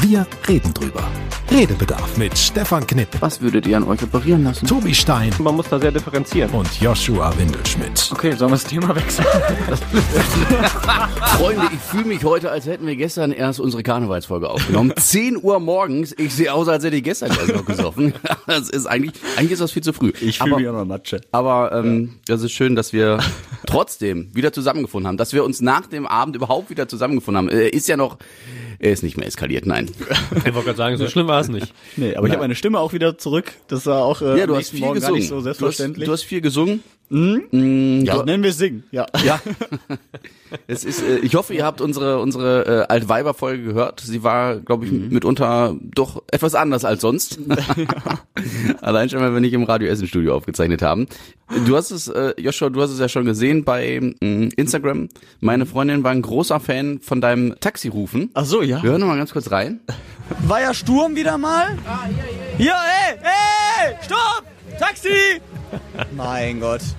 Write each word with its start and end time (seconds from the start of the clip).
Wir 0.00 0.26
reden 0.48 0.72
drüber. 0.74 1.02
Redebedarf 1.50 2.16
mit 2.16 2.38
Stefan 2.38 2.86
Knipp, 2.86 3.08
Was 3.18 3.40
würdet 3.40 3.66
ihr 3.66 3.76
an 3.76 3.82
euch 3.84 4.00
operieren 4.04 4.44
lassen? 4.44 4.66
Tobi 4.68 4.94
Stein 4.94 5.32
Man 5.40 5.56
muss 5.56 5.68
da 5.68 5.80
sehr 5.80 5.90
differenzieren. 5.90 6.50
und 6.52 6.80
Joshua 6.80 7.36
Windelschmidt. 7.36 8.08
Okay, 8.12 8.30
sollen 8.36 8.52
wir 8.52 8.56
das 8.56 8.64
Thema 8.64 8.94
wechseln? 8.94 9.26
Freunde, 11.36 11.62
ich 11.72 11.80
fühle 11.80 12.04
mich 12.04 12.22
heute, 12.24 12.52
als 12.52 12.66
hätten 12.66 12.86
wir 12.86 12.94
gestern 12.94 13.32
erst 13.32 13.58
unsere 13.58 13.82
Karnevalsfolge 13.82 14.48
aufgenommen. 14.48 14.92
10 14.96 15.42
Uhr 15.42 15.58
morgens. 15.58 16.14
Ich 16.16 16.32
sehe 16.34 16.52
aus, 16.54 16.68
als 16.68 16.84
hätte 16.84 16.96
ich 16.96 17.02
gestern 17.04 17.30
gleich 17.32 17.48
noch 17.48 17.64
gesoffen. 17.64 18.14
Das 18.46 18.68
ist 18.68 18.86
eigentlich, 18.86 19.12
eigentlich 19.36 19.52
ist 19.52 19.60
das 19.60 19.70
viel 19.70 19.82
zu 19.82 19.92
früh. 19.92 20.12
Ich 20.20 20.38
fühle 20.38 20.50
Aber- 20.52 20.60
mich 20.60 20.68
auch 20.68 20.72
noch 20.72 20.84
Matsche. 20.84 21.20
Aber 21.30 21.72
ähm, 21.72 22.16
das 22.26 22.42
ist 22.42 22.50
schön, 22.52 22.74
dass 22.74 22.92
wir 22.92 23.20
trotzdem 23.66 24.28
wieder 24.34 24.52
zusammengefunden 24.52 25.06
haben, 25.08 25.16
dass 25.18 25.32
wir 25.32 25.44
uns 25.44 25.60
nach 25.60 25.86
dem 25.86 26.06
Abend 26.06 26.34
überhaupt 26.36 26.70
wieder 26.70 26.88
zusammengefunden 26.88 27.38
haben. 27.38 27.48
Er 27.48 27.72
ist 27.72 27.86
ja 27.86 27.96
noch, 27.96 28.16
er 28.80 28.92
ist 28.92 29.02
nicht 29.02 29.16
mehr 29.16 29.26
eskaliert, 29.26 29.66
nein. 29.66 29.90
Ich 30.36 30.44
wollte 30.54 30.64
gerade 30.66 30.76
sagen, 30.76 30.96
so 30.96 31.06
schlimm 31.06 31.28
war 31.28 31.40
es 31.40 31.48
nicht. 31.48 31.72
Nee, 31.96 32.16
aber 32.16 32.26
ich 32.26 32.32
habe 32.32 32.42
meine 32.42 32.54
Stimme 32.54 32.80
auch 32.80 32.92
wieder 32.92 33.18
zurück. 33.18 33.52
Das 33.68 33.86
war 33.86 34.04
auch 34.04 34.22
äh, 34.22 34.38
Ja, 34.38 34.46
du 34.46 34.54
hast 34.54 34.72
nächsten 34.72 34.76
viel 34.78 34.86
Morgen 34.86 34.94
gesungen. 35.00 35.14
gar 35.14 35.18
nicht 35.20 35.28
so 35.28 35.34
du, 35.34 35.38
hast, 35.38 35.44
selbstverständlich. 35.44 36.06
du 36.06 36.12
hast 36.12 36.22
viel 36.22 36.40
gesungen. 36.40 36.82
Ja, 37.10 38.14
du- 38.14 38.22
nennen 38.24 38.42
wir 38.44 38.50
es 38.50 38.58
singen. 38.58 38.84
Ja. 38.92 39.06
Ja. 39.24 39.40
es 40.68 40.84
ist, 40.84 41.02
äh, 41.02 41.18
ich 41.18 41.34
hoffe, 41.34 41.54
ihr 41.54 41.64
habt 41.64 41.80
unsere 41.80 42.20
unsere 42.20 42.86
äh, 42.88 42.92
Altweiber-Folge 42.92 43.64
gehört. 43.64 44.00
Sie 44.00 44.22
war, 44.22 44.56
glaube 44.56 44.86
ich, 44.86 44.92
mitunter 44.92 45.74
doch 45.82 46.22
etwas 46.30 46.54
anders 46.54 46.84
als 46.84 47.00
sonst. 47.00 47.40
Allein 48.80 49.08
schon, 49.10 49.20
weil 49.20 49.32
wir 49.32 49.40
nicht 49.40 49.52
im 49.54 49.64
Radio 49.64 49.88
Essen 49.88 50.06
Studio 50.06 50.36
aufgezeichnet 50.36 50.82
haben. 50.82 51.06
Du 51.66 51.76
hast 51.76 51.90
es, 51.90 52.06
äh, 52.06 52.32
Joshua, 52.38 52.70
du 52.70 52.80
hast 52.80 52.90
es 52.90 53.00
ja 53.00 53.08
schon 53.08 53.24
gesehen 53.24 53.64
bei 53.64 54.14
ähm, 54.20 54.50
Instagram. 54.54 55.08
Meine 55.40 55.66
Freundin 55.66 56.04
war 56.04 56.12
ein 56.12 56.22
großer 56.22 56.60
Fan 56.60 57.00
von 57.00 57.20
deinem 57.20 57.56
Taxirufen. 57.58 58.30
Ach 58.34 58.44
so, 58.44 58.62
ja. 58.62 58.82
Wir 58.84 58.90
hören 58.90 59.00
noch 59.00 59.08
mal 59.08 59.16
ganz 59.18 59.32
kurz 59.32 59.50
rein. 59.50 59.80
War 60.46 60.60
ja 60.60 60.72
Sturm 60.72 61.16
wieder 61.16 61.38
mal? 61.38 61.76
Ah, 61.88 62.06
hier, 62.06 62.24
hier. 62.56 62.66
Ja, 62.66 62.82
ey, 63.08 63.16
ey, 63.90 63.96
stopp! 64.04 64.44
Taxi! 64.78 65.40
mein 66.16 66.60
Gott. 66.60 66.80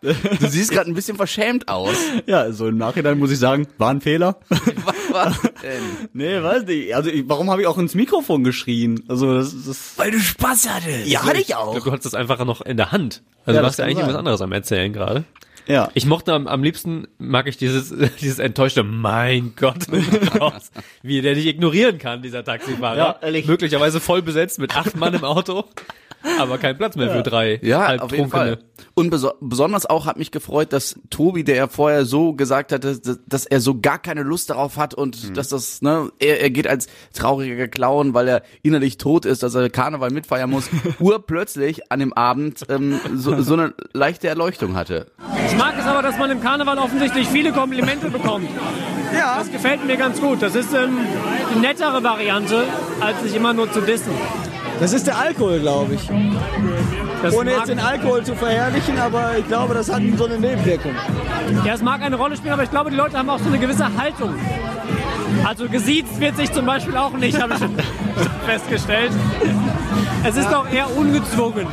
Du 0.00 0.48
siehst 0.48 0.70
gerade 0.70 0.90
ein 0.90 0.94
bisschen 0.94 1.18
verschämt 1.18 1.68
aus. 1.68 1.96
Ja, 2.24 2.40
also 2.40 2.66
im 2.68 2.78
Nachhinein 2.78 3.18
muss 3.18 3.30
ich 3.30 3.38
sagen, 3.38 3.66
war 3.76 3.90
ein 3.90 4.00
Fehler. 4.00 4.38
Was 4.48 5.12
war 5.12 5.36
denn? 5.62 5.82
nee, 6.14 6.42
weiß 6.42 6.64
nicht. 6.64 6.94
Also 6.96 7.10
ich, 7.10 7.28
warum 7.28 7.50
habe 7.50 7.60
ich 7.60 7.66
auch 7.66 7.76
ins 7.76 7.94
Mikrofon 7.94 8.42
geschrien? 8.42 9.04
Also 9.08 9.34
das 9.36 9.52
ist... 9.52 9.98
Weil 9.98 10.12
du 10.12 10.18
Spaß 10.18 10.70
hattest. 10.70 11.06
Ja, 11.08 11.24
hatte 11.24 11.36
ich 11.40 11.48
Ich 11.50 11.54
auch. 11.56 11.72
glaube, 11.72 11.84
du 11.84 11.90
hattest 11.92 12.06
das 12.06 12.14
einfach 12.14 12.42
noch 12.46 12.62
in 12.62 12.78
der 12.78 12.90
Hand. 12.90 13.22
Also 13.44 13.48
Ja, 13.48 13.52
du 13.52 13.52
das 13.52 13.62
warst 13.64 13.78
ja 13.80 13.84
eigentlich 13.84 13.98
sein. 13.98 14.08
was 14.08 14.16
anderes 14.16 14.40
am 14.40 14.52
Erzählen 14.52 14.94
gerade. 14.94 15.24
Ja. 15.66 15.90
Ich 15.92 16.06
mochte 16.06 16.32
am, 16.32 16.46
am 16.46 16.62
liebsten, 16.62 17.06
mag 17.18 17.46
ich 17.46 17.58
dieses, 17.58 17.92
dieses 18.22 18.38
enttäuschte, 18.38 18.82
mein 18.82 19.52
Gott, 19.56 19.84
raus, 20.40 20.70
wie 21.02 21.20
der 21.20 21.34
dich 21.34 21.44
ignorieren 21.46 21.98
kann, 21.98 22.22
dieser 22.22 22.44
Taxifahrer. 22.44 22.96
Ja, 22.96 23.16
ehrlich. 23.20 23.46
Möglicherweise 23.46 24.00
voll 24.00 24.22
besetzt 24.22 24.58
mit 24.58 24.74
acht 24.74 24.96
Mann 24.96 25.12
im 25.12 25.24
Auto, 25.24 25.64
aber 26.38 26.58
kein 26.58 26.76
Platz 26.76 26.96
mehr 26.96 27.10
für 27.10 27.22
drei 27.22 27.58
Ja, 27.62 27.96
auf 27.96 28.12
jeden 28.12 28.30
Fall. 28.30 28.58
Und 28.94 29.10
beso 29.10 29.32
besonders 29.40 29.86
auch 29.86 30.06
hat 30.06 30.18
mich 30.18 30.30
gefreut, 30.30 30.72
dass 30.72 30.98
Tobi, 31.10 31.44
der 31.44 31.56
ja 31.56 31.68
vorher 31.68 32.04
so 32.04 32.32
gesagt 32.34 32.72
hatte, 32.72 32.98
dass, 32.98 33.20
dass 33.26 33.46
er 33.46 33.60
so 33.60 33.80
gar 33.80 33.98
keine 33.98 34.22
Lust 34.22 34.50
darauf 34.50 34.76
hat 34.76 34.94
und 34.94 35.36
dass 35.36 35.48
das, 35.48 35.82
ne, 35.82 36.10
er, 36.18 36.40
er 36.40 36.50
geht 36.50 36.66
als 36.66 36.86
trauriger 37.12 37.68
Clown, 37.68 38.14
weil 38.14 38.28
er 38.28 38.42
innerlich 38.62 38.98
tot 38.98 39.24
ist, 39.24 39.42
dass 39.42 39.54
er 39.54 39.70
Karneval 39.70 40.10
mitfeiern 40.10 40.50
muss, 40.50 40.68
urplötzlich 41.00 41.90
an 41.90 42.00
dem 42.00 42.12
Abend 42.12 42.64
ähm, 42.68 43.00
so, 43.14 43.40
so 43.40 43.54
eine 43.54 43.74
leichte 43.92 44.28
Erleuchtung 44.28 44.74
hatte. 44.74 45.06
Ich 45.46 45.56
mag 45.56 45.74
es 45.78 45.86
aber, 45.86 46.02
dass 46.02 46.18
man 46.18 46.30
im 46.30 46.40
Karneval 46.40 46.78
offensichtlich 46.78 47.28
viele 47.28 47.52
Komplimente 47.52 48.10
bekommt. 48.10 48.48
Ja. 49.14 49.38
Das 49.38 49.50
gefällt 49.50 49.84
mir 49.86 49.96
ganz 49.96 50.20
gut. 50.20 50.42
Das 50.42 50.54
ist 50.54 50.72
ähm, 50.74 50.98
die 51.54 51.60
nettere 51.60 52.02
Variante, 52.02 52.64
als 53.00 53.22
sich 53.22 53.34
immer 53.34 53.52
nur 53.52 53.70
zu 53.72 53.80
dissen. 53.80 54.12
Das 54.80 54.92
ist 54.92 55.06
der 55.06 55.18
Alkohol, 55.18 55.60
glaube 55.60 55.94
ich. 55.94 56.08
Das 57.22 57.34
Ohne 57.34 57.52
jetzt 57.52 57.68
den 57.68 57.78
Alkohol 57.78 58.22
zu 58.24 58.34
verherrlichen, 58.34 58.98
aber 58.98 59.38
ich 59.38 59.46
glaube, 59.48 59.74
das 59.74 59.92
hat 59.92 60.02
so 60.16 60.26
eine 60.26 60.38
Nebenwirkung. 60.38 60.92
ja, 61.64 61.74
es 61.74 61.82
mag 61.82 62.02
eine 62.02 62.16
Rolle 62.16 62.36
spielen, 62.36 62.52
aber 62.52 62.62
ich 62.62 62.70
glaube, 62.70 62.90
die 62.90 62.96
Leute 62.96 63.16
haben 63.18 63.30
auch 63.30 63.38
so 63.38 63.46
eine 63.48 63.58
gewisse 63.58 63.86
Haltung. 63.96 64.34
Also 65.44 65.68
gesiezt 65.68 66.20
wird 66.20 66.36
sich 66.36 66.52
zum 66.52 66.66
Beispiel 66.66 66.96
auch 66.96 67.12
nicht, 67.12 67.40
habe 67.40 67.54
ich 67.54 67.58
schon 67.60 67.76
festgestellt. 68.46 69.12
Es 70.24 70.36
ist 70.36 70.50
doch 70.50 70.70
eher 70.70 70.94
ungezwungen. 70.96 71.66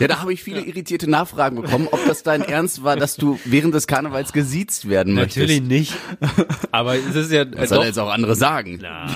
Ja, 0.00 0.08
da 0.08 0.20
habe 0.20 0.32
ich 0.32 0.42
viele 0.42 0.60
irritierte 0.62 1.08
Nachfragen 1.08 1.60
bekommen, 1.60 1.88
ob 1.90 2.04
das 2.06 2.22
dein 2.22 2.42
Ernst 2.42 2.82
war, 2.82 2.96
dass 2.96 3.16
du 3.16 3.38
während 3.44 3.74
des 3.74 3.86
Karnevals 3.86 4.32
gesiezt 4.32 4.88
werden 4.88 5.14
Natürlich 5.14 5.60
möchtest. 5.62 5.70
nicht. 5.70 5.94
Aber 6.72 6.96
es 6.96 7.14
ist 7.14 7.30
ja, 7.32 7.44
Das 7.44 7.68
soll 7.68 7.78
doch, 7.78 7.84
er 7.84 7.88
jetzt 7.88 7.98
auch 7.98 8.10
andere 8.10 8.34
sagen. 8.34 8.78
Na, 8.82 9.06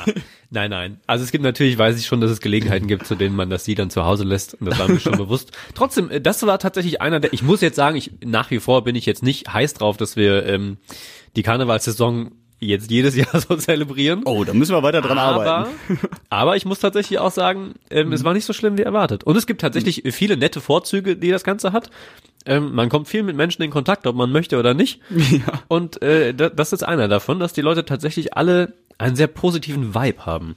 nein, 0.51 0.71
nein. 0.71 1.01
Also 1.07 1.25
es 1.25 1.33
gibt 1.33 1.43
natürlich, 1.43 1.77
weiß 1.77 1.99
ich 1.99 2.07
schon, 2.07 2.21
dass 2.21 2.31
es 2.31 2.41
Gelegenheiten 2.41 2.87
gibt, 2.87 3.07
zu 3.07 3.15
denen 3.15 3.35
man 3.35 3.51
das 3.51 3.65
sie 3.65 3.75
dann 3.75 3.91
zu 3.91 4.05
Hause 4.05 4.25
lässt. 4.25 4.55
Und 4.55 4.67
das 4.67 4.79
war 4.79 4.89
mir 4.89 5.01
schon 5.01 5.17
bewusst. 5.19 5.51
Trotzdem, 5.75 6.11
äh, 6.11 6.21
das 6.21 6.45
war 6.47 6.59
tatsächlich 6.59 7.01
einer 7.01 7.21
der, 7.21 7.33
ich 7.33 7.43
muss 7.43 7.61
jetzt 7.61 7.77
sagen, 7.77 7.97
ich, 7.97 8.13
nach 8.25 8.51
wie 8.51 8.61
vor 8.61 8.85
bin 8.85 8.95
ich 8.95 9.07
jetzt 9.07 9.23
nicht 9.23 9.53
heiß 9.53 9.75
drauf, 9.75 9.97
dass 9.97 10.17
wir 10.17 10.47
ähm, 10.47 10.79
die 11.37 11.43
Karnevalssaison 11.43 12.31
jetzt 12.61 12.91
jedes 12.91 13.17
Jahr 13.17 13.41
so 13.41 13.57
zelebrieren. 13.57 14.23
Oh, 14.25 14.45
da 14.45 14.55
müssen 14.55 14.75
wir 14.75 14.83
weiter 14.83 15.03
dran 15.03 15.19
aber, 15.19 15.47
arbeiten. 15.47 15.71
aber 16.31 16.57
ich 16.57 16.65
muss 16.65 16.79
tatsächlich 16.81 17.19
auch 17.19 17.31
sagen, 17.31 17.75
ähm, 17.91 18.13
es 18.13 18.25
war 18.25 18.33
nicht 18.33 18.45
so 18.45 18.53
schlimm 18.53 18.79
wie 18.79 18.83
erwartet. 18.83 19.25
Und 19.25 19.37
es 19.37 19.47
gibt 19.47 19.61
tatsächlich 19.61 20.03
viele 20.15 20.37
nette 20.37 20.61
Vorzüge, 20.61 21.17
die 21.17 21.31
das 21.31 21.45
Ganze 21.45 21.73
hat. 21.73 21.91
Ähm, 22.47 22.75
man 22.75 22.89
kommt 22.89 23.09
viel 23.09 23.23
mit 23.23 23.37
Menschen 23.37 23.63
in 23.63 23.71
Kontakt, 23.71 24.07
ob 24.07 24.17
man 24.17 24.31
möchte 24.31 24.59
oder 24.59 24.75
nicht. 24.75 25.01
Und 25.69 26.03
äh, 26.03 26.35
da, 26.35 26.49
das 26.49 26.73
ist 26.73 26.83
einer 26.83 27.09
davon, 27.09 27.39
dass 27.39 27.53
die 27.53 27.63
Leute 27.63 27.85
tatsächlich 27.85 28.37
alle 28.37 28.75
einen 28.99 29.17
sehr 29.17 29.27
positiven 29.27 29.95
Vibe 29.95 30.27
haben. 30.27 30.55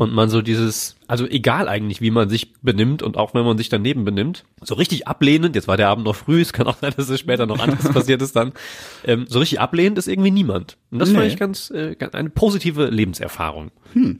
Und 0.00 0.12
man 0.12 0.28
so 0.30 0.42
dieses, 0.42 0.96
also 1.06 1.26
egal 1.26 1.68
eigentlich, 1.68 2.00
wie 2.00 2.10
man 2.10 2.28
sich 2.28 2.52
benimmt 2.62 3.02
und 3.02 3.16
auch 3.16 3.34
wenn 3.34 3.44
man 3.44 3.56
sich 3.58 3.68
daneben 3.68 4.04
benimmt, 4.04 4.44
so 4.62 4.74
richtig 4.74 5.08
ablehnend, 5.08 5.54
jetzt 5.56 5.68
war 5.68 5.76
der 5.76 5.88
Abend 5.88 6.04
noch 6.04 6.14
früh, 6.16 6.40
es 6.40 6.52
kann 6.52 6.66
auch 6.66 6.76
sein, 6.80 6.92
dass 6.96 7.08
es 7.08 7.20
später 7.20 7.46
noch 7.46 7.58
anders 7.58 7.88
passiert 7.92 8.22
ist 8.22 8.36
dann, 8.36 8.52
ähm, 9.04 9.26
so 9.28 9.38
richtig 9.38 9.60
ablehnend 9.60 9.98
ist 9.98 10.08
irgendwie 10.08 10.30
niemand. 10.30 10.76
Und 10.90 10.98
das 10.98 11.10
fand 11.10 11.22
Nee. 11.24 11.28
ich 11.32 11.36
ganz, 11.38 11.70
äh, 11.70 11.94
ganz 11.94 12.14
eine 12.14 12.30
positive 12.30 12.86
Lebenserfahrung. 12.90 13.70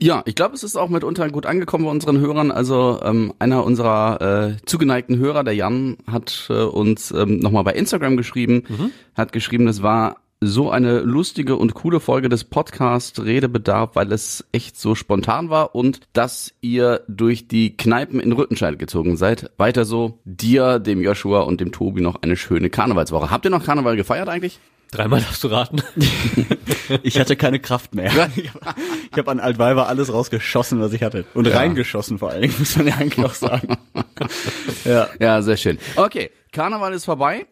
Ja, 0.01 0.21
ich 0.25 0.35
glaube, 0.35 0.53
es 0.55 0.63
ist 0.63 0.75
auch 0.75 0.89
mitunter 0.89 1.29
gut 1.29 1.45
angekommen 1.45 1.85
bei 1.85 1.91
unseren 1.91 2.19
Hörern. 2.19 2.51
Also 2.51 2.99
ähm, 3.03 3.33
einer 3.39 3.63
unserer 3.63 4.51
äh, 4.51 4.65
zugeneigten 4.65 5.17
Hörer, 5.17 5.43
der 5.45 5.55
Jan, 5.55 5.97
hat 6.07 6.47
äh, 6.49 6.53
uns 6.63 7.11
ähm, 7.11 7.39
nochmal 7.39 7.63
bei 7.63 7.73
Instagram 7.73 8.17
geschrieben, 8.17 8.91
hat 9.15 9.31
geschrieben, 9.31 9.65
das 9.65 9.81
war 9.81 10.17
so 10.43 10.71
eine 10.71 11.01
lustige 11.01 11.55
und 11.55 11.75
coole 11.75 11.99
Folge 11.99 12.27
des 12.27 12.43
Podcast 12.43 13.19
Redebedarf, 13.19 13.91
weil 13.93 14.11
es 14.11 14.43
echt 14.51 14.75
so 14.75 14.95
spontan 14.95 15.51
war 15.51 15.75
und 15.75 15.99
dass 16.13 16.53
ihr 16.61 17.01
durch 17.07 17.47
die 17.47 17.77
Kneipen 17.77 18.19
in 18.19 18.31
Rüttenscheid 18.31 18.79
gezogen 18.79 19.17
seid. 19.17 19.51
Weiter 19.57 19.85
so, 19.85 20.17
dir, 20.25 20.79
dem 20.79 20.99
Joshua 21.01 21.41
und 21.41 21.61
dem 21.61 21.71
Tobi 21.71 22.01
noch 22.01 22.23
eine 22.23 22.35
schöne 22.35 22.71
Karnevalswoche. 22.71 23.29
Habt 23.29 23.45
ihr 23.45 23.51
noch 23.51 23.63
Karneval 23.63 23.95
gefeiert 23.95 24.29
eigentlich? 24.29 24.59
Dreimal 24.89 25.21
darfst 25.21 25.43
du 25.43 25.47
raten. 25.47 25.81
Ich 27.03 27.17
hatte 27.17 27.37
keine 27.37 27.59
Kraft 27.59 27.95
mehr. 27.95 28.11
Ich 28.35 29.17
habe 29.17 29.31
an 29.31 29.39
Altweiber 29.39 29.87
alles 29.87 30.11
rausgeschossen, 30.11 30.81
was 30.81 30.91
ich 30.91 31.03
hatte. 31.03 31.23
Und 31.33 31.47
reingeschossen 31.47 32.19
vor 32.19 32.31
allen 32.31 32.41
Dingen, 32.41 32.55
muss 32.59 32.75
man 32.75 32.87
ja 32.87 32.95
eigentlich 32.95 33.25
auch 33.25 33.33
sagen. 33.33 33.77
ja. 34.83 35.07
Ja, 35.17 35.41
sehr 35.41 35.55
schön. 35.55 35.77
Okay, 35.95 36.31
Karneval 36.51 36.91
ist 36.91 37.05
vorbei. 37.05 37.45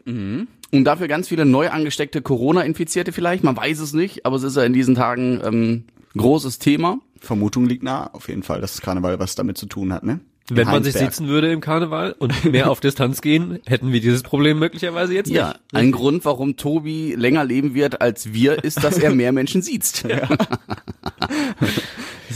Und 0.72 0.84
dafür 0.84 1.08
ganz 1.08 1.28
viele 1.28 1.46
neu 1.46 1.70
angesteckte 1.70 2.22
Corona-Infizierte 2.22 3.12
vielleicht. 3.12 3.44
Man 3.44 3.58
weiß 3.58 3.80
es 3.80 3.94
nicht, 3.94 4.26
aber 4.26 4.36
es 4.36 4.44
ist 4.44 4.56
ja 4.56 4.64
in 4.64 4.74
diesen 4.74 4.96
Tagen 4.96 5.42
ähm, 5.44 5.84
großes 6.16 6.60
Thema. 6.60 7.00
Vermutung 7.20 7.66
liegt 7.66 7.84
nah, 7.84 8.08
auf 8.14 8.30
jeden 8.30 8.44
Fall, 8.44 8.62
dass 8.62 8.82
Karneval 8.82 9.20
was 9.20 9.36
damit 9.36 9.58
zu 9.58 9.66
tun 9.66 9.92
hat, 9.92 10.04
ne? 10.04 10.20
In 10.50 10.56
Wenn 10.56 10.68
man 10.68 10.84
sich 10.84 10.96
Heinsberg. 10.96 11.14
sitzen 11.14 11.28
würde 11.28 11.52
im 11.52 11.62
Karneval 11.62 12.16
und 12.18 12.46
mehr 12.46 12.72
auf 12.72 12.80
Distanz 12.80 13.22
gehen, 13.22 13.60
hätten 13.68 13.92
wir 13.92 14.02
dieses 14.02 14.24
Problem 14.24 14.58
möglicherweise 14.58 15.14
jetzt 15.14 15.28
nicht. 15.28 15.38
Ja, 15.38 15.56
ein 15.74 15.92
Grund, 15.92 16.26
warum 16.26 16.58
Tobi 16.58 17.14
länger 17.16 17.46
leben 17.46 17.76
wird 17.76 18.02
als 18.02 18.34
wir, 18.34 18.64
ist, 18.64 18.84
dass 18.84 18.98
er 18.98 19.14
mehr 19.14 19.32
Menschen 19.32 19.62
sieht. 19.62 20.04
Ja, 20.10 20.28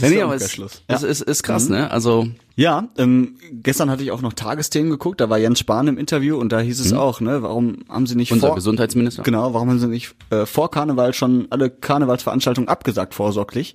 ist 0.02 0.10
nee, 0.10 0.22
aber 0.22 0.34
es, 0.34 0.42
Umkehrschluss. 0.42 0.82
es 0.86 1.02
ist, 1.02 1.20
ist 1.22 1.42
krass, 1.42 1.68
ne? 1.68 1.90
Also 1.90 2.28
Ja, 2.56 2.88
ähm, 2.98 3.36
gestern 3.52 3.90
hatte 3.90 4.02
ich 4.02 4.10
auch 4.10 4.22
noch 4.22 4.32
Tagesthemen 4.32 4.90
geguckt, 4.90 5.20
da 5.20 5.30
war 5.30 5.38
Jens 5.38 5.58
Spahn 5.58 5.88
im 5.88 5.98
Interview 5.98 6.36
und 6.36 6.50
da 6.50 6.60
hieß 6.60 6.80
es 6.80 6.92
auch, 6.92 7.20
ne, 7.20 7.42
warum 7.42 7.84
haben 7.88 8.06
sie 8.06 8.14
nicht 8.14 8.32
unser 8.32 8.48
vor 8.48 8.56
Gesundheitsminister. 8.56 9.22
Genau, 9.22 9.54
warum 9.54 9.70
haben 9.70 9.78
sie 9.78 9.88
nicht 9.88 10.14
äh, 10.30 10.46
vor 10.46 10.70
Karneval 10.70 11.14
schon 11.14 11.46
alle 11.50 11.70
Karnevalsveranstaltungen 11.70 12.68
abgesagt 12.68 13.14
vorsorglich? 13.14 13.74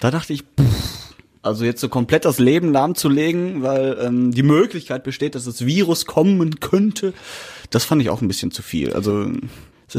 Da 0.00 0.10
dachte 0.10 0.32
ich, 0.32 0.42
pff, 0.42 1.14
also 1.42 1.64
jetzt 1.64 1.80
so 1.80 1.88
komplett 1.88 2.24
das 2.24 2.38
Leben 2.38 2.72
lahmzulegen, 2.72 3.62
weil 3.62 3.98
ähm, 4.00 4.32
die 4.32 4.42
Möglichkeit 4.42 5.04
besteht, 5.04 5.34
dass 5.34 5.44
das 5.44 5.66
Virus 5.66 6.06
kommen 6.06 6.60
könnte, 6.60 7.12
das 7.70 7.84
fand 7.84 8.00
ich 8.00 8.08
auch 8.08 8.22
ein 8.22 8.28
bisschen 8.28 8.50
zu 8.50 8.62
viel. 8.62 8.94
Also 8.94 9.26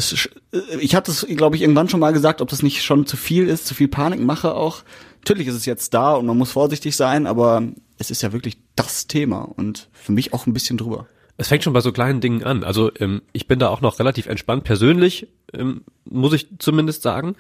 sch- 0.02 0.30
äh, 0.52 0.80
ich 0.80 0.96
hatte 0.96 1.12
es, 1.12 1.26
glaube 1.28 1.56
ich, 1.56 1.62
irgendwann 1.62 1.90
schon 1.90 2.00
mal 2.00 2.14
gesagt, 2.14 2.42
ob 2.42 2.50
das 2.50 2.64
nicht 2.64 2.84
schon 2.84 3.06
zu 3.06 3.18
viel 3.18 3.48
ist, 3.48 3.68
zu 3.68 3.74
viel 3.74 3.88
Panikmache 3.88 4.54
auch. 4.54 4.84
Natürlich 5.20 5.48
ist 5.48 5.56
es 5.56 5.66
jetzt 5.66 5.94
da 5.94 6.14
und 6.14 6.26
man 6.26 6.38
muss 6.38 6.52
vorsichtig 6.52 6.96
sein, 6.96 7.28
aber 7.28 7.64
es 7.98 8.12
ist 8.12 8.22
ja 8.22 8.34
wirklich 8.34 8.58
das 8.76 9.08
Thema 9.08 9.42
und 9.42 9.90
für 9.94 10.12
mich 10.12 10.34
auch 10.34 10.46
ein 10.46 10.54
bisschen 10.54 10.78
drüber. 10.78 11.08
Es 11.38 11.50
fängt 11.50 11.64
schon 11.64 11.74
bei 11.74 11.82
so 11.82 11.92
kleinen 11.92 12.22
Dingen 12.22 12.44
an. 12.44 12.64
Also 12.64 12.92
ähm, 12.98 13.22
ich 13.34 13.46
bin 13.48 13.60
da 13.60 13.68
auch 13.68 13.82
noch 13.82 14.00
relativ 14.00 14.28
entspannt 14.28 14.64
persönlich, 14.64 15.28
ähm, 15.54 15.82
muss 16.06 16.32
ich 16.32 16.48
zumindest 16.60 17.02
sagen. 17.02 17.36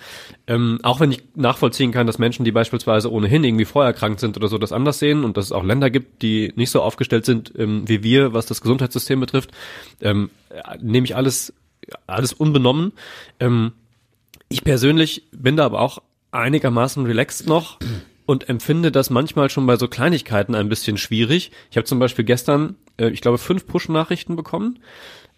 Ähm, 0.47 0.79
auch 0.83 0.99
wenn 0.99 1.11
ich 1.13 1.23
nachvollziehen 1.35 1.93
kann, 1.93 2.05
dass 2.05 2.19
Menschen, 2.19 2.43
die 2.43 2.51
beispielsweise 2.51 3.09
ohnehin 3.09 3.45
irgendwie 3.45 3.63
vorerkrankt 3.63 4.19
sind 4.19 4.35
oder 4.35 4.49
so, 4.49 4.57
das 4.57 4.73
anders 4.73 4.99
sehen 4.99 5.23
und 5.23 5.37
dass 5.37 5.45
es 5.45 5.51
auch 5.53 5.63
Länder 5.63 5.89
gibt, 5.89 6.23
die 6.23 6.51
nicht 6.57 6.71
so 6.71 6.81
aufgestellt 6.81 7.25
sind 7.25 7.53
ähm, 7.57 7.87
wie 7.87 8.03
wir, 8.03 8.33
was 8.33 8.47
das 8.47 8.59
Gesundheitssystem 8.59 9.19
betrifft, 9.21 9.51
ähm, 10.01 10.29
äh, 10.49 10.77
nehme 10.81 11.05
ich 11.05 11.15
alles 11.15 11.53
alles 12.07 12.33
unbenommen. 12.33 12.93
Ähm, 13.39 13.73
ich 14.49 14.63
persönlich 14.63 15.23
bin 15.31 15.57
da 15.57 15.65
aber 15.65 15.81
auch 15.81 16.01
einigermaßen 16.31 17.05
relaxed 17.05 17.47
noch 17.47 17.79
und 18.25 18.49
empfinde 18.49 18.91
das 18.91 19.09
manchmal 19.09 19.49
schon 19.49 19.65
bei 19.65 19.77
so 19.77 19.87
Kleinigkeiten 19.87 20.55
ein 20.55 20.69
bisschen 20.69 20.97
schwierig. 20.97 21.51
Ich 21.71 21.77
habe 21.77 21.85
zum 21.85 21.99
Beispiel 21.99 22.25
gestern, 22.25 22.75
äh, 22.97 23.09
ich 23.09 23.21
glaube, 23.21 23.37
fünf 23.37 23.67
Push-Nachrichten 23.67 24.35
bekommen 24.35 24.79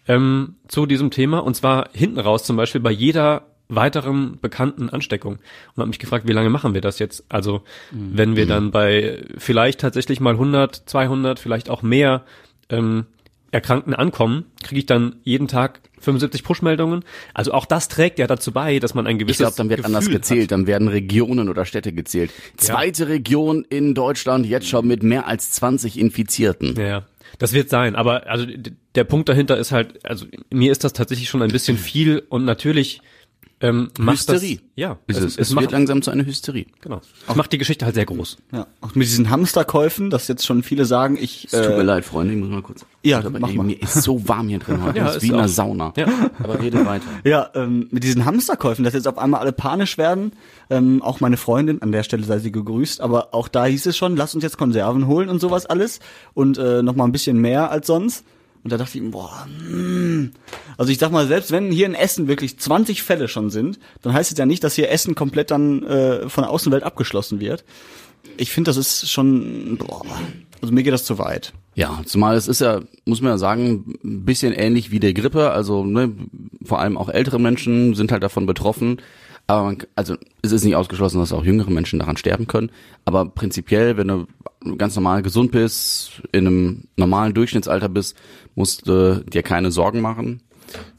ähm, 0.06 0.56
zu 0.66 0.86
diesem 0.86 1.10
Thema 1.10 1.38
und 1.38 1.54
zwar 1.54 1.90
hinten 1.92 2.18
raus 2.18 2.44
zum 2.44 2.56
Beispiel 2.56 2.80
bei 2.80 2.90
jeder 2.90 3.46
weiteren 3.68 4.38
bekannten 4.40 4.88
Ansteckung 4.88 5.34
und 5.34 5.76
habe 5.76 5.88
mich 5.88 5.98
gefragt, 5.98 6.26
wie 6.26 6.32
lange 6.32 6.48
machen 6.48 6.72
wir 6.72 6.80
das 6.80 6.98
jetzt? 6.98 7.24
Also 7.28 7.62
mhm. 7.92 8.10
wenn 8.14 8.36
wir 8.36 8.46
dann 8.46 8.70
bei 8.70 9.22
vielleicht 9.36 9.80
tatsächlich 9.80 10.20
mal 10.20 10.32
100, 10.32 10.74
200, 10.74 11.38
vielleicht 11.38 11.68
auch 11.68 11.82
mehr 11.82 12.24
ähm, 12.70 13.04
Erkrankten 13.50 13.94
ankommen, 13.94 14.46
kriege 14.62 14.80
ich 14.80 14.86
dann 14.86 15.16
jeden 15.22 15.48
Tag 15.48 15.80
75 16.00 16.42
Push-Meldungen. 16.44 17.04
Also 17.34 17.52
auch 17.52 17.66
das 17.66 17.88
trägt 17.88 18.18
ja 18.18 18.26
dazu 18.26 18.52
bei, 18.52 18.78
dass 18.78 18.94
man 18.94 19.06
ein 19.06 19.18
gewisses 19.18 19.40
Ich 19.40 19.44
glaube, 19.44 19.56
dann 19.56 19.68
wird 19.68 19.78
Gefühl 19.80 19.96
anders 19.96 20.10
gezählt, 20.10 20.42
Hat. 20.44 20.52
dann 20.52 20.66
werden 20.66 20.88
Regionen 20.88 21.48
oder 21.48 21.64
Städte 21.64 21.92
gezählt. 21.92 22.30
Zweite 22.56 23.08
Region 23.08 23.64
in 23.68 23.94
Deutschland 23.94 24.46
jetzt 24.46 24.68
schon 24.68 24.86
mit 24.86 25.02
mehr 25.02 25.26
als 25.26 25.50
20 25.52 25.98
Infizierten. 25.98 26.74
Ja, 26.78 27.04
das 27.38 27.52
wird 27.52 27.68
sein. 27.70 27.96
Aber 27.96 28.26
also 28.26 28.46
der 28.94 29.04
Punkt 29.04 29.28
dahinter 29.28 29.56
ist 29.56 29.72
halt, 29.72 30.04
also 30.04 30.26
mir 30.50 30.72
ist 30.72 30.84
das 30.84 30.92
tatsächlich 30.92 31.28
schon 31.28 31.42
ein 31.42 31.50
bisschen 31.50 31.76
viel 31.78 32.22
und 32.28 32.44
natürlich 32.44 33.00
ähm, 33.60 33.90
macht 33.98 34.18
Hysterie. 34.18 34.56
das. 34.56 34.64
Ja, 34.76 34.98
Es, 35.08 35.16
es, 35.16 35.36
es 35.36 35.50
wird 35.50 35.62
macht, 35.62 35.72
langsam 35.72 36.00
zu 36.02 36.10
einer 36.12 36.24
Hysterie. 36.24 36.66
genau. 36.80 37.00
Es 37.28 37.34
macht 37.34 37.52
die 37.52 37.58
Geschichte 37.58 37.84
halt 37.84 37.96
sehr 37.96 38.04
groß. 38.06 38.36
Ja, 38.52 38.66
auch 38.80 38.94
mit 38.94 39.06
diesen 39.08 39.30
Hamsterkäufen, 39.30 40.10
dass 40.10 40.28
jetzt 40.28 40.46
schon 40.46 40.62
viele 40.62 40.84
sagen, 40.84 41.16
ich 41.20 41.44
Es 41.46 41.50
tut 41.50 41.70
mir 41.70 41.78
äh, 41.78 41.82
leid, 41.82 42.04
Freunde, 42.04 42.34
ich 42.34 42.40
muss 42.40 42.48
mal 42.48 42.62
kurz. 42.62 42.86
Ja, 43.02 43.18
aber 43.18 43.30
mach 43.40 43.48
ey, 43.48 43.56
mal. 43.56 43.64
mir 43.64 43.80
ist 43.82 44.02
so 44.02 44.28
warm 44.28 44.48
hier 44.48 44.58
drin 44.60 44.82
heute. 44.82 44.98
Ja, 44.98 45.04
das 45.04 45.16
ist 45.16 45.16
ist 45.18 45.22
wie 45.24 45.28
in 45.28 45.34
einer 45.34 45.44
auch. 45.44 45.48
Sauna. 45.48 45.92
Ja. 45.96 46.06
Aber 46.42 46.60
rede 46.60 46.84
weiter. 46.86 47.04
Ja, 47.24 47.50
ähm, 47.54 47.88
mit 47.90 48.04
diesen 48.04 48.24
Hamsterkäufen, 48.24 48.84
dass 48.84 48.94
jetzt 48.94 49.08
auf 49.08 49.18
einmal 49.18 49.40
alle 49.40 49.52
panisch 49.52 49.98
werden. 49.98 50.32
Ähm, 50.70 51.02
auch 51.02 51.20
meine 51.20 51.36
Freundin, 51.36 51.82
an 51.82 51.90
der 51.92 52.02
Stelle 52.04 52.24
sei 52.24 52.38
sie 52.38 52.52
gegrüßt, 52.52 53.00
aber 53.00 53.34
auch 53.34 53.48
da 53.48 53.64
hieß 53.66 53.86
es 53.86 53.96
schon, 53.96 54.16
lass 54.16 54.34
uns 54.34 54.44
jetzt 54.44 54.58
Konserven 54.58 55.06
holen 55.06 55.28
und 55.28 55.40
sowas 55.40 55.66
alles 55.66 55.98
und 56.34 56.58
äh, 56.58 56.82
noch 56.82 56.94
mal 56.94 57.04
ein 57.04 57.12
bisschen 57.12 57.38
mehr 57.40 57.70
als 57.70 57.86
sonst. 57.88 58.24
Und 58.68 58.72
da 58.72 58.76
dachte 58.76 58.98
ich, 58.98 59.10
boah, 59.10 59.46
mm. 59.46 60.30
also 60.76 60.92
ich 60.92 60.98
sag 60.98 61.10
mal, 61.10 61.26
selbst 61.26 61.52
wenn 61.52 61.72
hier 61.72 61.86
in 61.86 61.94
Essen 61.94 62.28
wirklich 62.28 62.58
20 62.58 63.02
Fälle 63.02 63.26
schon 63.26 63.48
sind, 63.48 63.78
dann 64.02 64.12
heißt 64.12 64.30
es 64.30 64.36
ja 64.36 64.44
nicht, 64.44 64.62
dass 64.62 64.74
hier 64.74 64.90
Essen 64.90 65.14
komplett 65.14 65.50
dann 65.50 65.82
äh, 65.84 66.28
von 66.28 66.44
der 66.44 66.50
Außenwelt 66.50 66.82
abgeschlossen 66.82 67.40
wird. 67.40 67.64
Ich 68.36 68.50
finde, 68.50 68.68
das 68.68 68.76
ist 68.76 69.10
schon, 69.10 69.78
boah, 69.78 70.02
also 70.60 70.74
mir 70.74 70.82
geht 70.82 70.92
das 70.92 71.06
zu 71.06 71.18
weit. 71.18 71.54
Ja, 71.76 72.02
zumal 72.04 72.36
es 72.36 72.46
ist 72.46 72.60
ja, 72.60 72.82
muss 73.06 73.22
man 73.22 73.30
ja 73.30 73.38
sagen, 73.38 73.94
ein 74.04 74.26
bisschen 74.26 74.52
ähnlich 74.52 74.90
wie 74.90 75.00
der 75.00 75.14
Grippe. 75.14 75.50
Also 75.50 75.82
ne, 75.82 76.12
vor 76.62 76.80
allem 76.80 76.98
auch 76.98 77.08
ältere 77.08 77.40
Menschen 77.40 77.94
sind 77.94 78.12
halt 78.12 78.22
davon 78.22 78.44
betroffen. 78.44 79.00
Aber 79.46 79.62
man, 79.62 79.78
also 79.96 80.14
es 80.42 80.52
ist 80.52 80.64
nicht 80.64 80.76
ausgeschlossen, 80.76 81.20
dass 81.20 81.32
auch 81.32 81.42
jüngere 81.42 81.70
Menschen 81.70 82.00
daran 82.00 82.18
sterben 82.18 82.46
können. 82.46 82.70
Aber 83.06 83.24
prinzipiell, 83.24 83.96
wenn 83.96 84.08
du 84.08 84.26
ganz 84.76 84.94
normal 84.94 85.22
gesund 85.22 85.52
bist, 85.52 86.22
in 86.32 86.46
einem 86.46 86.84
normalen 86.96 87.34
Durchschnittsalter 87.34 87.88
bist, 87.88 88.16
musst 88.58 88.88
du 88.88 89.24
dir 89.24 89.42
keine 89.42 89.70
Sorgen 89.70 90.00
machen. 90.00 90.42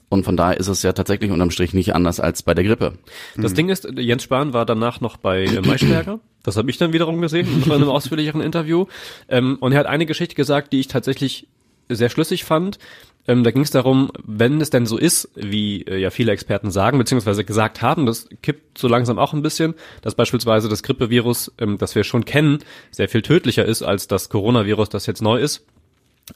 Und 0.08 0.24
von 0.24 0.36
daher 0.36 0.58
ist 0.58 0.70
es 0.70 0.82
ja 0.82 0.94
tatsächlich 0.94 1.30
unterm 1.30 1.52
Strich 1.52 1.74
nicht 1.74 1.94
anders 1.94 2.20
als 2.20 2.42
bei 2.42 2.56
der 2.56 2.64
Grippe. 2.64 2.94
Das 3.38 3.54
Ding 3.54 3.70
ist, 3.70 3.88
Jens 3.96 4.24
Spahn 4.24 4.54
war 4.54 4.66
danach 4.66 5.02
noch 5.02 5.18
bei 5.18 5.44
äh, 5.44 5.62
Maischberger. 5.62 6.20
Das 6.42 6.58
habe 6.58 6.70
ich 6.72 6.78
dann 6.78 6.94
wiederum 6.94 7.22
gesehen 7.22 7.64
in 7.64 7.72
einem 7.72 7.90
ausführlicheren 7.90 8.42
Interview. 8.42 8.86
Ähm, 9.28 9.58
und 9.60 9.74
er 9.74 9.80
hat 9.80 9.86
eine 9.86 10.08
Geschichte 10.08 10.36
gesagt, 10.36 10.74
die 10.74 10.80
ich 10.80 10.88
tatsächlich 10.88 11.48
sehr 11.90 12.10
schlüssig 12.10 12.44
fand. 12.44 12.80
Ähm, 13.28 13.44
da 13.44 13.52
ging 13.52 13.62
es 13.62 13.72
darum, 13.72 14.12
wenn 14.24 14.62
es 14.62 14.70
denn 14.70 14.86
so 14.86 14.98
ist, 14.98 15.30
wie 15.36 15.82
äh, 15.82 15.98
ja 15.98 16.10
viele 16.10 16.32
Experten 16.32 16.72
sagen, 16.72 16.98
beziehungsweise 16.98 17.44
gesagt 17.44 17.82
haben, 17.82 18.06
das 18.06 18.30
kippt 18.42 18.78
so 18.78 18.88
langsam 18.88 19.20
auch 19.20 19.34
ein 19.34 19.44
bisschen, 19.44 19.76
dass 20.02 20.16
beispielsweise 20.16 20.70
das 20.70 20.82
Grippevirus, 20.82 21.52
ähm, 21.60 21.78
das 21.78 21.94
wir 21.94 22.04
schon 22.04 22.26
kennen, 22.26 22.60
sehr 22.90 23.10
viel 23.10 23.22
tödlicher 23.22 23.66
ist 23.66 23.84
als 23.84 24.08
das 24.08 24.30
Coronavirus, 24.30 24.90
das 24.90 25.06
jetzt 25.06 25.22
neu 25.22 25.40
ist. 25.40 25.66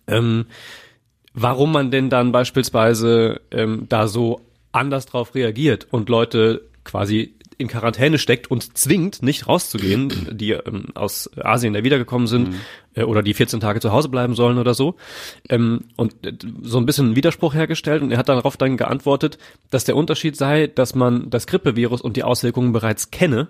Ähm, 0.07 0.45
warum 1.33 1.71
man 1.71 1.91
denn 1.91 2.09
dann 2.09 2.31
beispielsweise 2.31 3.41
ähm, 3.51 3.85
da 3.89 4.07
so 4.07 4.41
anders 4.71 5.05
drauf 5.05 5.35
reagiert 5.35 5.87
und 5.91 6.09
Leute 6.09 6.61
quasi 6.83 7.35
in 7.57 7.67
Quarantäne 7.67 8.17
steckt 8.17 8.49
und 8.49 8.77
zwingt, 8.77 9.21
nicht 9.21 9.47
rauszugehen, 9.47 10.29
die 10.31 10.51
ähm, 10.51 10.87
aus 10.95 11.29
Asien 11.37 11.73
da 11.73 11.83
wiedergekommen 11.83 12.27
sind 12.27 12.55
äh, 12.95 13.03
oder 13.03 13.23
die 13.23 13.33
14 13.33 13.59
Tage 13.59 13.79
zu 13.79 13.91
Hause 13.91 14.09
bleiben 14.09 14.35
sollen 14.35 14.57
oder 14.57 14.73
so. 14.73 14.95
Ähm, 15.49 15.81
und 15.95 16.25
äh, 16.25 16.33
so 16.61 16.77
ein 16.77 16.85
bisschen 16.85 17.07
einen 17.07 17.15
Widerspruch 17.15 17.53
hergestellt 17.53 18.01
und 18.01 18.11
er 18.11 18.17
hat 18.17 18.29
darauf 18.29 18.57
dann 18.57 18.77
geantwortet, 18.77 19.37
dass 19.69 19.83
der 19.83 19.95
Unterschied 19.95 20.35
sei, 20.35 20.67
dass 20.67 20.95
man 20.95 21.29
das 21.29 21.47
Grippevirus 21.47 22.01
und 22.01 22.17
die 22.17 22.23
Auswirkungen 22.23 22.71
bereits 22.73 23.11
kenne 23.11 23.49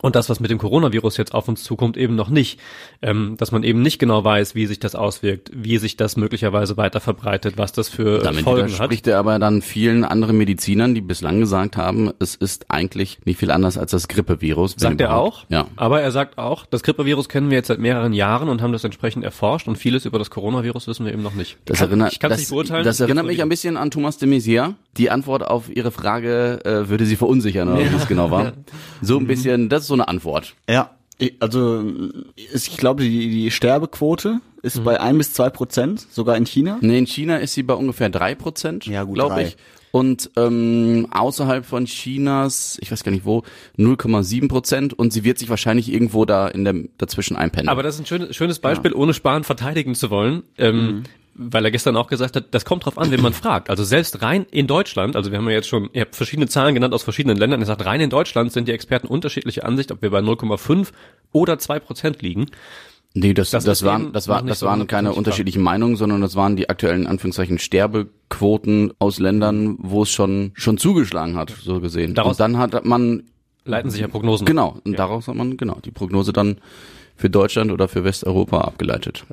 und 0.00 0.16
das, 0.16 0.28
was 0.28 0.40
mit 0.40 0.50
dem 0.50 0.58
Coronavirus 0.58 1.16
jetzt 1.16 1.34
auf 1.34 1.48
uns 1.48 1.62
zukommt, 1.62 1.96
eben 1.96 2.14
noch 2.14 2.28
nicht. 2.28 2.60
Ähm, 3.02 3.36
dass 3.36 3.52
man 3.52 3.62
eben 3.62 3.82
nicht 3.82 3.98
genau 3.98 4.24
weiß, 4.24 4.54
wie 4.54 4.66
sich 4.66 4.78
das 4.78 4.94
auswirkt, 4.94 5.50
wie 5.54 5.78
sich 5.78 5.96
das 5.96 6.16
möglicherweise 6.16 6.76
weiter 6.76 7.00
verbreitet, 7.00 7.58
was 7.58 7.72
das 7.72 7.88
für 7.88 8.18
Damit 8.20 8.44
Folgen 8.44 8.62
hat. 8.62 8.68
widerspricht 8.68 9.06
er 9.06 9.18
aber 9.18 9.38
dann 9.38 9.62
vielen 9.62 10.04
anderen 10.04 10.36
Medizinern, 10.38 10.94
die 10.94 11.00
bislang 11.00 11.40
gesagt 11.40 11.76
haben, 11.76 12.12
es 12.18 12.34
ist 12.34 12.70
eigentlich 12.70 13.18
nicht 13.24 13.38
viel 13.38 13.50
anders 13.50 13.78
als 13.78 13.90
das 13.90 14.08
Grippevirus. 14.08 14.74
Sagt 14.76 15.00
er 15.00 15.08
überhaupt. 15.08 15.36
auch. 15.36 15.44
Ja. 15.48 15.66
Aber 15.76 16.00
er 16.00 16.10
sagt 16.10 16.38
auch, 16.38 16.66
das 16.66 16.82
Grippevirus 16.82 17.28
kennen 17.28 17.50
wir 17.50 17.56
jetzt 17.56 17.68
seit 17.68 17.78
mehreren 17.78 18.12
Jahren 18.12 18.48
und 18.48 18.62
haben 18.62 18.72
das 18.72 18.83
entsprechend 18.84 19.24
erforscht 19.24 19.68
und 19.68 19.76
vieles 19.76 20.04
über 20.04 20.18
das 20.18 20.30
Coronavirus 20.30 20.86
wissen 20.88 21.06
wir 21.06 21.12
eben 21.12 21.22
noch 21.22 21.34
nicht. 21.34 21.56
Das 21.64 21.80
erinnert, 21.80 22.12
ich 22.12 22.20
kann 22.20 22.30
es 22.30 22.36
das, 22.36 22.40
nicht 22.40 22.50
beurteilen. 22.50 22.84
das 22.84 23.00
erinnert 23.00 23.26
mich 23.26 23.42
ein 23.42 23.48
bisschen 23.48 23.76
an 23.76 23.90
Thomas 23.90 24.18
de 24.18 24.28
Maizière. 24.28 24.74
Die 24.96 25.10
Antwort 25.10 25.46
auf 25.46 25.74
Ihre 25.74 25.90
Frage 25.90 26.60
äh, 26.64 26.88
würde 26.88 27.06
Sie 27.06 27.16
verunsichern, 27.16 27.68
oder 27.68 27.80
wie 27.80 27.96
es 27.96 28.06
genau 28.06 28.30
war. 28.30 28.52
So 29.02 29.18
ein 29.18 29.26
bisschen, 29.26 29.68
das 29.68 29.82
ist 29.82 29.88
so 29.88 29.94
eine 29.94 30.08
Antwort. 30.08 30.54
Ja, 30.68 30.90
also 31.40 31.84
ich 32.36 32.76
glaube, 32.76 33.02
die, 33.02 33.30
die 33.30 33.50
Sterbequote 33.50 34.40
ist 34.62 34.82
bei 34.82 35.00
ein 35.00 35.18
bis 35.18 35.32
zwei 35.32 35.50
Prozent, 35.50 36.06
sogar 36.10 36.36
in 36.36 36.46
China. 36.46 36.78
Nee, 36.80 36.98
in 36.98 37.06
China 37.06 37.36
ist 37.36 37.54
sie 37.54 37.62
bei 37.62 37.74
ungefähr 37.74 38.08
drei 38.08 38.34
Prozent, 38.34 38.86
Ja, 38.86 39.04
gut, 39.04 39.14
glaube 39.14 39.42
ich. 39.42 39.56
Und 39.94 40.32
ähm, 40.34 41.06
außerhalb 41.12 41.64
von 41.64 41.84
Chinas, 41.84 42.78
ich 42.80 42.90
weiß 42.90 43.04
gar 43.04 43.12
nicht 43.12 43.24
wo, 43.24 43.44
0,7 43.78 44.48
Prozent 44.48 44.92
und 44.92 45.12
sie 45.12 45.22
wird 45.22 45.38
sich 45.38 45.48
wahrscheinlich 45.50 45.92
irgendwo 45.92 46.24
da 46.24 46.48
in 46.48 46.64
der 46.64 46.74
dazwischen 46.98 47.36
einpendeln. 47.36 47.68
Aber 47.68 47.84
das 47.84 47.94
ist 47.94 48.00
ein 48.00 48.06
schönes, 48.06 48.34
schönes 48.34 48.58
Beispiel, 48.58 48.92
ohne 48.92 49.14
Spahn 49.14 49.44
verteidigen 49.44 49.94
zu 49.94 50.10
wollen. 50.10 50.42
Ähm, 50.58 51.04
Weil 51.36 51.64
er 51.64 51.70
gestern 51.70 51.96
auch 51.96 52.08
gesagt 52.08 52.34
hat, 52.34 52.46
das 52.50 52.64
kommt 52.64 52.84
drauf 52.84 52.98
an, 52.98 53.12
wen 53.12 53.22
man 53.22 53.34
fragt. 53.34 53.70
Also 53.70 53.84
selbst 53.84 54.20
rein 54.20 54.46
in 54.50 54.66
Deutschland, 54.66 55.14
also 55.14 55.30
wir 55.30 55.38
haben 55.38 55.46
ja 55.46 55.54
jetzt 55.54 55.68
schon, 55.68 55.88
ihr 55.92 56.00
habt 56.00 56.16
verschiedene 56.16 56.48
Zahlen 56.48 56.74
genannt 56.74 56.92
aus 56.92 57.04
verschiedenen 57.04 57.36
Ländern, 57.36 57.60
er 57.60 57.66
sagt, 57.66 57.84
rein 57.84 58.00
in 58.00 58.10
Deutschland 58.10 58.50
sind 58.50 58.66
die 58.66 58.72
Experten 58.72 59.06
unterschiedliche 59.06 59.62
Ansicht, 59.62 59.92
ob 59.92 60.02
wir 60.02 60.10
bei 60.10 60.18
0,5 60.18 60.88
oder 61.30 61.56
2 61.56 61.78
Prozent 61.78 62.20
liegen. 62.20 62.46
Nee, 63.16 63.32
das, 63.32 63.50
Das 63.50 63.64
das, 63.64 63.84
waren, 63.84 64.12
das, 64.12 64.26
war, 64.26 64.42
das 64.42 64.58
so 64.58 64.66
waren 64.66 64.86
keine 64.88 65.08
hundertprozentig 65.08 65.18
unterschiedlichen 65.18 65.62
Meinungen, 65.62 65.94
sondern 65.96 66.20
das 66.20 66.34
waren 66.34 66.56
die 66.56 66.68
aktuellen 66.68 67.06
Anführungszeichen 67.06 67.58
Sterbequoten 67.60 68.92
aus 68.98 69.20
Ländern, 69.20 69.76
wo 69.78 70.02
es 70.02 70.10
schon 70.10 70.50
schon 70.54 70.78
zugeschlagen 70.78 71.36
hat, 71.36 71.50
so 71.62 71.80
gesehen. 71.80 72.14
Daraus- 72.14 72.32
und 72.32 72.40
dann 72.40 72.58
hat 72.58 72.84
man 72.84 73.22
Leiten 73.64 73.90
sich 73.90 74.00
ja 74.00 74.08
Prognosen. 74.08 74.44
genau 74.46 74.80
und 74.84 74.98
daraus 74.98 75.28
hat 75.28 75.36
man 75.36 75.56
genau 75.56 75.78
die 75.84 75.90
Prognose 75.92 76.32
dann 76.32 76.58
für 77.16 77.30
Deutschland 77.30 77.70
oder 77.70 77.86
für 77.86 78.02
Westeuropa 78.02 78.62
abgeleitet. 78.62 79.24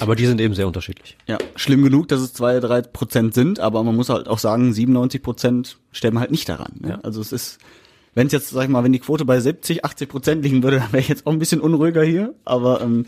Aber 0.00 0.16
die 0.16 0.26
sind 0.26 0.40
eben 0.40 0.54
sehr 0.54 0.66
unterschiedlich. 0.66 1.16
Ja, 1.28 1.38
schlimm 1.54 1.84
genug, 1.84 2.08
dass 2.08 2.20
es 2.20 2.32
zwei, 2.32 2.58
drei 2.58 2.82
Prozent 2.82 3.34
sind, 3.34 3.60
aber 3.60 3.84
man 3.84 3.94
muss 3.94 4.08
halt 4.08 4.26
auch 4.26 4.40
sagen, 4.40 4.72
97 4.72 5.22
Prozent 5.22 5.78
sterben 5.92 6.18
halt 6.18 6.32
nicht 6.32 6.48
daran. 6.48 6.72
Ne? 6.80 6.88
Ja. 6.88 6.98
Also 7.02 7.20
es 7.20 7.30
ist, 7.30 7.58
wenn 8.14 8.26
es 8.28 8.32
jetzt, 8.32 8.50
sag 8.50 8.64
ich 8.64 8.68
mal, 8.68 8.84
wenn 8.84 8.92
die 8.92 8.98
Quote 8.98 9.24
bei 9.24 9.38
70, 9.40 9.84
80 9.84 10.08
Prozent 10.08 10.42
liegen 10.44 10.62
würde, 10.62 10.78
dann 10.80 10.92
wäre 10.92 11.00
ich 11.00 11.08
jetzt 11.08 11.26
auch 11.26 11.32
ein 11.32 11.38
bisschen 11.38 11.60
unruhiger 11.60 12.02
hier. 12.02 12.34
Aber 12.44 12.80
ähm, 12.80 13.06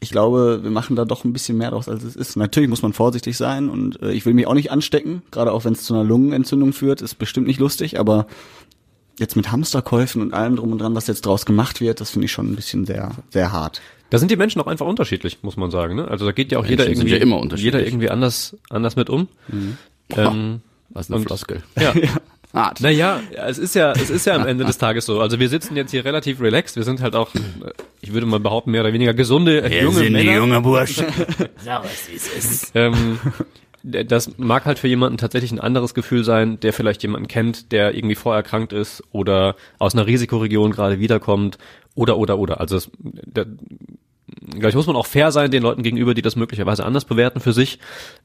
ich 0.00 0.10
glaube, 0.10 0.60
wir 0.62 0.70
machen 0.70 0.96
da 0.96 1.04
doch 1.04 1.24
ein 1.24 1.32
bisschen 1.32 1.56
mehr 1.58 1.70
draus, 1.70 1.88
als 1.88 2.02
es 2.02 2.16
ist. 2.16 2.36
Natürlich 2.36 2.68
muss 2.68 2.82
man 2.82 2.92
vorsichtig 2.92 3.36
sein 3.36 3.68
und 3.68 4.02
äh, 4.02 4.10
ich 4.12 4.26
will 4.26 4.34
mich 4.34 4.46
auch 4.48 4.54
nicht 4.54 4.70
anstecken, 4.72 5.22
gerade 5.30 5.52
auch 5.52 5.64
wenn 5.64 5.74
es 5.74 5.84
zu 5.84 5.94
einer 5.94 6.02
Lungenentzündung 6.04 6.72
führt, 6.72 7.02
ist 7.02 7.14
bestimmt 7.20 7.46
nicht 7.46 7.60
lustig, 7.60 8.00
aber 8.00 8.26
jetzt 9.20 9.36
mit 9.36 9.52
Hamsterkäufen 9.52 10.20
und 10.22 10.34
allem 10.34 10.56
drum 10.56 10.72
und 10.72 10.78
dran, 10.80 10.96
was 10.96 11.06
jetzt 11.06 11.24
draus 11.26 11.46
gemacht 11.46 11.80
wird, 11.80 12.00
das 12.00 12.10
finde 12.10 12.24
ich 12.24 12.32
schon 12.32 12.50
ein 12.50 12.56
bisschen 12.56 12.84
sehr, 12.84 13.12
sehr 13.30 13.52
hart. 13.52 13.80
Da 14.10 14.18
sind 14.18 14.30
die 14.30 14.36
Menschen 14.36 14.60
auch 14.60 14.66
einfach 14.66 14.86
unterschiedlich, 14.86 15.38
muss 15.42 15.56
man 15.56 15.70
sagen. 15.70 15.94
Ne? 15.94 16.08
Also 16.08 16.24
da 16.26 16.32
geht 16.32 16.50
ja 16.50 16.58
auch 16.58 16.66
jeder 16.66 16.84
Menschen 16.84 16.96
sind 16.98 17.06
irgendwie, 17.08 17.16
ja 17.18 17.22
immer 17.22 17.38
unterschiedlich. 17.38 17.74
jeder 17.74 17.86
irgendwie 17.86 18.10
anders, 18.10 18.56
anders 18.70 18.96
mit 18.96 19.08
um. 19.08 19.28
Ähm, 20.16 20.60
Was 20.90 21.08
eine 21.10 21.18
Und- 21.18 21.26
Floskel. 21.26 21.62
ja. 21.78 21.94
hart. 22.52 22.80
Naja, 22.80 23.20
es 23.46 23.58
ist 23.58 23.74
ja, 23.74 23.92
es 23.92 24.10
ist 24.10 24.26
ja 24.26 24.34
am 24.34 24.46
Ende 24.46 24.64
des 24.64 24.78
Tages 24.78 25.06
so. 25.06 25.20
Also 25.20 25.38
wir 25.38 25.48
sitzen 25.48 25.76
jetzt 25.76 25.90
hier 25.90 26.04
relativ 26.04 26.40
relaxed. 26.40 26.76
Wir 26.76 26.84
sind 26.84 27.00
halt 27.00 27.14
auch, 27.14 27.30
ich 28.00 28.12
würde 28.12 28.26
mal 28.26 28.40
behaupten, 28.40 28.70
mehr 28.70 28.82
oder 28.82 28.92
weniger 28.92 29.14
gesunde, 29.14 29.68
junge 29.82 30.10
Männer. 30.10 30.36
junge 30.36 30.60
Bursch. 30.60 30.96
Sag 31.64 31.84
was, 31.84 32.08
wie 32.10 32.16
es 32.16 32.32
ist. 32.32 32.72
ähm, 32.74 33.18
das 33.82 34.38
mag 34.38 34.64
halt 34.64 34.78
für 34.78 34.88
jemanden 34.88 35.18
tatsächlich 35.18 35.50
ein 35.50 35.60
anderes 35.60 35.94
Gefühl 35.94 36.22
sein, 36.24 36.60
der 36.60 36.72
vielleicht 36.72 37.02
jemanden 37.02 37.26
kennt, 37.26 37.72
der 37.72 37.94
irgendwie 37.94 38.14
vorerkrankt 38.14 38.72
ist 38.72 39.02
oder 39.10 39.56
aus 39.78 39.94
einer 39.94 40.06
Risikoregion 40.06 40.70
gerade 40.70 41.00
wiederkommt 41.00 41.58
oder 41.94 42.16
oder 42.16 42.38
oder. 42.38 42.60
Also 42.60 42.76
es, 42.76 42.90
da, 43.00 43.44
gleich 44.50 44.74
muss 44.74 44.86
man 44.86 44.96
auch 44.96 45.06
fair 45.06 45.32
sein 45.32 45.50
den 45.50 45.62
Leuten 45.62 45.82
gegenüber, 45.82 46.14
die 46.14 46.22
das 46.22 46.36
möglicherweise 46.36 46.84
anders 46.84 47.04
bewerten 47.04 47.40
für 47.40 47.52
sich. 47.52 47.80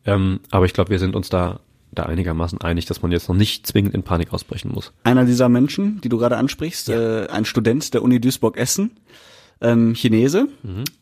Ähm, 0.06 0.42
aber 0.52 0.66
ich 0.66 0.74
glaube, 0.74 0.92
wir 0.92 1.00
sind 1.00 1.16
uns 1.16 1.30
da 1.30 1.60
da 1.98 2.04
einigermaßen 2.04 2.60
einig, 2.62 2.86
dass 2.86 3.02
man 3.02 3.12
jetzt 3.12 3.28
noch 3.30 3.36
nicht 3.36 3.66
zwingend 3.68 3.94
in 3.94 4.04
Panik 4.04 4.34
ausbrechen 4.34 4.72
muss. 4.74 4.94
Einer 5.04 5.26
dieser 5.26 5.50
Menschen, 5.50 6.00
die 6.02 6.10
du 6.10 6.18
gerade 6.18 6.38
ansprichst, 6.38 6.90
äh, 6.90 7.28
ein 7.28 7.46
Student 7.46 7.94
der 7.94 8.04
Uni 8.04 8.20
Duisburg-Essen, 8.20 8.92
ähm, 9.60 9.94
Chinese, 9.96 10.48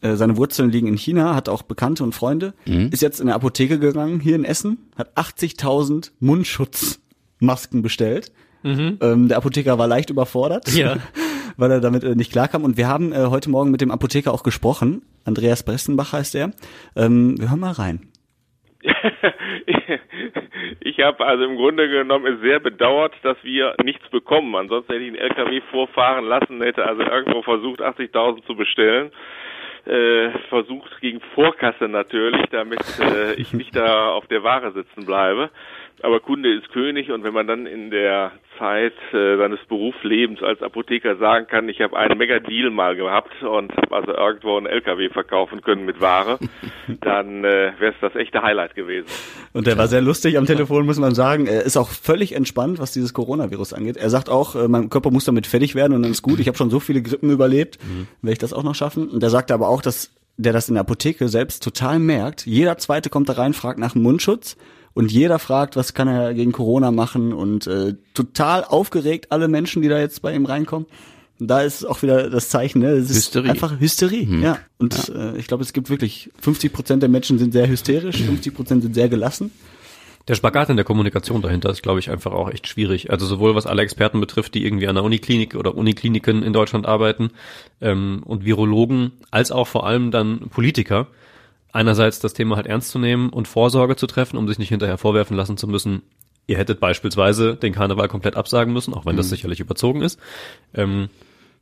äh, 0.02 0.16
seine 0.16 0.38
Wurzeln 0.38 0.70
liegen 0.72 0.88
in 0.88 0.96
China, 0.98 1.36
hat 1.36 1.50
auch 1.50 1.62
Bekannte 1.64 2.04
und 2.04 2.16
Freunde, 2.16 2.54
ist 2.66 3.02
jetzt 3.02 3.20
in 3.20 3.28
eine 3.28 3.36
Apotheke 3.36 3.80
gegangen 3.80 4.20
hier 4.22 4.36
in 4.36 4.46
Essen, 4.46 4.78
hat 4.96 5.16
80.000 5.18 6.12
Mundschutzmasken 6.22 7.82
bestellt. 7.82 8.32
Ähm, 8.64 9.28
der 9.28 9.38
Apotheker 9.38 9.78
war 9.78 9.88
leicht 9.88 10.10
überfordert, 10.10 10.74
Ja. 10.74 10.98
weil 11.58 11.70
er 11.72 11.82
damit 11.82 12.04
äh, 12.04 12.16
nicht 12.16 12.32
klarkam. 12.32 12.64
Und 12.64 12.78
wir 12.78 12.88
haben 12.88 13.14
äh, 13.14 13.28
heute 13.28 13.50
Morgen 13.50 13.70
mit 13.72 13.80
dem 13.82 13.92
Apotheker 13.92 14.34
auch 14.34 14.42
gesprochen. 14.44 15.04
Andreas 15.24 15.62
Bressenbach 15.64 16.14
heißt 16.14 16.34
er. 16.36 16.52
Ähm, 16.96 17.40
wir 17.40 17.50
hören 17.50 17.60
mal 17.60 17.72
rein. 17.74 18.08
Ich 20.80 21.00
habe 21.00 21.25
also 21.25 21.44
im 21.44 21.56
Grunde 21.58 21.89
genommen 21.89 22.39
sehr 22.42 22.60
bedauert, 22.60 23.13
dass 23.24 23.38
wir 23.44 23.75
nichts 23.84 24.08
bekommen. 24.10 24.56
Ansonsten 24.56 24.94
hätte 24.94 25.06
ich 25.06 25.10
einen 25.10 25.32
LKW 25.32 25.62
vorfahren 25.72 26.25
lassen, 26.25 26.62
hätte 26.62 26.86
also 26.86 27.01
irgendwo 27.01 27.42
versucht, 27.42 27.82
80.000 27.82 28.46
zu 28.46 28.56
bestellen. 28.56 29.12
Äh, 29.86 30.30
versucht 30.50 31.00
gegen 31.01 31.22
Vorkasse 31.36 31.88
natürlich, 31.88 32.44
damit 32.50 32.82
äh, 33.00 33.34
ich 33.36 33.54
nicht 33.54 33.75
da 33.75 34.10
auf 34.10 34.25
der 34.27 34.44
Ware 34.44 34.72
sitzen 34.72 35.06
bleibe. 35.06 35.51
Aber 36.04 36.20
Kunde 36.20 36.54
ist 36.54 36.70
König 36.72 37.12
und 37.12 37.24
wenn 37.24 37.34
man 37.34 37.48
dann 37.48 37.66
in 37.66 37.90
der 37.90 38.34
Zeit 38.60 38.94
äh, 39.14 39.38
seines 39.38 39.60
Berufslebens 39.68 40.42
als 40.44 40.62
Apotheker 40.62 41.18
sagen 41.18 41.48
kann, 41.48 41.70
ich 41.70 41.82
habe 41.82 41.98
einen 41.98 42.18
Mega-Deal 42.18 42.70
mal 42.70 42.96
gehabt 42.96 43.32
und 43.44 43.75
habe 43.75 43.96
also 43.96 44.12
irgendwo 44.14 44.58
einen 44.58 44.66
LKW 44.66 45.10
verkaufen 45.10 45.62
können 45.62 45.86
mit 45.86 46.02
Ware, 46.02 46.38
dann 47.02 47.44
äh, 47.44 47.74
wäre 47.80 47.94
es 47.94 48.00
das 48.02 48.16
echte 48.16 48.42
Highlight 48.42 48.75
gewesen. 48.75 49.08
Und 49.54 49.68
der 49.68 49.78
war 49.78 49.88
sehr 49.88 50.02
lustig 50.02 50.38
am 50.38 50.46
Telefon, 50.46 50.86
muss 50.86 51.00
man 51.00 51.16
sagen. 51.16 51.48
Er 51.48 51.64
ist 51.64 51.78
auch 51.78 51.90
völlig 51.90 52.34
entspannt, 52.34 52.80
was 52.80 52.92
dieses 52.92 53.14
Coronavirus 53.14 53.74
angeht. 53.74 53.98
Er 53.98 54.10
sagt 54.10 54.30
auch, 54.30 54.56
äh, 54.56 54.68
mein 54.68 54.90
Körper 54.90 55.12
muss 55.12 55.25
damit 55.25 55.48
fertig 55.48 55.75
werden 55.75 55.94
und 55.94 56.04
dann 56.04 56.12
ist 56.12 56.22
gut. 56.22 56.40
Ich 56.40 56.48
habe 56.48 56.58
schon 56.58 56.70
so 56.70 56.80
viele 56.80 57.02
Grippen 57.02 57.32
überlebt, 57.32 57.80
werde 58.22 58.34
ich 58.34 58.40
das 58.40 58.54
auch 58.54 58.64
noch 58.64 58.75
schaffen. 58.75 59.10
Und 59.10 59.24
er 59.24 59.30
sagte 59.30 59.54
aber 59.54 59.70
auch, 59.70 59.82
dass 59.82 60.14
der 60.38 60.54
das 60.54 60.68
in 60.68 60.75
der 60.75 60.82
Apotheke 60.82 61.30
selbst 61.30 61.64
total 61.64 62.00
merkt. 62.00 62.46
Jeder 62.46 62.78
Zweite 62.78 63.10
kommt 63.10 63.30
da 63.30 63.34
rein, 63.34 63.54
fragt 63.54 63.80
nach 63.80 63.94
dem 63.94 64.02
Mundschutz 64.02 64.58
und 64.96 65.12
jeder 65.12 65.38
fragt, 65.40 65.75
was 65.75 65.94
kann 65.94 66.08
er 66.08 66.34
gegen 66.34 66.54
Corona 66.54 66.90
machen 66.90 67.34
und 67.34 67.68
äh, 67.68 67.96
total 68.14 68.64
aufgeregt 68.64 69.28
alle 69.30 69.48
Menschen, 69.48 69.82
die 69.82 69.90
da 69.90 70.00
jetzt 70.00 70.22
bei 70.22 70.34
ihm 70.34 70.46
reinkommen. 70.46 70.88
Und 71.38 71.50
da 71.50 71.62
ist 71.62 71.84
auch 71.84 72.02
wieder 72.02 72.30
das 72.30 72.48
Zeichen, 72.48 72.80
ne? 72.80 72.92
Es 72.92 73.10
ist 73.10 73.18
Hysterie. 73.18 73.52
einfach 73.52 73.78
Hysterie, 73.80 74.25
ja. 74.42 74.58
Und 74.78 75.10
Äh, 75.10 75.38
ich 75.38 75.48
glaube, 75.48 75.64
es 75.64 75.74
gibt 75.74 75.90
wirklich 75.90 76.32
50 76.40 76.72
Prozent 76.72 77.04
der 77.04 77.10
Menschen 77.10 77.38
sind 77.38 77.52
sehr 77.52 77.68
hysterisch, 77.68 78.24
50 78.24 78.56
Prozent 78.56 78.84
sind 78.84 78.96
sehr 78.96 79.10
gelassen. 79.10 79.52
Der 80.30 80.36
Spagat 80.36 80.70
in 80.70 80.78
der 80.78 80.86
Kommunikation 80.86 81.42
dahinter 81.42 81.70
ist, 81.70 81.84
glaube 81.84 82.00
ich, 82.00 82.10
einfach 82.10 82.32
auch 82.32 82.50
echt 82.50 82.68
schwierig. 82.68 83.12
Also 83.12 83.25
sowohl 83.28 83.54
was 83.54 83.68
alle 83.68 83.82
Experten 83.82 84.20
betrifft, 84.22 84.56
die 84.56 84.66
irgendwie 84.66 84.88
an 84.88 84.96
der 84.96 85.04
Uniklinik 85.04 85.56
oder 85.56 85.75
Unikliniken 85.75 86.42
in 86.42 86.54
Deutschland 86.54 86.88
arbeiten 86.88 87.32
ähm, 87.82 88.24
und 88.25 88.46
Virologen, 88.46 89.12
als 89.30 89.52
auch 89.52 89.68
vor 89.68 89.86
allem 89.86 90.10
dann 90.10 90.50
Politiker. 90.50 91.08
Einerseits 91.75 92.20
das 92.20 92.32
Thema 92.32 92.55
halt 92.55 92.67
ernst 92.67 92.91
zu 92.91 93.00
nehmen 93.00 93.29
und 93.29 93.50
Vorsorge 93.50 93.98
zu 93.98 94.08
treffen, 94.08 94.38
um 94.38 94.48
sich 94.48 94.60
nicht 94.60 94.70
hinterher 94.70 94.98
vorwerfen 94.98 95.36
lassen 95.36 95.58
zu 95.58 95.67
müssen, 95.67 96.03
ihr 96.48 96.58
hättet 96.58 96.79
beispielsweise 96.79 97.58
den 97.58 97.74
Karneval 97.74 98.08
komplett 98.08 98.38
absagen 98.38 98.72
müssen, 98.72 98.94
auch 98.94 99.05
wenn 99.05 99.17
das 99.17 99.27
sicherlich 99.29 99.60
überzogen 99.60 100.01
ist. 100.01 100.17
Ähm, 100.74 101.10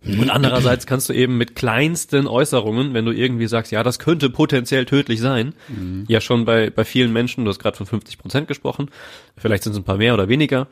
und 0.06 0.30
andererseits 0.30 0.86
kannst 0.86 1.10
du 1.10 1.14
eben 1.14 1.40
mit 1.40 1.56
kleinsten 1.56 2.28
Äußerungen, 2.28 2.94
wenn 2.94 3.06
du 3.06 3.12
irgendwie 3.12 3.48
sagst, 3.48 3.72
ja, 3.72 3.82
das 3.82 3.98
könnte 3.98 4.30
potenziell 4.30 4.86
tödlich 4.86 5.20
sein, 5.20 5.56
ja 6.08 6.22
schon 6.22 6.46
bei, 6.46 6.70
bei 6.70 6.86
vielen 6.86 7.12
Menschen, 7.12 7.46
du 7.46 7.50
hast 7.50 7.58
gerade 7.58 7.78
von 7.78 7.88
50 7.88 8.20
Prozent 8.20 8.48
gesprochen, 8.48 8.92
vielleicht 9.36 9.64
sind 9.64 9.72
es 9.72 9.80
ein 9.80 9.84
paar 9.84 9.98
mehr 9.98 10.14
oder 10.14 10.28
weniger, 10.28 10.68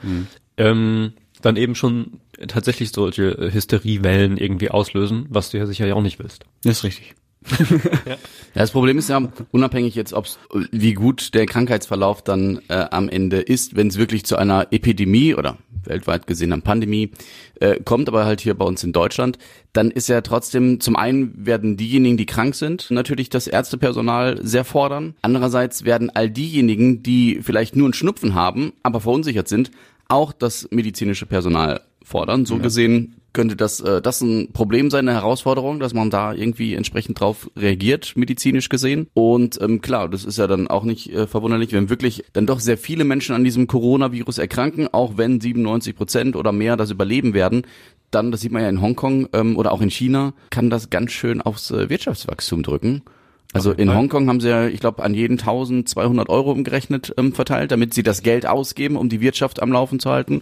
ähm, 0.57 1.13
dann 1.41 1.55
eben 1.55 1.73
schon 1.73 2.19
tatsächlich 2.47 2.91
solche 2.91 3.31
äh, 3.31 3.51
Hysteriewellen 3.51 4.37
irgendwie 4.37 4.69
auslösen, 4.69 5.25
was 5.29 5.49
du 5.49 5.57
ja 5.57 5.65
sicher 5.65 5.87
ja 5.87 5.95
auch 5.95 6.03
nicht 6.03 6.19
willst. 6.19 6.43
Das 6.63 6.79
ist 6.79 6.83
richtig. 6.83 7.15
Ja, 8.53 8.63
das 8.63 8.71
Problem 8.71 8.97
ist 8.97 9.07
ja, 9.09 9.31
unabhängig 9.51 9.95
jetzt, 9.95 10.11
ob's, 10.11 10.37
wie 10.71 10.93
gut 10.93 11.33
der 11.33 11.45
Krankheitsverlauf 11.45 12.21
dann 12.21 12.59
äh, 12.67 12.85
am 12.91 13.07
Ende 13.07 13.39
ist, 13.39 13.77
wenn 13.77 13.87
es 13.87 13.97
wirklich 13.97 14.25
zu 14.25 14.35
einer 14.35 14.67
Epidemie 14.71 15.35
oder 15.35 15.57
weltweit 15.85 16.27
gesehen 16.27 16.51
einer 16.51 16.61
Pandemie 16.61 17.11
äh, 17.59 17.79
kommt, 17.83 18.09
aber 18.09 18.25
halt 18.25 18.41
hier 18.41 18.53
bei 18.55 18.65
uns 18.65 18.83
in 18.83 18.91
Deutschland, 18.91 19.37
dann 19.73 19.89
ist 19.89 20.09
ja 20.09 20.21
trotzdem, 20.21 20.79
zum 20.79 20.95
einen 20.95 21.45
werden 21.45 21.77
diejenigen, 21.77 22.17
die 22.17 22.25
krank 22.25 22.55
sind, 22.55 22.91
natürlich 22.91 23.29
das 23.29 23.47
Ärztepersonal 23.47 24.39
sehr 24.45 24.65
fordern. 24.65 25.15
Andererseits 25.21 25.85
werden 25.85 26.09
all 26.09 26.29
diejenigen, 26.29 27.03
die 27.03 27.39
vielleicht 27.41 27.75
nur 27.75 27.87
einen 27.87 27.93
Schnupfen 27.93 28.35
haben, 28.35 28.73
aber 28.83 28.99
verunsichert 28.99 29.47
sind, 29.47 29.71
auch 30.09 30.33
das 30.33 30.67
medizinische 30.71 31.25
Personal 31.25 31.81
fordern. 32.03 32.45
So 32.45 32.57
gesehen 32.57 33.20
könnte 33.33 33.55
das 33.55 33.79
äh, 33.79 34.01
das 34.01 34.21
ein 34.21 34.51
Problem 34.53 34.89
sein, 34.89 35.07
eine 35.07 35.17
Herausforderung, 35.17 35.79
dass 35.79 35.93
man 35.93 36.09
da 36.09 36.33
irgendwie 36.33 36.75
entsprechend 36.75 37.19
drauf 37.19 37.49
reagiert, 37.57 38.13
medizinisch 38.15 38.69
gesehen. 38.69 39.07
Und 39.13 39.59
ähm, 39.61 39.81
klar, 39.81 40.09
das 40.09 40.25
ist 40.25 40.37
ja 40.37 40.47
dann 40.47 40.67
auch 40.67 40.83
nicht 40.83 41.11
äh, 41.13 41.27
verwunderlich, 41.27 41.71
wenn 41.73 41.89
wirklich 41.89 42.23
dann 42.33 42.45
doch 42.45 42.59
sehr 42.59 42.77
viele 42.77 43.03
Menschen 43.03 43.35
an 43.35 43.43
diesem 43.43 43.67
Coronavirus 43.67 44.37
erkranken, 44.37 44.87
auch 44.91 45.17
wenn 45.17 45.39
97 45.39 45.95
Prozent 45.95 46.35
oder 46.35 46.51
mehr 46.51 46.77
das 46.77 46.91
überleben 46.91 47.33
werden. 47.33 47.63
Dann, 48.11 48.31
das 48.31 48.41
sieht 48.41 48.51
man 48.51 48.61
ja 48.61 48.69
in 48.69 48.81
Hongkong 48.81 49.29
ähm, 49.33 49.57
oder 49.57 49.71
auch 49.71 49.81
in 49.81 49.89
China, 49.89 50.33
kann 50.49 50.69
das 50.69 50.89
ganz 50.89 51.11
schön 51.11 51.41
aufs 51.41 51.71
äh, 51.71 51.89
Wirtschaftswachstum 51.89 52.63
drücken. 52.63 53.03
Also 53.53 53.71
in 53.73 53.93
Hongkong 53.93 54.29
haben 54.29 54.39
sie 54.39 54.49
ja, 54.49 54.67
ich 54.67 54.79
glaube, 54.79 55.03
an 55.03 55.13
jeden 55.13 55.37
1200 55.37 56.29
Euro 56.29 56.51
umgerechnet 56.51 57.13
ähm, 57.17 57.33
verteilt, 57.33 57.71
damit 57.71 57.93
sie 57.93 58.03
das 58.03 58.21
Geld 58.23 58.45
ausgeben, 58.45 58.95
um 58.95 59.09
die 59.09 59.19
Wirtschaft 59.19 59.61
am 59.61 59.71
Laufen 59.71 59.99
zu 59.99 60.09
halten. 60.09 60.41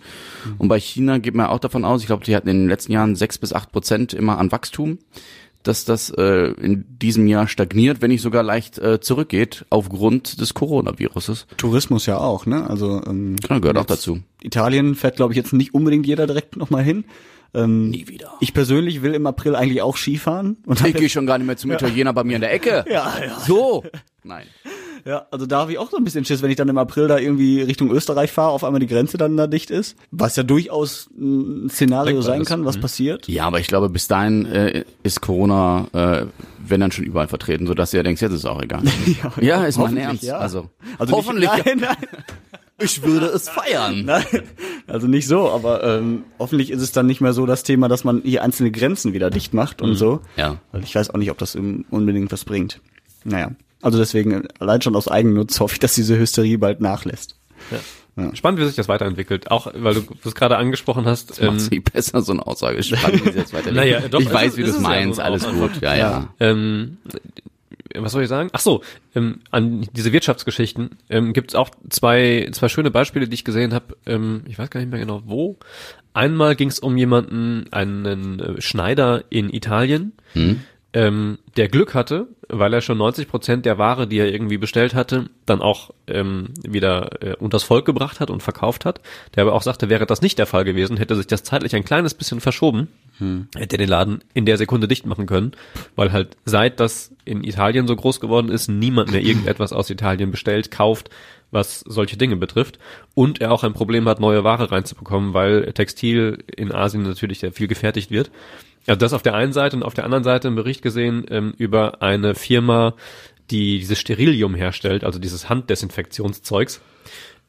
Und 0.59 0.67
bei 0.67 0.79
China 0.79 1.17
geht 1.17 1.33
man 1.33 1.47
auch 1.47 1.59
davon 1.59 1.85
aus, 1.85 2.01
ich 2.01 2.07
glaube, 2.07 2.23
die 2.23 2.35
hatten 2.35 2.49
in 2.49 2.59
den 2.61 2.69
letzten 2.69 2.91
Jahren 2.91 3.15
sechs 3.15 3.37
bis 3.37 3.51
acht 3.51 3.71
Prozent 3.71 4.13
immer 4.13 4.37
an 4.37 4.51
Wachstum, 4.51 4.99
dass 5.63 5.85
das 5.85 6.11
äh, 6.11 6.51
in 6.61 6.85
diesem 7.01 7.27
Jahr 7.27 7.47
stagniert, 7.47 8.01
wenn 8.01 8.11
nicht 8.11 8.21
sogar 8.21 8.43
leicht 8.43 8.77
äh, 8.77 8.99
zurückgeht, 9.01 9.65
aufgrund 9.69 10.39
des 10.39 10.53
Coronaviruses. 10.53 11.47
Tourismus 11.57 12.05
ja 12.05 12.17
auch, 12.17 12.45
ne? 12.45 12.69
Also 12.69 13.01
ähm, 13.05 13.35
Genau, 13.37 13.59
gehört 13.59 13.77
auch 13.77 13.85
dazu. 13.85 14.19
Italien 14.41 14.95
fährt, 14.95 15.17
glaube 15.17 15.33
ich, 15.33 15.37
jetzt 15.37 15.51
nicht 15.51 15.73
unbedingt 15.73 16.05
jeder 16.05 16.27
direkt 16.27 16.55
nochmal 16.57 16.83
hin. 16.83 17.05
Ähm, 17.53 17.89
Nie 17.89 18.07
wieder. 18.07 18.33
Ich 18.39 18.53
persönlich 18.53 19.01
will 19.01 19.13
im 19.13 19.25
April 19.25 19.55
eigentlich 19.55 19.81
auch 19.81 19.97
Skifahren. 19.97 20.57
Und 20.65 20.85
Ich 20.85 20.93
gehe 20.95 21.09
schon 21.09 21.25
gar 21.25 21.37
nicht 21.37 21.47
mehr 21.47 21.57
zum 21.57 21.71
Italiener 21.71 22.13
bei 22.13 22.23
mir 22.23 22.35
in 22.35 22.41
der 22.41 22.53
Ecke. 22.53 22.85
ja, 22.89 23.13
ja. 23.25 23.39
So. 23.47 23.83
Nein. 24.23 24.45
ja, 25.05 25.25
also 25.31 25.45
da 25.47 25.59
habe 25.61 25.71
ich 25.71 25.77
auch 25.79 25.89
so 25.89 25.97
ein 25.97 26.03
bisschen 26.03 26.25
Schiss, 26.25 26.41
wenn 26.43 26.51
ich 26.51 26.57
dann 26.57 26.69
im 26.69 26.77
April 26.77 27.07
da 27.07 27.17
irgendwie 27.17 27.61
Richtung 27.61 27.89
Österreich 27.91 28.31
fahre, 28.31 28.51
auf 28.51 28.63
einmal 28.63 28.79
die 28.79 28.85
Grenze 28.87 29.17
dann 29.17 29.35
da 29.37 29.47
dicht 29.47 29.71
ist. 29.71 29.95
Was 30.11 30.35
ja 30.35 30.43
durchaus 30.43 31.09
ein 31.17 31.69
Szenario 31.69 32.21
sein 32.21 32.43
kann, 32.45 32.65
was 32.65 32.77
Mhm. 32.77 32.81
passiert. 32.81 33.27
Ja, 33.27 33.45
aber 33.45 33.59
ich 33.59 33.67
glaube, 33.67 33.89
bis 33.89 34.07
dahin 34.07 34.45
äh, 34.45 34.83
ist 35.03 35.21
Corona, 35.21 35.87
äh, 35.93 36.25
wenn 36.59 36.81
dann 36.81 36.91
schon 36.91 37.05
überall 37.05 37.27
vertreten, 37.29 37.65
so 37.65 37.73
dass 37.73 37.91
du 37.91 37.97
ja 37.97 38.03
denkst, 38.03 38.21
jetzt 38.21 38.31
ist 38.33 38.39
es 38.39 38.45
auch 38.45 38.61
egal. 38.61 38.83
ja, 39.41 39.63
ist 39.65 39.77
mein 39.79 39.97
Ernst. 39.97 40.23
ja. 40.23 40.37
Also, 40.37 40.69
Also 40.99 41.15
hoffentlich. 41.15 41.49
Nicht, 41.51 41.65
nein, 41.65 41.79
nein. 41.79 41.97
Ich 42.81 43.03
würde 43.03 43.25
es 43.25 43.49
feiern. 43.49 44.05
Nein, 44.05 44.23
also 44.89 45.07
nicht 45.07 45.27
so, 45.27 45.49
aber 45.51 45.83
ähm, 45.83 46.23
hoffentlich 46.39 46.71
ist 46.71 46.81
es 46.81 46.91
dann 46.91 47.05
nicht 47.05 47.21
mehr 47.21 47.33
so 47.33 47.45
das 47.45 47.63
Thema, 47.63 47.87
dass 47.87 48.03
man 48.03 48.21
hier 48.23 48.43
einzelne 48.43 48.71
Grenzen 48.71 49.13
wieder 49.13 49.29
dicht 49.29 49.53
macht 49.53 49.81
und 49.81 49.95
so. 49.95 50.21
Ja. 50.37 50.57
Weil 50.71 50.83
ich 50.83 50.95
weiß 50.95 51.09
auch 51.11 51.17
nicht, 51.17 51.31
ob 51.31 51.37
das 51.37 51.55
unbedingt 51.55 52.31
was 52.31 52.45
bringt. 52.45 52.79
Naja, 53.23 53.51
also 53.81 53.97
deswegen 53.97 54.47
allein 54.59 54.81
schon 54.81 54.95
aus 54.95 55.07
Eigennutz 55.07 55.59
hoffe 55.59 55.73
ich, 55.73 55.79
dass 55.79 55.93
diese 55.93 56.17
Hysterie 56.17 56.57
bald 56.57 56.81
nachlässt. 56.81 57.35
Spannend, 58.33 58.59
wie 58.59 58.65
sich 58.65 58.75
das 58.75 58.89
weiterentwickelt. 58.89 59.49
Auch, 59.49 59.71
weil 59.73 59.93
du 59.93 60.01
das 60.25 60.35
gerade 60.35 60.57
angesprochen 60.57 61.05
hast. 61.05 61.29
Das 61.29 61.41
macht 61.41 61.61
sie 61.61 61.79
besser, 61.79 62.21
so 62.21 62.33
eine 62.33 62.45
Aussage. 62.45 62.83
Spannend, 62.83 63.25
wie 63.25 63.31
sie 63.31 63.37
jetzt 63.37 63.53
weiterlebt. 63.53 63.75
Naja, 63.77 64.07
doch, 64.09 64.19
ich 64.19 64.33
weiß, 64.33 64.51
ist- 64.51 64.57
wie 64.57 64.63
du 64.63 64.69
es 64.69 64.75
ja 64.75 64.81
meinst. 64.81 65.15
so 65.17 65.21
Alles 65.21 65.47
gut. 65.47 65.81
Ja, 65.81 65.95
ja. 65.95 66.33
Ähm, 66.41 66.97
was 67.95 68.11
soll 68.11 68.23
ich 68.23 68.29
sagen? 68.29 68.49
Ach 68.53 68.59
so, 68.59 68.81
ähm, 69.15 69.41
an 69.51 69.87
diese 69.93 70.11
Wirtschaftsgeschichten 70.11 70.91
ähm, 71.09 71.33
gibt 71.33 71.51
es 71.51 71.55
auch 71.55 71.69
zwei, 71.89 72.49
zwei 72.51 72.69
schöne 72.69 72.91
Beispiele, 72.91 73.27
die 73.27 73.33
ich 73.33 73.45
gesehen 73.45 73.73
habe. 73.73 73.97
Ähm, 74.05 74.43
ich 74.47 74.57
weiß 74.59 74.69
gar 74.69 74.79
nicht 74.79 74.91
mehr 74.91 74.99
genau 74.99 75.23
wo. 75.25 75.57
Einmal 76.13 76.55
ging 76.55 76.69
es 76.69 76.79
um 76.79 76.97
jemanden, 76.97 77.67
einen 77.71 78.39
äh, 78.39 78.61
Schneider 78.61 79.23
in 79.29 79.53
Italien, 79.53 80.13
ähm, 80.93 81.37
der 81.55 81.67
Glück 81.67 81.93
hatte, 81.93 82.27
weil 82.47 82.73
er 82.73 82.81
schon 82.81 82.97
90 82.97 83.27
Prozent 83.27 83.65
der 83.65 83.77
Ware, 83.77 84.07
die 84.07 84.17
er 84.17 84.31
irgendwie 84.31 84.57
bestellt 84.57 84.95
hatte, 84.95 85.29
dann 85.45 85.61
auch 85.61 85.91
ähm, 86.07 86.49
wieder 86.67 87.21
äh, 87.21 87.35
unters 87.35 87.63
Volk 87.63 87.85
gebracht 87.85 88.19
hat 88.19 88.31
und 88.31 88.41
verkauft 88.41 88.85
hat. 88.85 88.99
Der 89.35 89.43
aber 89.43 89.53
auch 89.53 89.61
sagte, 89.61 89.89
wäre 89.89 90.07
das 90.07 90.21
nicht 90.21 90.39
der 90.39 90.47
Fall 90.47 90.63
gewesen, 90.63 90.97
hätte 90.97 91.15
sich 91.15 91.27
das 91.27 91.43
zeitlich 91.43 91.75
ein 91.75 91.85
kleines 91.85 92.15
bisschen 92.15 92.39
verschoben, 92.39 92.87
hätte 93.55 93.77
den 93.77 93.89
Laden 93.89 94.23
in 94.33 94.45
der 94.45 94.57
Sekunde 94.57 94.87
dicht 94.87 95.05
machen 95.05 95.27
können, 95.27 95.51
weil 95.95 96.11
halt 96.11 96.37
seit 96.45 96.79
das 96.79 97.11
in 97.23 97.43
Italien 97.43 97.87
so 97.87 97.95
groß 97.95 98.19
geworden 98.19 98.49
ist, 98.49 98.67
niemand 98.67 99.11
mehr 99.11 99.21
irgendetwas 99.21 99.73
aus 99.73 99.89
Italien 99.91 100.31
bestellt, 100.31 100.71
kauft, 100.71 101.11
was 101.51 101.81
solche 101.81 102.17
Dinge 102.17 102.35
betrifft. 102.35 102.79
Und 103.13 103.41
er 103.41 103.51
auch 103.51 103.63
ein 103.63 103.73
Problem 103.73 104.07
hat, 104.07 104.19
neue 104.19 104.43
Ware 104.43 104.71
reinzubekommen, 104.71 105.33
weil 105.33 105.71
Textil 105.73 106.43
in 106.55 106.71
Asien 106.71 107.03
natürlich 107.03 107.39
sehr 107.39 107.51
viel 107.51 107.67
gefertigt 107.67 108.09
wird. 108.11 108.31
Also 108.89 108.99
das 108.99 109.13
auf 109.13 109.21
der 109.21 109.35
einen 109.35 109.53
Seite 109.53 109.75
und 109.75 109.83
auf 109.83 109.93
der 109.93 110.03
anderen 110.03 110.23
Seite 110.23 110.47
einen 110.47 110.55
Bericht 110.55 110.81
gesehen 110.81 111.25
ähm, 111.29 111.53
über 111.57 112.01
eine 112.01 112.35
Firma, 112.35 112.95
die 113.51 113.79
dieses 113.79 113.99
Sterilium 113.99 114.55
herstellt, 114.55 115.03
also 115.03 115.19
dieses 115.19 115.49
Handdesinfektionszeugs, 115.49 116.81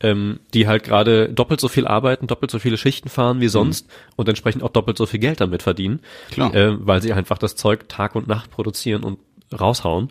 ähm, 0.01 0.41
die 0.55 0.67
halt 0.67 0.85
gerade 0.85 1.29
doppelt 1.31 1.61
so 1.61 1.69
viel 1.69 1.87
arbeiten, 1.87 2.27
doppelt 2.27 2.51
so 2.51 2.59
viele 2.59 2.77
Schichten 2.77 3.09
fahren 3.09 3.41
wie 3.41 3.49
sonst 3.49 3.87
und 4.17 4.29
entsprechend 4.29 4.63
auch 4.63 4.71
doppelt 4.71 4.97
so 4.97 5.07
viel 5.07 5.21
Geld 5.21 5.41
damit 5.41 5.63
verdienen, 5.63 6.01
Klar. 6.31 6.55
äh, 6.55 6.75
weil 6.87 7.03
sie 7.03 7.13
einfach 7.13 7.39
das 7.39 7.57
Zeug 7.57 7.89
Tag 7.89 8.15
und 8.15 8.29
Nacht 8.29 8.51
produzieren 8.51 9.03
und 9.05 9.19
raushauen. 9.59 10.11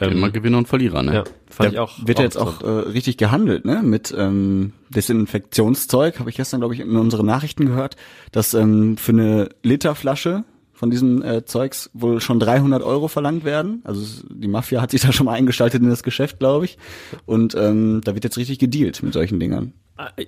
Ähm, 0.00 0.12
Immer 0.12 0.30
Gewinner 0.30 0.58
und 0.58 0.68
Verlierer, 0.68 1.02
ne? 1.02 1.14
ja, 1.14 1.24
fand 1.48 1.68
Da 1.70 1.72
ich 1.72 1.78
auch. 1.78 1.94
wird 2.04 2.18
ja 2.18 2.24
jetzt 2.24 2.36
auch 2.36 2.60
äh, 2.62 2.66
richtig 2.68 3.16
gehandelt, 3.16 3.64
ne? 3.64 3.82
Mit 3.82 4.14
ähm, 4.16 4.72
Desinfektionszeug, 4.90 6.18
habe 6.18 6.28
ich 6.28 6.36
gestern, 6.36 6.60
glaube 6.60 6.74
ich, 6.74 6.80
in 6.80 6.96
unseren 6.96 7.24
Nachrichten 7.26 7.66
gehört, 7.66 7.96
dass 8.32 8.52
ähm, 8.54 8.96
für 8.96 9.12
eine 9.12 9.48
Literflasche 9.62 10.44
von 10.76 10.90
diesem 10.90 11.22
äh, 11.22 11.44
Zeugs 11.44 11.90
wohl 11.94 12.20
schon 12.20 12.38
300 12.38 12.82
Euro 12.82 13.08
verlangt 13.08 13.44
werden. 13.44 13.80
Also 13.84 14.22
die 14.28 14.46
Mafia 14.46 14.82
hat 14.82 14.90
sich 14.90 15.00
da 15.00 15.10
schon 15.10 15.26
mal 15.26 15.32
eingeschaltet 15.32 15.82
in 15.82 15.88
das 15.88 16.02
Geschäft, 16.02 16.38
glaube 16.38 16.66
ich. 16.66 16.76
Und 17.24 17.54
ähm, 17.54 18.02
da 18.04 18.14
wird 18.14 18.24
jetzt 18.24 18.36
richtig 18.36 18.58
gedealt 18.58 19.02
mit 19.02 19.14
solchen 19.14 19.40
Dingern. 19.40 19.72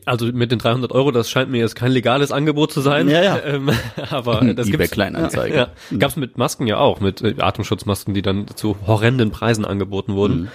Also 0.06 0.24
mit 0.32 0.50
den 0.50 0.58
300 0.58 0.92
Euro, 0.92 1.10
das 1.10 1.30
scheint 1.30 1.50
mir 1.50 1.58
jetzt 1.58 1.76
kein 1.76 1.92
legales 1.92 2.32
Angebot 2.32 2.72
zu 2.72 2.80
sein. 2.80 3.08
Ja, 3.08 3.22
ja. 3.22 3.38
Ähm, 3.44 3.70
aber 4.10 4.40
das 4.54 4.66
eBay 4.66 4.78
gibt's, 4.78 4.90
Kleinanzeigen. 4.92 5.56
Ja, 5.56 5.68
gab's 5.98 6.16
mit 6.16 6.38
Masken 6.38 6.66
ja 6.66 6.78
auch, 6.78 7.00
mit 7.00 7.20
äh, 7.22 7.34
Atemschutzmasken, 7.38 8.14
die 8.14 8.22
dann 8.22 8.46
zu 8.54 8.76
horrenden 8.86 9.30
Preisen 9.30 9.64
angeboten 9.66 10.14
wurden. 10.14 10.40
Mhm. 10.40 10.48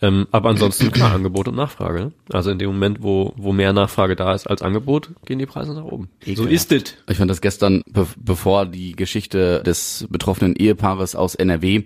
Ähm, 0.00 0.28
aber 0.30 0.50
ansonsten 0.50 0.92
klar, 0.92 1.14
Angebot 1.14 1.48
und 1.48 1.56
Nachfrage. 1.56 1.98
ne? 1.98 2.12
Also 2.30 2.50
in 2.50 2.58
dem 2.58 2.70
Moment, 2.70 3.02
wo, 3.02 3.32
wo 3.36 3.52
mehr 3.52 3.72
Nachfrage 3.72 4.14
da 4.14 4.32
ist 4.32 4.48
als 4.48 4.62
Angebot, 4.62 5.10
gehen 5.26 5.40
die 5.40 5.46
Preise 5.46 5.74
nach 5.74 5.84
oben. 5.84 6.08
So 6.34 6.44
ist 6.44 6.70
es. 6.70 6.94
Ich 7.08 7.16
fand 7.16 7.30
das 7.30 7.40
gestern, 7.40 7.82
be 7.90 8.06
bevor 8.16 8.66
die 8.66 8.92
Geschichte 8.92 9.62
des 9.64 10.06
betroffenen 10.08 10.54
Ehepaares 10.54 11.16
aus 11.16 11.34
NRW 11.34 11.84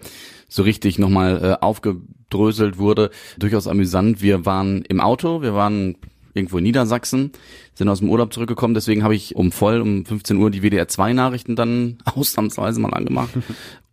so 0.49 0.63
richtig 0.63 0.99
nochmal 0.99 1.43
äh, 1.43 1.65
aufgedröselt 1.65 2.77
wurde, 2.77 3.11
durchaus 3.39 3.67
amüsant. 3.67 4.21
Wir 4.21 4.45
waren 4.45 4.83
im 4.83 5.01
Auto, 5.01 5.41
wir 5.41 5.55
waren 5.55 5.97
irgendwo 6.35 6.59
in 6.59 6.65
Niedersachsen, 6.65 7.33
sind 7.75 7.89
aus 7.89 8.01
dem 8.01 8.11
Urlaub 8.11 8.33
zurückgekommen, 8.33 8.75
deswegen 8.75 9.03
habe 9.05 9.15
ich 9.15 9.37
um 9.37 9.53
voll 9.53 9.81
um 9.81 10.05
15 10.05 10.37
Uhr 10.37 10.51
die 10.51 10.63
WDR 10.63 10.89
2 10.89 11.15
Nachrichten 11.15 11.57
dann 11.57 11.99
ausnahmsweise 12.05 12.81
mal 12.81 12.93
angemacht. 12.93 13.31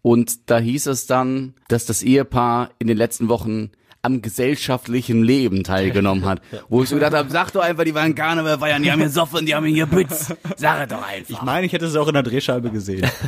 Und 0.02 0.50
da 0.50 0.60
hieß 0.60 0.88
es 0.88 1.08
dann, 1.08 1.54
dass 1.68 1.86
das 1.86 2.04
Ehepaar 2.04 2.72
in 2.80 2.88
den 2.88 2.98
letzten 2.98 3.28
Wochen 3.30 3.72
am 4.02 4.22
gesellschaftlichen 4.22 5.24
Leben 5.24 5.64
teilgenommen 5.64 6.26
hat. 6.26 6.42
Wo 6.70 6.84
ich 6.84 6.90
so 6.90 6.96
gedacht 6.96 7.14
habe, 7.14 7.30
sag 7.30 7.52
doch 7.52 7.62
einfach, 7.62 7.84
die 7.84 7.94
waren 7.94 8.16
Karneval 8.16 8.58
feiern, 8.58 8.82
die 8.82 8.92
haben 8.92 9.00
hier 9.00 9.10
Soffen, 9.10 9.46
die 9.46 9.54
haben 9.54 9.66
hier 9.66 9.86
Bütz. 9.88 10.34
Sag 10.56 10.82
es 10.84 10.88
doch 10.88 11.06
einfach. 11.06 11.30
Ich 11.30 11.42
meine, 11.42 11.66
ich 11.66 11.74
hätte 11.74 11.86
es 11.86 11.96
auch 11.96 12.08
in 12.08 12.14
der 12.14 12.24
Drehscheibe 12.24 12.70
gesehen. 12.72 13.06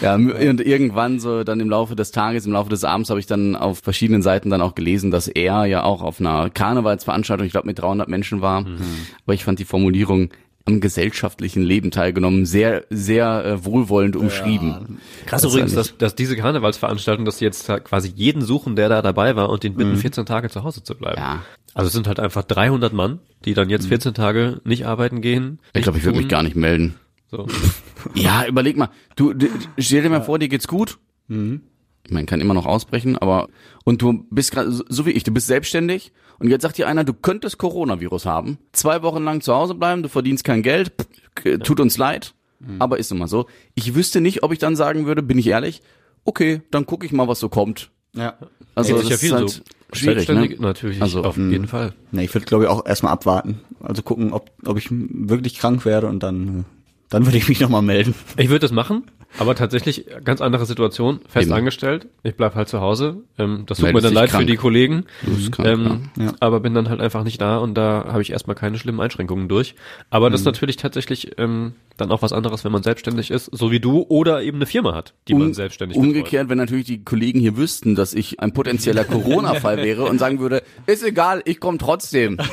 Ja, 0.00 0.14
und 0.16 0.60
irgendwann 0.60 1.18
so 1.18 1.44
dann 1.44 1.60
im 1.60 1.70
Laufe 1.70 1.96
des 1.96 2.10
Tages, 2.10 2.44
im 2.46 2.52
Laufe 2.52 2.68
des 2.68 2.84
Abends 2.84 3.08
habe 3.10 3.20
ich 3.20 3.26
dann 3.26 3.56
auf 3.56 3.78
verschiedenen 3.78 4.22
Seiten 4.22 4.50
dann 4.50 4.60
auch 4.60 4.74
gelesen, 4.74 5.10
dass 5.10 5.28
er 5.28 5.64
ja 5.64 5.82
auch 5.82 6.02
auf 6.02 6.20
einer 6.20 6.50
Karnevalsveranstaltung, 6.50 7.46
ich 7.46 7.52
glaube 7.52 7.66
mit 7.66 7.78
300 7.78 8.08
Menschen 8.08 8.40
war. 8.40 8.66
Aber 9.24 9.34
ich 9.34 9.44
fand 9.44 9.58
die 9.58 9.64
Formulierung 9.64 10.30
am 10.66 10.80
gesellschaftlichen 10.80 11.62
Leben 11.62 11.90
teilgenommen 11.90 12.46
sehr, 12.46 12.84
sehr 12.88 13.44
äh, 13.44 13.64
wohlwollend 13.64 14.16
umschrieben. 14.16 14.98
Krass 15.26 15.42
Das 15.42 15.52
übrigens, 15.52 15.74
dass, 15.74 15.96
dass 15.98 16.14
diese 16.14 16.36
Karnevalsveranstaltung, 16.36 17.24
dass 17.26 17.38
sie 17.38 17.44
jetzt 17.44 17.66
quasi 17.84 18.12
jeden 18.14 18.42
suchen, 18.42 18.74
der 18.74 18.88
da 18.88 19.02
dabei 19.02 19.36
war 19.36 19.50
und 19.50 19.62
den 19.62 19.74
bitten, 19.74 19.96
14 19.96 20.24
Tage 20.24 20.48
zu 20.48 20.64
Hause 20.64 20.82
zu 20.82 20.94
bleiben. 20.94 21.20
Ja. 21.20 21.42
Also 21.74 21.88
es 21.88 21.92
sind 21.92 22.06
halt 22.06 22.18
einfach 22.18 22.44
300 22.44 22.92
Mann, 22.92 23.18
die 23.44 23.52
dann 23.52 23.68
jetzt 23.68 23.88
14 23.88 24.14
Tage 24.14 24.60
nicht 24.64 24.86
arbeiten 24.86 25.20
gehen. 25.20 25.58
Ich 25.74 25.82
glaube, 25.82 25.98
ich 25.98 26.04
würde 26.04 26.18
mich 26.18 26.28
gar 26.28 26.42
nicht 26.42 26.56
melden. 26.56 26.94
So. 27.30 27.46
Ja, 28.14 28.44
überleg 28.46 28.76
mal. 28.76 28.90
Du, 29.16 29.32
du 29.32 29.48
stell 29.78 30.02
dir 30.02 30.10
mal 30.10 30.20
vor, 30.20 30.38
dir 30.38 30.48
geht's 30.48 30.68
gut. 30.68 30.98
Ich 31.30 31.36
meine, 32.10 32.26
kann 32.26 32.40
immer 32.40 32.54
noch 32.54 32.66
ausbrechen, 32.66 33.16
aber 33.18 33.48
und 33.84 34.02
du 34.02 34.24
bist 34.30 34.52
gerade 34.52 34.70
so, 34.70 35.06
wie 35.06 35.10
ich, 35.10 35.24
du 35.24 35.32
bist 35.32 35.46
selbstständig 35.46 36.12
und 36.38 36.48
jetzt 36.48 36.62
sagt 36.62 36.78
dir 36.78 36.86
einer, 36.88 37.04
du 37.04 37.14
könntest 37.14 37.58
Coronavirus 37.58 38.26
haben, 38.26 38.58
zwei 38.72 39.02
Wochen 39.02 39.22
lang 39.24 39.40
zu 39.40 39.54
Hause 39.54 39.74
bleiben, 39.74 40.02
du 40.02 40.08
verdienst 40.08 40.44
kein 40.44 40.62
Geld, 40.62 40.92
pff, 41.44 41.58
tut 41.62 41.80
uns 41.80 41.96
leid, 41.98 42.34
aber 42.78 42.98
ist 42.98 43.10
immer 43.12 43.28
so. 43.28 43.46
Ich 43.74 43.94
wüsste 43.94 44.20
nicht, 44.20 44.42
ob 44.42 44.52
ich 44.52 44.58
dann 44.58 44.76
sagen 44.76 45.06
würde, 45.06 45.22
bin 45.22 45.38
ich 45.38 45.46
ehrlich, 45.48 45.82
okay, 46.24 46.62
dann 46.70 46.86
gucke 46.86 47.06
ich 47.06 47.12
mal, 47.12 47.28
was 47.28 47.40
so 47.40 47.48
kommt. 47.48 47.90
ja. 48.14 48.34
Also 48.76 48.96
Geht 48.96 49.04
das 49.04 49.10
ist 49.12 49.20
viel 49.20 49.32
halt 49.32 49.50
so. 49.50 49.62
schwierig, 49.92 50.28
ne? 50.28 50.56
natürlich, 50.58 51.00
Also, 51.00 51.22
auf 51.22 51.36
jeden 51.36 51.68
Fall. 51.68 51.94
Ne, 52.10 52.24
ich 52.24 52.34
würde, 52.34 52.44
glaube 52.44 52.64
ich, 52.64 52.70
auch 52.70 52.84
erstmal 52.84 53.12
abwarten. 53.12 53.60
Also 53.80 54.02
gucken, 54.02 54.32
ob, 54.32 54.50
ob 54.64 54.76
ich 54.78 54.88
wirklich 54.90 55.58
krank 55.58 55.84
werde 55.84 56.08
und 56.08 56.24
dann, 56.24 56.64
dann 57.08 57.24
würde 57.24 57.38
ich 57.38 57.48
mich 57.48 57.60
nochmal 57.60 57.82
melden. 57.82 58.16
Ich 58.36 58.48
würde 58.48 58.58
das 58.58 58.72
machen, 58.72 59.04
aber 59.38 59.54
tatsächlich 59.54 60.06
ganz 60.24 60.40
andere 60.40 60.66
Situation, 60.66 61.20
fest 61.28 61.46
Eben. 61.46 61.54
angestellt. 61.56 62.06
Ich 62.22 62.34
bleib 62.36 62.54
halt 62.54 62.68
zu 62.68 62.80
Hause. 62.80 63.16
Ähm, 63.38 63.64
das 63.66 63.78
tut 63.78 63.84
Meldest 63.84 64.02
mir 64.04 64.08
dann 64.08 64.14
leid 64.14 64.30
für 64.30 64.36
krank. 64.36 64.46
die 64.48 64.56
Kollegen. 64.56 65.04
Du 65.24 65.34
bist 65.34 65.52
krank, 65.52 65.68
ähm, 65.68 66.10
ja. 66.18 66.32
Aber 66.40 66.60
bin 66.60 66.74
dann 66.74 66.88
halt 66.88 67.00
einfach 67.00 67.24
nicht 67.24 67.40
da 67.40 67.58
und 67.58 67.74
da 67.74 68.04
habe 68.08 68.22
ich 68.22 68.30
erstmal 68.30 68.56
keine 68.56 68.78
schlimmen 68.78 69.00
Einschränkungen 69.00 69.48
durch. 69.48 69.74
Aber 70.10 70.28
Mhm. 70.28 70.32
das 70.32 70.40
ist 70.42 70.46
natürlich 70.46 70.76
tatsächlich 70.76 71.38
ähm, 71.38 71.72
dann 71.96 72.10
auch 72.10 72.22
was 72.22 72.32
anderes, 72.32 72.64
wenn 72.64 72.72
man 72.72 72.82
selbstständig 72.82 73.30
ist, 73.30 73.46
so 73.52 73.70
wie 73.70 73.80
du, 73.80 74.04
oder 74.08 74.42
eben 74.42 74.58
eine 74.58 74.66
Firma 74.66 74.94
hat, 74.94 75.14
die 75.28 75.34
man 75.34 75.48
Um- 75.48 75.54
selbstständig 75.54 75.96
betreut. 75.96 76.08
Umgekehrt, 76.16 76.48
wenn 76.48 76.58
natürlich 76.58 76.86
die 76.86 77.04
Kollegen 77.04 77.38
hier 77.40 77.56
wüssten, 77.56 77.94
dass 77.94 78.14
ich 78.14 78.40
ein 78.40 78.52
potenzieller 78.52 79.04
Corona-Fall 79.04 79.78
wäre 79.78 80.04
und 80.04 80.18
sagen 80.18 80.40
würde, 80.40 80.62
ist 80.86 81.04
egal, 81.04 81.42
ich 81.44 81.60
komme 81.60 81.78
trotzdem. 81.78 82.38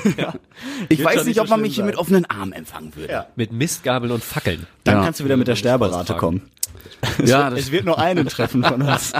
Ich 0.90 1.00
Wird 1.00 1.08
weiß 1.08 1.26
nicht, 1.26 1.40
ob 1.42 1.48
so 1.48 1.54
man 1.54 1.62
mich 1.62 1.76
hier 1.76 1.84
mit 1.84 1.96
offenen 1.96 2.26
Armen 2.26 2.54
empfangen 2.54 2.96
würde. 2.96 3.26
Mit 3.36 3.52
Mistgabeln 3.52 4.12
und 4.12 4.24
Fackeln. 4.24 4.68
Dann 4.84 4.98
Ja. 4.98 5.04
kannst 5.04 5.20
du 5.20 5.24
wieder 5.26 5.38
mit 5.38 5.48
der 5.48 5.56
Sterberate 5.56 6.14
kommen. 6.16 6.42
Ja, 7.26 7.50
das, 7.50 7.60
Es 7.60 7.72
wird 7.72 7.86
nur 7.86 8.00
einen 8.00 8.28
treffen 8.28 8.64
von 8.64 8.82
uns. 8.82 9.14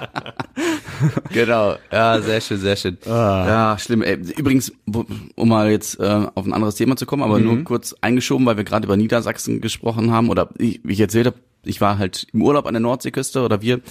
genau. 1.32 1.76
Ja, 1.92 2.22
sehr 2.22 2.42
schön, 2.42 2.60
sehr 2.60 2.76
schön. 2.76 2.98
Ja, 3.06 3.78
schlimm. 3.80 4.02
Ey, 4.02 4.16
übrigens, 4.38 4.72
um 5.36 5.50
mal 5.50 5.72
jetzt 5.72 6.00
äh, 6.00 6.28
auf 6.36 6.46
ein 6.46 6.54
anderes 6.54 6.76
Thema 6.76 6.96
zu 6.96 7.06
kommen, 7.06 7.24
aber 7.24 7.40
nur 7.40 7.64
kurz 7.64 7.96
eingeschoben, 8.02 8.46
weil 8.46 8.58
wir 8.58 8.64
gerade 8.64 8.86
über 8.86 8.98
Niedersachsen 8.98 9.62
gesprochen 9.62 10.12
haben 10.12 10.30
oder 10.30 10.50
ich, 10.58 10.80
wie 10.84 10.94
ich 10.94 11.00
erzählt 11.00 11.28
habe, 11.28 11.38
ich 11.64 11.82
war 11.82 11.98
halt 11.98 12.28
im 12.34 12.42
Urlaub 12.42 12.66
an 12.66 12.74
der 12.74 12.82
Nordseeküste 12.82 13.42
oder 13.42 13.62
wir 13.62 13.82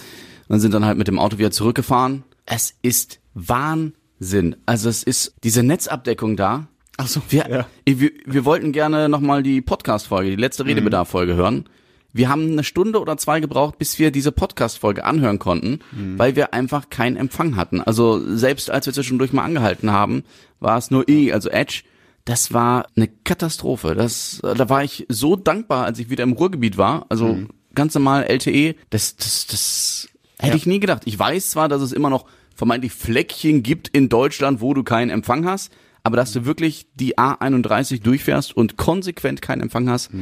und 0.48 0.60
sind 0.60 0.74
dann 0.74 0.84
halt 0.84 0.98
mit 0.98 1.08
dem 1.08 1.18
Auto 1.18 1.38
wieder 1.38 1.50
zurückgefahren. 1.50 2.24
Es 2.46 2.74
ist 2.82 3.20
Wahnsinn. 3.34 4.56
Also 4.66 4.88
es 4.88 5.02
ist 5.02 5.34
diese 5.44 5.62
Netzabdeckung 5.62 6.36
da. 6.36 6.66
Ach 6.96 7.06
so, 7.06 7.22
Wir, 7.28 7.48
ja. 7.48 7.66
wir, 7.86 8.10
wir 8.26 8.44
wollten 8.44 8.72
gerne 8.72 9.08
nochmal 9.08 9.42
die 9.42 9.62
Podcast-Folge, 9.62 10.30
die 10.30 10.36
letzte 10.36 10.66
Redebedarf-Folge 10.66 11.34
hören. 11.34 11.64
Wir 12.12 12.28
haben 12.28 12.52
eine 12.52 12.64
Stunde 12.64 13.00
oder 13.00 13.16
zwei 13.16 13.40
gebraucht, 13.40 13.78
bis 13.78 13.98
wir 13.98 14.10
diese 14.10 14.32
Podcast-Folge 14.32 15.04
anhören 15.04 15.38
konnten, 15.38 15.80
weil 16.18 16.36
wir 16.36 16.52
einfach 16.54 16.90
keinen 16.90 17.16
Empfang 17.16 17.56
hatten. 17.56 17.80
Also 17.80 18.20
selbst 18.36 18.70
als 18.70 18.86
wir 18.86 18.92
zwischendurch 18.92 19.32
mal 19.32 19.44
angehalten 19.44 19.90
haben, 19.90 20.24
war 20.58 20.76
es 20.78 20.90
nur 20.90 21.08
E, 21.08 21.32
also 21.32 21.48
Edge. 21.50 21.82
Das 22.24 22.52
war 22.52 22.86
eine 22.96 23.08
Katastrophe. 23.08 23.94
Das, 23.94 24.40
da 24.42 24.68
war 24.68 24.84
ich 24.84 25.06
so 25.08 25.36
dankbar, 25.36 25.84
als 25.84 25.98
ich 25.98 26.10
wieder 26.10 26.24
im 26.24 26.32
Ruhrgebiet 26.32 26.76
war. 26.76 27.06
Also 27.08 27.38
ganz 27.74 27.94
normal 27.94 28.24
LTE. 28.24 28.74
Das, 28.90 29.16
das, 29.16 29.46
das 29.46 30.08
hätte 30.38 30.56
ich 30.56 30.66
nie 30.66 30.80
gedacht. 30.80 31.02
Ich 31.06 31.18
weiß 31.18 31.50
zwar, 31.50 31.68
dass 31.68 31.82
es 31.82 31.92
immer 31.92 32.10
noch 32.10 32.26
vermeintlich 32.54 32.92
Fleckchen 32.92 33.62
gibt 33.62 33.88
in 33.88 34.08
Deutschland, 34.08 34.60
wo 34.60 34.74
du 34.74 34.82
keinen 34.82 35.10
Empfang 35.10 35.46
hast, 35.46 35.72
aber 36.02 36.16
dass 36.16 36.32
du 36.32 36.44
wirklich 36.44 36.88
die 36.94 37.16
A31 37.18 38.02
durchfährst 38.02 38.56
und 38.56 38.76
konsequent 38.76 39.40
keinen 39.42 39.62
Empfang 39.62 39.88
hast, 39.88 40.10
ah, 40.12 40.18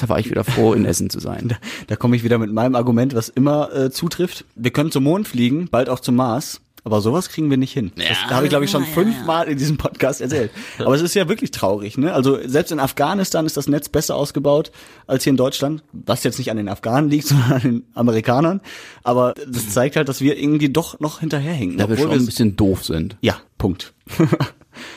da 0.00 0.08
war 0.08 0.18
ich 0.18 0.30
wieder 0.30 0.44
froh, 0.44 0.72
in 0.72 0.84
Essen 0.84 1.10
zu 1.10 1.20
sein. 1.20 1.56
Da 1.86 1.96
komme 1.96 2.16
ich 2.16 2.24
wieder 2.24 2.38
mit 2.38 2.52
meinem 2.52 2.74
Argument, 2.74 3.14
was 3.14 3.28
immer 3.28 3.72
äh, 3.74 3.90
zutrifft. 3.90 4.44
Wir 4.54 4.70
können 4.70 4.90
zum 4.90 5.04
Mond 5.04 5.26
fliegen, 5.28 5.68
bald 5.70 5.88
auch 5.88 6.00
zum 6.00 6.16
Mars. 6.16 6.60
Aber 6.84 7.00
sowas 7.00 7.28
kriegen 7.28 7.50
wir 7.50 7.56
nicht 7.56 7.72
hin. 7.72 7.92
Das, 7.96 8.16
da 8.28 8.36
habe 8.36 8.46
ich, 8.46 8.50
glaube 8.50 8.64
ich, 8.64 8.70
schon 8.70 8.84
fünfmal 8.84 9.48
in 9.48 9.58
diesem 9.58 9.76
Podcast 9.76 10.20
erzählt. 10.20 10.50
Aber 10.78 10.94
es 10.94 11.02
ist 11.02 11.14
ja 11.14 11.28
wirklich 11.28 11.50
traurig. 11.50 11.98
Ne? 11.98 12.14
Also 12.14 12.38
selbst 12.46 12.70
in 12.72 12.80
Afghanistan 12.80 13.44
ist 13.46 13.56
das 13.56 13.68
Netz 13.68 13.88
besser 13.88 14.14
ausgebaut 14.14 14.70
als 15.06 15.24
hier 15.24 15.32
in 15.32 15.36
Deutschland. 15.36 15.82
Was 15.92 16.24
jetzt 16.24 16.38
nicht 16.38 16.50
an 16.50 16.56
den 16.56 16.68
Afghanen 16.68 17.10
liegt, 17.10 17.26
sondern 17.28 17.52
an 17.52 17.60
den 17.60 17.86
Amerikanern. 17.94 18.60
Aber 19.02 19.34
das 19.34 19.70
zeigt 19.70 19.96
halt, 19.96 20.08
dass 20.08 20.20
wir 20.20 20.38
irgendwie 20.38 20.70
doch 20.70 20.98
noch 21.00 21.20
hinterherhinken. 21.20 21.78
Da 21.78 21.88
wir 21.88 21.96
schon 21.96 22.06
obwohl 22.06 22.20
ein 22.20 22.26
bisschen 22.26 22.56
doof 22.56 22.84
sind. 22.84 23.16
ja, 23.20 23.36
Punkt. 23.58 23.92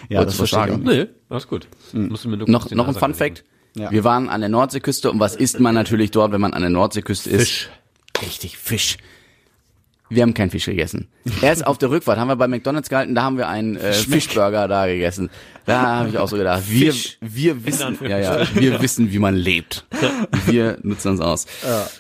ja, 0.10 0.20
Wolltest 0.20 0.40
du 0.40 0.44
was 0.44 0.50
verstehe 0.50 0.76
ich. 0.76 0.84
Nee, 0.84 1.08
alles 1.30 1.48
gut. 1.48 1.68
Nur 1.94 2.10
Noch, 2.48 2.72
noch 2.72 2.88
ein 2.88 2.96
Fun. 2.96 3.14
Fact. 3.14 3.44
Ja. 3.76 3.92
Wir 3.92 4.04
waren 4.04 4.28
an 4.30 4.42
der 4.42 4.50
Nordseeküste 4.50 5.10
und 5.12 5.20
was 5.20 5.36
isst 5.36 5.60
man 5.60 5.74
natürlich 5.76 6.12
dort, 6.12 6.32
wenn 6.32 6.42
man 6.42 6.54
an 6.54 6.62
der 6.62 6.70
Nordseeküste 6.72 7.30
ist? 7.30 7.40
Fisch. 7.42 7.70
Richtig, 8.22 8.58
Fisch. 8.58 8.98
Wir 10.14 10.24
haben 10.24 10.34
keinen 10.34 10.50
Fisch 10.50 10.66
gegessen. 10.66 11.08
Erst 11.42 11.66
auf 11.66 11.78
der 11.78 11.90
Rückfahrt 11.90 12.20
haben 12.20 12.28
wir 12.28 12.36
bei 12.36 12.50
McDonalds 12.50 12.90
gehalten, 12.90 13.16
da 13.16 13.24
haben 13.24 13.38
wir 13.38 13.48
einen 13.48 13.78
äh, 13.78 13.94
Fischburger 13.94 14.68
da 14.68 14.86
gegessen. 14.86 15.30
Da 15.66 15.82
habe 16.00 16.10
ich 16.10 16.18
auch 16.18 16.28
so 16.28 16.36
gedacht, 16.36 16.64
wir, 16.68 16.94
wir 17.22 17.66
wissen, 17.66 17.98
ja, 18.02 18.20
ja, 18.20 18.46
wir 18.54 18.82
wissen, 18.82 19.10
wie 19.14 19.20
man 19.20 19.36
lebt. 19.36 19.86
Wir 20.48 20.80
nutzen 20.84 21.12
uns 21.12 21.22
aus. 21.22 21.46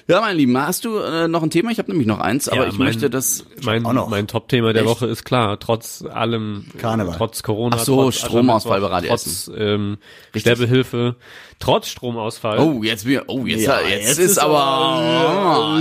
Ja, 0.09 0.19
mein 0.19 0.35
Lieben, 0.35 0.57
hast 0.57 0.83
du 0.83 0.97
äh, 0.97 1.29
noch 1.29 1.41
ein 1.41 1.51
Thema? 1.51 1.71
Ich 1.71 1.77
habe 1.77 1.89
nämlich 1.89 2.05
noch 2.07 2.19
eins, 2.19 2.49
aber 2.49 2.63
Ja, 2.63 2.67
ich 2.67 2.77
mein- 2.77 2.87
möchte 2.87 3.09
das. 3.09 3.45
Mein, 3.63 3.85
auch 3.85 3.93
noch. 3.93 4.09
mein 4.09 4.27
Top-Thema 4.27 4.73
der 4.73 4.81
Echt? 4.81 4.91
Woche 4.91 5.07
ist 5.07 5.23
klar, 5.23 5.57
trotz 5.61 6.03
allem, 6.03 6.65
Karneval. 6.79 7.15
trotz 7.17 7.43
Corona, 7.43 7.77
Ach 7.79 7.85
so, 7.85 7.95
trotz 8.03 8.15
Stromausfall 8.17 8.73
allem, 8.73 8.83
bei 8.83 8.89
Radio 8.89 9.09
trotz 9.11 9.49
ähm, 9.55 9.97
Sterbehilfe, 10.35 11.15
trotz 11.61 11.87
Stromausfall. 11.87 12.59
Oh, 12.59 12.83
jetzt 12.83 13.05
wir, 13.05 13.23
oh, 13.27 13.45
jetzt, 13.45 13.65
Ja, 13.65 13.79
jetzt, 13.81 14.07
jetzt 14.07 14.19
ist 14.19 14.31
ist 14.31 14.37
aber. 14.39 15.77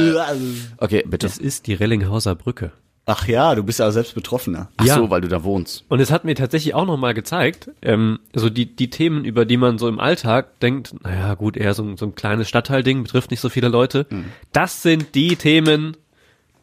Okay, 0.79 1.05
bitte. 1.07 1.27
Das 1.27 1.39
ist 1.39 1.67
die 1.67 1.75
Rellinghauser 1.75 2.35
Brücke. 2.35 2.73
Ach 3.07 3.27
ja, 3.27 3.55
du 3.57 3.65
bist 3.65 3.81
ja 3.81 3.91
selbst 3.91 4.15
Betroffener. 4.15 4.69
Ach 4.77 4.85
Ja. 4.85 4.95
so, 4.97 5.11
weil 5.11 5.21
du 5.21 5.27
da 5.29 5.43
wohnst. 5.43 5.85
Und 5.89 5.99
es 6.01 6.13
hat 6.13 6.25
mir 6.25 6.35
tatsächlich 6.37 6.75
auch 6.75 6.87
nochmal 6.87 7.13
gezeigt, 7.15 7.71
ähm, 7.83 8.21
so 8.35 8.51
die, 8.51 8.67
die 8.77 8.89
Themen, 8.91 9.25
über 9.25 9.45
die 9.45 9.57
man 9.57 9.79
so 9.79 9.89
im 9.89 9.99
Alltag 9.99 10.61
denkt, 10.61 10.95
naja 11.03 11.35
gut, 11.35 11.57
eher 11.57 11.75
so, 11.75 11.83
ein- 11.83 11.97
so 11.97 12.07
ein 12.07 12.15
kleines 12.15 12.49
Stadtteilding, 12.49 13.03
betrifft 13.03 13.31
nicht 13.33 13.41
so 13.41 13.49
viele 13.49 13.69
Leute. 13.69 14.07
Das 14.53 14.83
sind 14.83 15.15
die 15.17 15.35
Themen, 15.35 15.97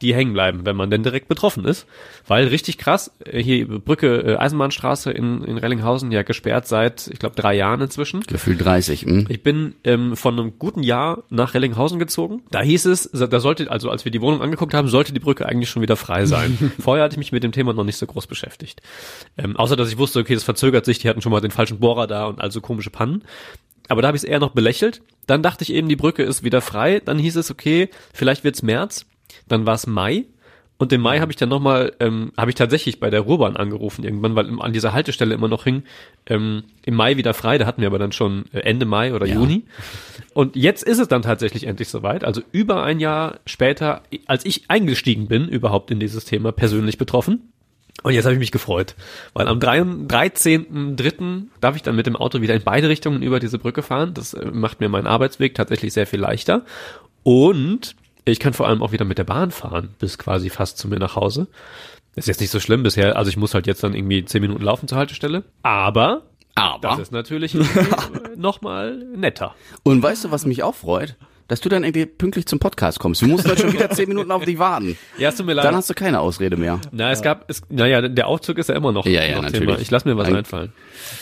die 0.01 0.13
hängen 0.13 0.33
bleiben, 0.33 0.65
wenn 0.65 0.75
man 0.75 0.89
denn 0.89 1.03
direkt 1.03 1.27
betroffen 1.27 1.65
ist. 1.65 1.85
Weil 2.27 2.47
richtig 2.47 2.77
krass, 2.77 3.11
äh, 3.23 3.41
hier 3.41 3.67
Brücke, 3.67 4.21
äh, 4.21 4.35
Eisenbahnstraße 4.37 5.11
in, 5.11 5.43
in 5.43 5.57
Rellinghausen 5.57 6.11
ja 6.11 6.23
gesperrt 6.23 6.67
seit, 6.67 7.07
ich 7.07 7.19
glaube, 7.19 7.35
drei 7.35 7.55
Jahren 7.55 7.81
inzwischen. 7.81 8.21
Gefühl 8.21 8.57
30. 8.57 9.03
Hm? 9.03 9.25
Ich 9.29 9.43
bin 9.43 9.75
ähm, 9.83 10.15
von 10.15 10.39
einem 10.39 10.59
guten 10.59 10.83
Jahr 10.83 11.23
nach 11.29 11.53
Rellinghausen 11.53 11.99
gezogen. 11.99 12.43
Da 12.51 12.61
hieß 12.61 12.85
es, 12.85 13.09
da 13.11 13.39
sollte, 13.39 13.69
also 13.71 13.89
als 13.89 14.05
wir 14.05 14.11
die 14.11 14.21
Wohnung 14.21 14.41
angeguckt 14.41 14.73
haben, 14.73 14.87
sollte 14.87 15.13
die 15.13 15.19
Brücke 15.19 15.45
eigentlich 15.45 15.69
schon 15.69 15.81
wieder 15.81 15.95
frei 15.95 16.25
sein. 16.25 16.71
Vorher 16.79 17.03
hatte 17.03 17.13
ich 17.13 17.19
mich 17.19 17.31
mit 17.31 17.43
dem 17.43 17.51
Thema 17.51 17.73
noch 17.73 17.83
nicht 17.83 17.97
so 17.97 18.05
groß 18.05 18.27
beschäftigt. 18.27 18.81
Ähm, 19.37 19.55
außer 19.57 19.75
dass 19.75 19.89
ich 19.89 19.97
wusste, 19.97 20.19
okay, 20.19 20.33
das 20.33 20.43
verzögert 20.43 20.85
sich, 20.85 20.99
die 20.99 21.09
hatten 21.09 21.21
schon 21.21 21.31
mal 21.31 21.41
den 21.41 21.51
falschen 21.51 21.79
Bohrer 21.79 22.07
da 22.07 22.25
und 22.25 22.41
also 22.41 22.61
komische 22.61 22.89
Pannen. 22.89 23.23
Aber 23.87 24.01
da 24.01 24.09
habe 24.09 24.17
ich 24.17 24.23
es 24.23 24.29
eher 24.29 24.39
noch 24.39 24.51
belächelt. 24.51 25.01
Dann 25.27 25.43
dachte 25.43 25.63
ich 25.63 25.73
eben, 25.73 25.89
die 25.89 25.95
Brücke 25.95 26.23
ist 26.23 26.43
wieder 26.43 26.61
frei. 26.61 27.01
Dann 27.03 27.17
hieß 27.17 27.35
es, 27.37 27.51
okay, 27.51 27.89
vielleicht 28.13 28.43
wird's 28.43 28.61
März. 28.61 29.05
Dann 29.47 29.65
war 29.65 29.75
es 29.75 29.87
Mai. 29.87 30.25
Und 30.79 30.93
im 30.93 31.01
Mai 31.01 31.19
habe 31.19 31.31
ich 31.31 31.37
dann 31.37 31.49
nochmal, 31.49 31.93
ähm, 31.99 32.31
habe 32.37 32.51
ich 32.51 32.55
tatsächlich 32.55 32.99
bei 32.99 33.09
der 33.09 33.21
Ruhrbahn 33.21 33.57
angerufen 33.57 34.03
irgendwann, 34.03 34.35
weil 34.35 34.47
an 34.61 34.73
dieser 34.73 34.93
Haltestelle 34.93 35.33
immer 35.33 35.47
noch 35.47 35.63
hing, 35.63 35.83
ähm, 36.27 36.63
im 36.85 36.93
Mai 36.93 37.17
wieder 37.17 37.33
frei, 37.33 37.57
da 37.57 37.65
hatten 37.65 37.81
wir 37.81 37.87
aber 37.87 37.97
dann 37.97 38.11
schon 38.11 38.45
äh, 38.53 38.59
Ende 38.59 38.85
Mai 38.85 39.15
oder 39.15 39.25
Juni. 39.25 39.63
Und 40.35 40.55
jetzt 40.55 40.83
ist 40.83 40.99
es 40.99 41.07
dann 41.07 41.23
tatsächlich 41.23 41.65
endlich 41.65 41.89
soweit, 41.89 42.23
also 42.23 42.41
über 42.51 42.83
ein 42.83 42.99
Jahr 42.99 43.39
später, 43.47 44.03
als 44.27 44.45
ich 44.45 44.69
eingestiegen 44.69 45.27
bin, 45.27 45.47
überhaupt 45.47 45.89
in 45.89 45.99
dieses 45.99 46.25
Thema 46.25 46.51
persönlich 46.51 46.99
betroffen. 46.99 47.51
Und 48.03 48.13
jetzt 48.13 48.25
habe 48.25 48.33
ich 48.35 48.39
mich 48.39 48.51
gefreut, 48.51 48.93
weil 49.33 49.47
am 49.47 49.57
13.3. 49.57 51.47
darf 51.59 51.75
ich 51.75 51.81
dann 51.81 51.95
mit 51.95 52.05
dem 52.05 52.15
Auto 52.15 52.41
wieder 52.41 52.53
in 52.53 52.61
beide 52.61 52.89
Richtungen 52.89 53.23
über 53.23 53.39
diese 53.39 53.57
Brücke 53.57 53.81
fahren. 53.81 54.13
Das 54.13 54.35
äh, 54.35 54.51
macht 54.51 54.79
mir 54.79 54.89
meinen 54.89 55.07
Arbeitsweg 55.07 55.55
tatsächlich 55.55 55.93
sehr 55.93 56.05
viel 56.05 56.19
leichter. 56.19 56.63
Und 57.23 57.95
ich 58.31 58.39
kann 58.39 58.53
vor 58.53 58.67
allem 58.67 58.81
auch 58.83 58.91
wieder 58.91 59.05
mit 59.05 59.17
der 59.17 59.23
Bahn 59.23 59.51
fahren, 59.51 59.89
bis 59.99 60.17
quasi 60.17 60.49
fast 60.49 60.77
zu 60.77 60.87
mir 60.87 60.99
nach 60.99 61.15
Hause. 61.15 61.47
Ist 62.15 62.27
jetzt 62.27 62.41
nicht 62.41 62.49
so 62.49 62.59
schlimm 62.59 62.83
bisher, 62.83 63.15
also 63.15 63.29
ich 63.29 63.37
muss 63.37 63.53
halt 63.53 63.67
jetzt 63.67 63.83
dann 63.83 63.93
irgendwie 63.93 64.25
zehn 64.25 64.41
Minuten 64.41 64.63
laufen 64.63 64.87
zur 64.87 64.97
Haltestelle. 64.97 65.43
Aber 65.63 66.23
Aber. 66.55 66.89
das 66.89 66.99
ist 66.99 67.11
natürlich 67.11 67.55
nochmal 68.35 68.97
netter. 69.15 69.55
Und 69.83 70.01
weißt 70.01 70.25
du, 70.25 70.31
was 70.31 70.45
mich 70.45 70.63
auch 70.63 70.75
freut? 70.75 71.15
Dass 71.49 71.61
du 71.61 71.69
dann 71.69 71.85
irgendwie 71.85 72.05
pünktlich 72.05 72.45
zum 72.45 72.59
Podcast 72.59 72.99
kommst. 72.99 73.21
Wir 73.21 73.29
mussten 73.29 73.49
heute 73.49 73.61
schon 73.61 73.71
wieder 73.71 73.89
zehn 73.91 74.09
Minuten 74.09 74.31
auf 74.31 74.43
dich 74.43 74.59
warten. 74.59 74.97
Ja, 75.17 75.29
es 75.29 75.37
tut 75.37 75.45
mir 75.45 75.53
leid. 75.53 75.63
Dann 75.63 75.75
hast 75.77 75.89
du 75.89 75.93
keine 75.93 76.19
Ausrede 76.19 76.57
mehr. 76.57 76.81
Na, 76.91 77.09
es 77.11 77.21
gab, 77.21 77.49
es, 77.49 77.61
naja, 77.69 78.01
der 78.05 78.27
Aufzug 78.27 78.57
ist 78.57 78.67
ja 78.67 78.75
immer 78.75 78.91
noch, 78.91 79.05
Ja, 79.05 79.23
ja, 79.23 79.37
noch 79.37 79.43
natürlich. 79.43 79.65
Thema. 79.65 79.79
Ich 79.79 79.89
lass 79.89 80.03
mir 80.03 80.17
was 80.17 80.27
Ein- 80.27 80.35
einfallen. 80.35 80.73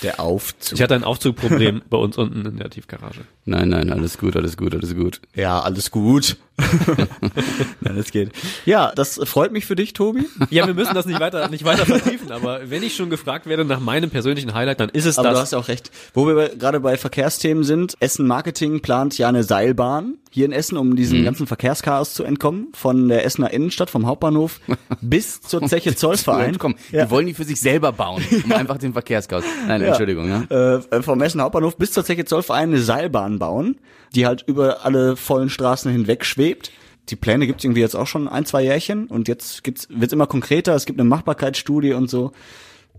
Der 0.02 0.20
Aufzug. 0.20 0.78
Ich 0.78 0.82
hatte 0.82 0.96
ein 0.96 1.04
Aufzugproblem 1.04 1.84
bei 1.92 1.98
uns 1.98 2.18
unten 2.18 2.44
in 2.44 2.58
der 2.58 2.72
Tiefgarage. 2.72 3.22
Nein, 3.46 3.70
nein, 3.70 3.92
alles 3.94 4.18
gut, 4.18 4.36
alles 4.36 4.58
gut, 4.58 4.74
alles 4.74 4.96
gut. 4.96 5.22
Ja, 5.36 5.60
alles 5.60 5.92
gut. 5.92 6.38
Nein, 7.82 7.96
das 7.98 8.12
geht. 8.12 8.32
Ja, 8.66 8.92
das 8.96 9.20
freut 9.26 9.52
mich 9.52 9.66
für 9.66 9.76
dich, 9.76 9.94
Tobi. 9.94 10.26
Ja, 10.50 10.66
wir 10.68 10.74
müssen 10.74 10.94
das 10.94 11.06
nicht 11.06 11.20
weiter, 11.20 11.50
nicht 11.50 11.66
weiter 11.66 11.86
vertiefen, 11.86 12.32
aber 12.32 12.70
wenn 12.70 12.84
ich 12.84 12.96
schon 12.96 13.10
gefragt 13.10 13.46
werde 13.46 13.66
nach 13.66 13.80
meinem 13.80 14.10
persönlichen 14.10 14.54
Highlight, 14.54 14.80
dann 14.80 14.90
ist 14.90 15.06
es 15.06 15.18
Aber 15.18 15.30
du 15.30 15.34
das. 15.34 15.42
hast 15.44 15.52
ja 15.54 15.60
auch 15.60 15.68
recht. 15.68 15.92
Wo 16.14 16.26
wir 16.28 16.50
gerade 16.56 16.80
bei 16.80 16.98
Verkehrsthemen 16.98 17.64
sind, 17.64 17.96
Essen 18.00 18.26
Marketing 18.28 18.82
plant 18.82 19.18
ja 19.18 19.28
eine 19.30 19.44
Seilbahn 19.44 20.16
hier 20.32 20.46
in 20.46 20.52
Essen, 20.52 20.78
um 20.78 20.96
diesem 20.98 21.24
ganzen 21.24 21.48
Verkehrschaos 21.48 22.14
zu 22.14 22.24
entkommen. 22.26 22.68
Von 22.74 23.08
der 23.08 23.24
Essener 23.26 23.52
Innenstadt, 23.52 23.90
vom 23.90 24.06
Hauptbahnhof 24.06 24.60
bis 25.02 25.42
zur 25.42 25.62
Zeche 25.68 25.96
Zollverein. 25.96 26.58
Komm, 26.58 26.76
Ja. 26.92 27.06
die 27.06 27.12
wollen 27.12 27.26
die 27.28 27.34
für 27.34 27.46
sich 27.46 27.60
selber 27.60 27.92
bauen, 27.94 28.22
um 28.44 28.52
einfach 28.54 28.78
den 28.78 28.94
Verkehrschaos. 28.94 29.44
Nein, 29.68 29.82
Ja. 29.82 29.88
Entschuldigung, 29.90 30.28
ja. 30.30 30.76
äh, 30.78 31.02
vom 31.02 31.22
Essener 31.22 31.44
Hauptbahnhof 31.46 31.78
bis 31.78 31.92
zur 31.92 32.04
Zeche 32.04 32.26
Zollverein 32.26 32.70
eine 32.70 32.80
Seilbahn 32.80 33.40
bauen, 33.40 33.78
die 34.16 34.26
halt 34.26 34.44
über 34.48 34.86
alle 34.86 35.16
vollen 35.16 35.50
Straßen 35.50 35.92
hinweg 35.92 36.26
schwebt. 36.26 36.72
Die 37.10 37.16
Pläne 37.16 37.46
gibt's 37.46 37.64
irgendwie 37.64 37.82
jetzt 37.82 37.96
auch 37.96 38.08
schon 38.08 38.28
ein, 38.28 38.46
zwei 38.46 38.64
Jährchen 38.64 39.08
und 39.08 39.28
jetzt 39.28 39.64
gibt's, 39.64 39.88
wird's 39.92 40.14
immer 40.14 40.26
konkreter, 40.28 40.74
es 40.74 40.86
gibt 40.86 41.00
eine 41.00 41.08
Machbarkeitsstudie 41.08 41.94
und 41.94 42.10
so. 42.10 42.32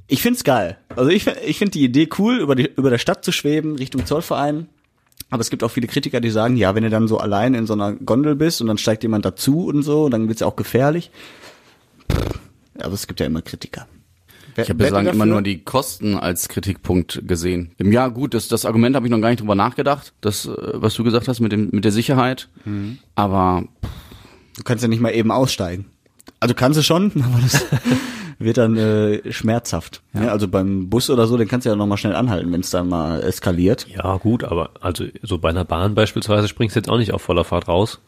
Ich 0.07 0.23
find's 0.23 0.45
geil. 0.45 0.79
Also 0.95 1.11
ich, 1.11 1.25
find- 1.25 1.39
ich 1.45 1.59
finde 1.59 1.73
die 1.73 1.83
Idee 1.85 2.09
cool, 2.19 2.37
über, 2.37 2.55
die, 2.55 2.71
über 2.77 2.91
der 2.91 2.99
Stadt 2.99 3.25
zu 3.25 3.33
schweben, 3.33 3.75
Richtung 3.77 4.07
Zollverein. 4.07 4.69
Aber 5.31 5.41
es 5.41 5.51
gibt 5.51 5.65
auch 5.65 5.71
viele 5.73 5.89
Kritiker, 5.89 6.21
die 6.21 6.31
sagen, 6.31 6.57
ja, 6.57 6.77
wenn 6.77 6.85
du 6.85 6.91
dann 6.91 7.09
so 7.09 7.19
allein 7.19 7.55
in 7.55 7.67
so 7.67 7.73
einer 7.73 7.95
Gondel 7.95 8.37
bist 8.37 8.61
und 8.61 8.69
dann 8.69 8.79
steigt 8.79 9.03
jemand 9.03 9.25
dazu 9.25 9.67
und 9.67 9.83
so, 9.83 10.09
dann 10.09 10.29
wird's 10.29 10.41
ja 10.41 10.47
auch 10.47 10.55
gefährlich. 10.55 11.11
Aber 12.79 12.93
es 12.95 13.09
gibt 13.09 13.19
ja 13.19 13.27
immer 13.27 13.43
Kritiker. 13.43 13.89
Ich 14.57 14.69
habe 14.69 14.75
bislang 14.75 15.07
immer 15.07 15.27
nur 15.27 15.43
die 15.43 15.63
Kosten 15.63 16.15
als 16.17 16.49
Kritikpunkt 16.49 17.23
gesehen. 17.27 17.73
Im 17.79 17.93
Jahr 17.93 18.11
gut, 18.11 18.35
das, 18.35 18.49
das 18.49 18.65
Argument 18.65 18.97
habe 18.97 19.07
ich 19.07 19.11
noch 19.11 19.21
gar 19.21 19.29
nicht 19.29 19.41
drüber 19.41 19.55
nachgedacht, 19.55 20.13
das, 20.21 20.47
äh, 20.47 20.53
was 20.75 20.95
du 20.95 21.05
gesagt 21.05 21.29
hast 21.29 21.41
mit, 21.41 21.53
dem, 21.53 21.69
mit 21.73 21.85
der 21.85 21.93
Sicherheit. 21.93 22.49
Aber 23.15 23.65
Du 24.57 24.63
kannst 24.65 24.83
ja 24.83 24.89
nicht 24.89 25.01
mal 25.01 25.15
eben 25.15 25.31
aussteigen. 25.31 25.87
Also 26.41 26.55
kannst 26.55 26.79
du 26.79 26.83
schon, 26.83 27.13
aber 27.17 27.41
das 27.43 27.65
wird 28.39 28.57
dann 28.57 28.77
äh, 28.77 29.33
schmerzhaft. 29.33 30.03
Ja. 30.15 30.29
also 30.29 30.49
beim 30.49 30.89
Bus 30.89 31.11
oder 31.11 31.27
so, 31.27 31.37
den 31.37 31.49
kannst 31.49 31.67
du 31.67 31.71
ja 31.71 31.77
noch 31.77 31.87
mal 31.87 31.97
schnell 31.97 32.15
anhalten, 32.17 32.53
wenn 32.53 32.61
es 32.61 32.71
dann 32.71 32.89
mal 32.89 33.23
eskaliert. 33.23 33.87
Ja, 33.89 34.17
gut, 34.17 34.45
aber 34.45 34.71
also 34.81 35.05
so 35.23 35.39
bei 35.39 35.51
einer 35.51 35.65
Bahn 35.65 35.95
beispielsweise 35.95 36.49
springst 36.49 36.75
du 36.77 36.81
jetzt 36.81 36.89
auch 36.89 36.99
nicht 36.99 37.13
auf 37.13 37.23
voller 37.23 37.45
Fahrt 37.45 37.69
raus. 37.69 38.01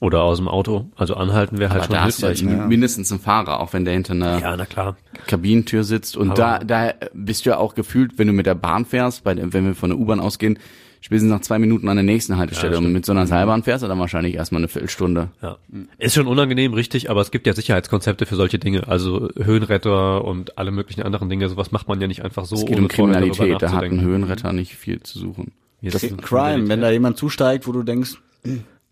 Oder 0.00 0.22
aus 0.22 0.38
dem 0.38 0.48
Auto. 0.48 0.86
Also 0.96 1.14
anhalten 1.14 1.58
wäre 1.58 1.70
halt 1.70 1.82
aber 1.82 1.86
schon 1.86 1.94
da 1.94 2.02
hast 2.04 2.22
du 2.22 2.26
hilfreich. 2.26 2.58
ja 2.58 2.66
mindestens 2.66 3.10
einen 3.10 3.20
Fahrer, 3.20 3.60
auch 3.60 3.72
wenn 3.72 3.84
der 3.84 3.94
hinter 3.94 4.12
einer 4.12 4.38
Ja, 4.40 4.56
na 4.56 4.66
klar. 4.66 4.96
Kabinentür 5.26 5.84
sitzt. 5.84 6.16
Und 6.16 6.36
da, 6.38 6.56
Aber- 6.56 6.64
da 6.64 6.92
bist 7.14 7.46
du 7.46 7.50
ja 7.50 7.58
auch 7.58 7.74
gefühlt, 7.74 8.18
wenn 8.18 8.26
du 8.26 8.32
mit 8.32 8.46
der 8.46 8.54
Bahn 8.54 8.84
fährst, 8.84 9.24
bei, 9.24 9.34
der- 9.34 9.52
wenn 9.52 9.64
wir 9.64 9.74
von 9.74 9.90
der 9.90 9.98
U-Bahn 9.98 10.20
ausgehen, 10.20 10.58
spätestens 11.00 11.30
nach 11.30 11.40
zwei 11.42 11.58
Minuten 11.58 11.88
an 11.88 11.96
der 11.96 12.02
nächsten 12.04 12.36
Haltestelle. 12.38 12.76
und 12.78 12.92
mit 12.92 13.04
so 13.06 13.12
einer 13.12 13.26
Seilbahn 13.26 13.62
fährst 13.62 13.84
du 13.84 13.88
dann 13.88 13.98
wahrscheinlich 13.98 14.34
erstmal 14.34 14.60
eine 14.60 14.68
Viertelstunde. 14.68 15.28
Ja. 15.42 15.58
Ist 15.98 16.14
schon 16.14 16.26
unangenehm, 16.26 16.72
richtig, 16.74 17.08
aber 17.10 17.20
es 17.20 17.30
gibt 17.30 17.46
ja 17.46 17.52
Sicherheitskonzepte 17.54 18.24
für 18.26 18.36
solche 18.36 18.58
Dinge. 18.58 18.88
Also 18.88 19.28
Höhenretter 19.36 20.24
und 20.24 20.58
alle 20.58 20.70
möglichen 20.70 21.02
anderen 21.02 21.28
Dinge. 21.28 21.48
Sowas 21.48 21.72
macht 21.72 21.88
man 21.88 22.00
ja 22.00 22.06
nicht 22.08 22.24
einfach 22.24 22.46
so, 22.46 22.56
Es 22.56 22.62
geht 22.64 22.72
ohne 22.76 22.82
um 22.82 22.88
Kriminalität, 22.88 23.60
da 23.62 23.72
hat 23.72 23.84
ein. 23.84 24.00
Höhenretter 24.00 24.52
nicht 24.52 24.74
viel 24.76 25.00
zu 25.02 25.18
suchen. 25.18 25.52
Jetzt 25.82 26.02
ist 26.02 26.22
Crime, 26.22 26.68
wenn 26.68 26.80
da 26.80 26.90
jemand 26.90 27.16
zusteigt, 27.18 27.66
wo 27.66 27.72
du 27.72 27.82
denkst, 27.82 28.16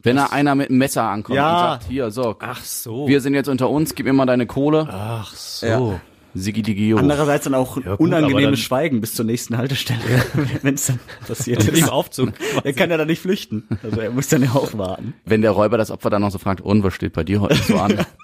Wenn 0.03 0.17
da 0.17 0.27
einer 0.27 0.55
mit 0.55 0.69
einem 0.71 0.79
Messer 0.79 1.05
ankommt 1.05 1.37
Ja. 1.37 1.53
und 1.53 1.59
sagt, 1.81 1.85
hier, 1.89 2.11
so, 2.11 2.37
Ach 2.41 2.65
so. 2.65 3.07
wir 3.09 3.21
sind 3.21 3.35
jetzt 3.35 3.49
unter 3.49 3.71
uns, 3.71 3.95
gib 3.95 4.07
mir 4.07 4.13
mal 4.13 4.27
deine 4.27 4.47
Kohle. 4.47 4.89
Ach 4.91 5.35
so. 5.35 5.67
Ja. 5.67 6.01
Sigi 6.35 6.63
Digio. 6.63 6.97
andererseits 6.97 7.45
dann 7.45 7.55
auch 7.55 7.77
Ja, 7.77 7.91
gut, 7.97 8.01
unangenehmes 8.01 8.43
dann- 8.43 8.57
Schweigen 8.57 9.01
bis 9.03 9.15
zur 9.15 9.27
nächsten 9.27 9.59
Haltestelle, 9.59 10.01
wenn 10.63 10.75
es 10.77 10.87
dann 10.87 10.99
passiert 11.29 11.69
Im 11.69 11.75
ist. 11.75 11.91
Aufzug. 11.93 12.33
Er 12.65 12.73
kann 12.73 12.91
ja 12.91 12.97
dann 12.97 13.07
nicht 13.09 13.21
flüchten. 13.21 13.69
Also 13.83 14.01
er 14.01 14.11
muss 14.11 14.29
dann 14.29 14.43
ja 14.43 14.53
auch 14.55 14.73
warten. 14.79 15.13
Wenn 15.27 15.43
der 15.43 15.51
Räuber 15.51 15.77
das 15.77 15.91
Opfer 15.91 16.09
dann 16.09 16.23
noch 16.23 16.31
so 16.31 16.39
fragt, 16.39 16.63
und 16.63 16.83
was 16.85 16.95
steht 16.95 17.13
bei 17.13 17.23
dir 17.23 17.41
heute 17.43 17.57
so 17.57 17.77
an? 17.77 17.99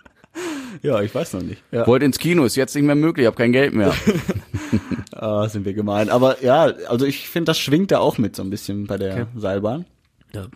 Ja, 0.80 1.00
ich 1.02 1.12
weiß 1.12 1.32
noch 1.32 1.42
nicht. 1.42 1.60
Ja. 1.72 1.88
Wollt 1.88 2.04
ins 2.04 2.20
Kino, 2.20 2.44
ist 2.44 2.54
jetzt 2.54 2.76
nicht 2.76 2.84
mehr 2.84 2.94
möglich, 2.94 3.26
hab 3.26 3.34
kein 3.34 3.50
Geld 3.52 3.74
mehr. 3.74 3.92
Ah, 5.12 5.48
sind 5.48 5.64
wir 5.64 5.74
gemein. 5.74 6.10
Aber 6.10 6.42
ja, 6.44 6.64
also 6.88 7.04
ich 7.04 7.28
finde, 7.28 7.46
das 7.50 7.58
schwingt 7.58 7.90
da 7.90 7.98
auch 7.98 8.18
mit 8.18 8.36
so 8.36 8.42
ein 8.44 8.50
bisschen 8.50 8.86
bei 8.86 8.96
der 8.96 9.26
Seilbahn. 9.34 9.86
Ja. 10.32 10.46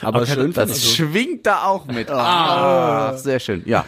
Aber, 0.00 0.18
Aber 0.18 0.26
schön 0.26 0.52
Das 0.52 0.76
ich. 0.76 0.94
schwingt 0.96 1.46
da 1.46 1.64
auch 1.64 1.86
mit. 1.86 2.10
Ah, 2.10 3.16
sehr 3.16 3.40
schön. 3.40 3.62
Ja. 3.66 3.84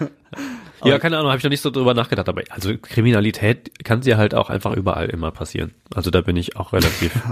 Ja, 0.84 0.98
keine 0.98 1.16
Ahnung, 1.16 1.30
habe 1.30 1.38
ich 1.38 1.44
noch 1.44 1.50
nicht 1.50 1.62
so 1.62 1.70
drüber 1.70 1.94
nachgedacht, 1.94 2.28
aber 2.28 2.42
also 2.50 2.76
Kriminalität 2.76 3.84
kann 3.84 4.02
sie 4.02 4.16
halt 4.16 4.34
auch 4.34 4.50
einfach 4.50 4.72
überall 4.74 5.08
immer 5.08 5.30
passieren. 5.30 5.72
Also 5.94 6.10
da 6.10 6.20
bin 6.20 6.36
ich 6.36 6.56
auch 6.56 6.72
relativ. 6.72 7.12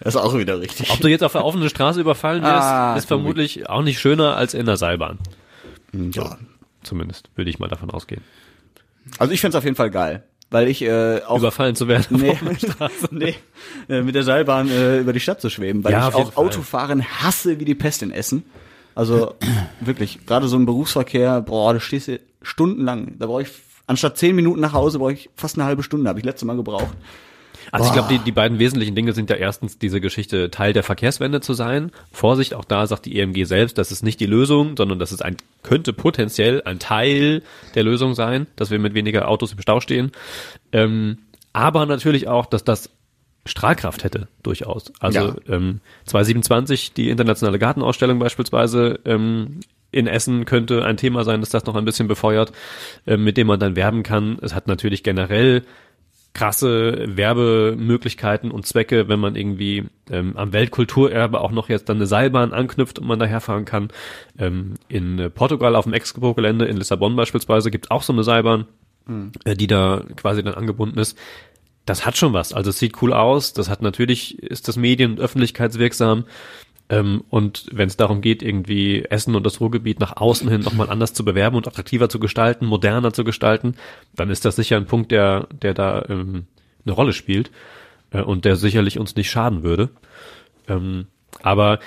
Das 0.00 0.14
ist 0.14 0.20
auch 0.20 0.36
wieder 0.36 0.60
richtig. 0.60 0.90
Ob 0.90 1.00
du 1.00 1.08
jetzt 1.08 1.24
auf 1.24 1.32
der 1.32 1.42
offenen 1.42 1.70
Straße 1.70 1.98
überfallen 1.98 2.42
wirst, 2.42 2.52
Ah, 2.52 2.96
ist 2.98 3.06
vermutlich 3.08 3.70
auch 3.70 3.80
nicht 3.80 3.98
schöner 3.98 4.36
als 4.36 4.52
in 4.52 4.66
der 4.66 4.76
Seilbahn. 4.76 5.18
Ja. 5.94 6.36
Zumindest 6.82 7.30
würde 7.34 7.48
ich 7.48 7.58
mal 7.58 7.68
davon 7.68 7.90
ausgehen. 7.90 8.20
Also 9.18 9.32
ich 9.32 9.40
find's 9.40 9.56
auf 9.56 9.64
jeden 9.64 9.74
Fall 9.74 9.90
geil. 9.90 10.24
Weil 10.50 10.68
ich 10.68 10.82
äh, 10.82 11.22
auch 11.26 11.38
Überfallen 11.38 11.74
zu 11.74 11.88
werden. 11.88 12.18
nee, 12.20 12.38
nee, 13.10 13.34
äh, 13.88 14.02
mit 14.02 14.14
der 14.14 14.22
Seilbahn 14.22 14.70
äh, 14.70 15.00
über 15.00 15.12
die 15.12 15.20
Stadt 15.20 15.40
zu 15.40 15.50
schweben, 15.50 15.82
weil 15.82 15.92
Ja, 15.92 16.08
ich 16.08 16.14
auch 16.14 16.32
Fall. 16.32 16.44
Autofahren 16.46 17.04
hasse 17.04 17.58
wie 17.58 17.64
die 17.64 17.74
Pest 17.74 18.02
in 18.02 18.12
Essen. 18.12 18.44
Also 18.94 19.34
wirklich, 19.80 20.24
gerade 20.24 20.46
so 20.48 20.56
im 20.56 20.64
Berufsverkehr, 20.66 21.40
boah, 21.40 21.74
da 21.74 21.80
stehst 21.80 22.08
du 22.08 22.20
stundenlang. 22.42 23.16
Da 23.18 23.26
brauche 23.26 23.42
ich, 23.42 23.48
anstatt 23.88 24.18
zehn 24.18 24.36
Minuten 24.36 24.60
nach 24.60 24.72
Hause, 24.72 25.00
brauche 25.00 25.14
ich 25.14 25.30
fast 25.34 25.56
eine 25.56 25.64
halbe 25.64 25.82
Stunde, 25.82 26.08
habe 26.08 26.20
ich 26.20 26.24
letztes 26.24 26.46
Mal 26.46 26.56
gebraucht. 26.56 26.96
Also 27.72 27.86
ich 27.86 27.92
glaube, 27.92 28.08
die, 28.08 28.18
die 28.18 28.32
beiden 28.32 28.58
wesentlichen 28.58 28.94
Dinge 28.94 29.12
sind 29.12 29.30
ja 29.30 29.36
erstens 29.36 29.78
diese 29.78 30.00
Geschichte, 30.00 30.50
Teil 30.50 30.72
der 30.72 30.82
Verkehrswende 30.82 31.40
zu 31.40 31.54
sein. 31.54 31.90
Vorsicht, 32.12 32.54
auch 32.54 32.64
da 32.64 32.86
sagt 32.86 33.06
die 33.06 33.18
EMG 33.18 33.44
selbst, 33.44 33.78
das 33.78 33.92
ist 33.92 34.02
nicht 34.02 34.20
die 34.20 34.26
Lösung, 34.26 34.76
sondern 34.76 34.98
das 34.98 35.12
ist 35.12 35.24
ein, 35.24 35.36
könnte 35.62 35.92
potenziell 35.92 36.62
ein 36.64 36.78
Teil 36.78 37.42
der 37.74 37.82
Lösung 37.82 38.14
sein, 38.14 38.46
dass 38.56 38.70
wir 38.70 38.78
mit 38.78 38.94
weniger 38.94 39.28
Autos 39.28 39.52
im 39.52 39.60
Stau 39.60 39.80
stehen. 39.80 40.12
Ähm, 40.72 41.18
aber 41.52 41.86
natürlich 41.86 42.28
auch, 42.28 42.46
dass 42.46 42.64
das 42.64 42.90
Strahlkraft 43.46 44.02
hätte, 44.04 44.28
durchaus. 44.42 44.92
Also 45.00 45.20
Ja. 45.20 45.34
ähm, 45.48 45.80
2027, 46.06 46.92
die 46.94 47.10
internationale 47.10 47.58
Gartenausstellung 47.58 48.18
beispielsweise 48.18 48.98
ähm, 49.04 49.60
in 49.92 50.06
Essen 50.08 50.44
könnte 50.44 50.84
ein 50.84 50.96
Thema 50.96 51.24
sein, 51.24 51.40
dass 51.40 51.50
das 51.50 51.64
noch 51.64 51.76
ein 51.76 51.84
bisschen 51.84 52.08
befeuert, 52.08 52.52
ähm, 53.06 53.24
mit 53.24 53.36
dem 53.36 53.46
man 53.46 53.60
dann 53.60 53.76
werben 53.76 54.02
kann. 54.02 54.38
Es 54.42 54.54
hat 54.54 54.66
natürlich 54.66 55.02
generell 55.04 55.62
krasse 56.36 57.16
Werbemöglichkeiten 57.16 58.50
und 58.50 58.66
Zwecke, 58.66 59.08
wenn 59.08 59.18
man 59.18 59.36
irgendwie 59.36 59.86
ähm, 60.10 60.36
am 60.36 60.52
Weltkulturerbe 60.52 61.40
auch 61.40 61.50
noch 61.50 61.70
jetzt 61.70 61.88
dann 61.88 61.96
eine 61.96 62.06
Seilbahn 62.06 62.52
anknüpft 62.52 62.98
und 62.98 63.06
man 63.06 63.18
daherfahren 63.18 63.64
kann. 63.64 63.88
Ähm, 64.38 64.74
in 64.88 65.18
äh, 65.18 65.30
Portugal 65.30 65.74
auf 65.74 65.84
dem 65.84 65.94
Expo-Gelände 65.94 66.66
in 66.66 66.76
Lissabon 66.76 67.16
beispielsweise 67.16 67.70
gibt 67.70 67.86
es 67.86 67.90
auch 67.90 68.02
so 68.02 68.12
eine 68.12 68.22
Seilbahn, 68.22 68.66
äh, 69.46 69.56
die 69.56 69.66
da 69.66 70.04
quasi 70.16 70.42
dann 70.42 70.52
angebunden 70.52 70.98
ist. 70.98 71.18
Das 71.86 72.04
hat 72.04 72.18
schon 72.18 72.34
was. 72.34 72.52
Also 72.52 72.68
es 72.68 72.78
sieht 72.78 73.00
cool 73.00 73.14
aus. 73.14 73.54
Das 73.54 73.70
hat 73.70 73.80
natürlich, 73.80 74.42
ist 74.42 74.68
das 74.68 74.76
medien- 74.76 75.12
und 75.12 75.20
öffentlichkeitswirksam. 75.20 76.24
Ähm, 76.88 77.24
und 77.30 77.66
wenn 77.72 77.88
es 77.88 77.96
darum 77.96 78.20
geht, 78.20 78.42
irgendwie 78.42 79.04
Essen 79.04 79.34
und 79.34 79.44
das 79.44 79.60
Ruhrgebiet 79.60 79.98
nach 80.00 80.16
außen 80.16 80.48
hin 80.48 80.60
nochmal 80.60 80.90
anders 80.90 81.12
zu 81.12 81.24
bewerben 81.24 81.56
und 81.56 81.66
attraktiver 81.66 82.08
zu 82.08 82.20
gestalten, 82.20 82.66
moderner 82.66 83.12
zu 83.12 83.24
gestalten, 83.24 83.74
dann 84.14 84.30
ist 84.30 84.44
das 84.44 84.56
sicher 84.56 84.76
ein 84.76 84.86
Punkt, 84.86 85.10
der, 85.10 85.48
der 85.50 85.74
da 85.74 86.04
ähm, 86.08 86.46
eine 86.84 86.94
Rolle 86.94 87.12
spielt 87.12 87.50
äh, 88.10 88.20
und 88.20 88.44
der 88.44 88.56
sicherlich 88.56 88.98
uns 88.98 89.16
nicht 89.16 89.30
schaden 89.30 89.62
würde. 89.62 89.90
Ähm, 90.68 91.06
aber 91.42 91.80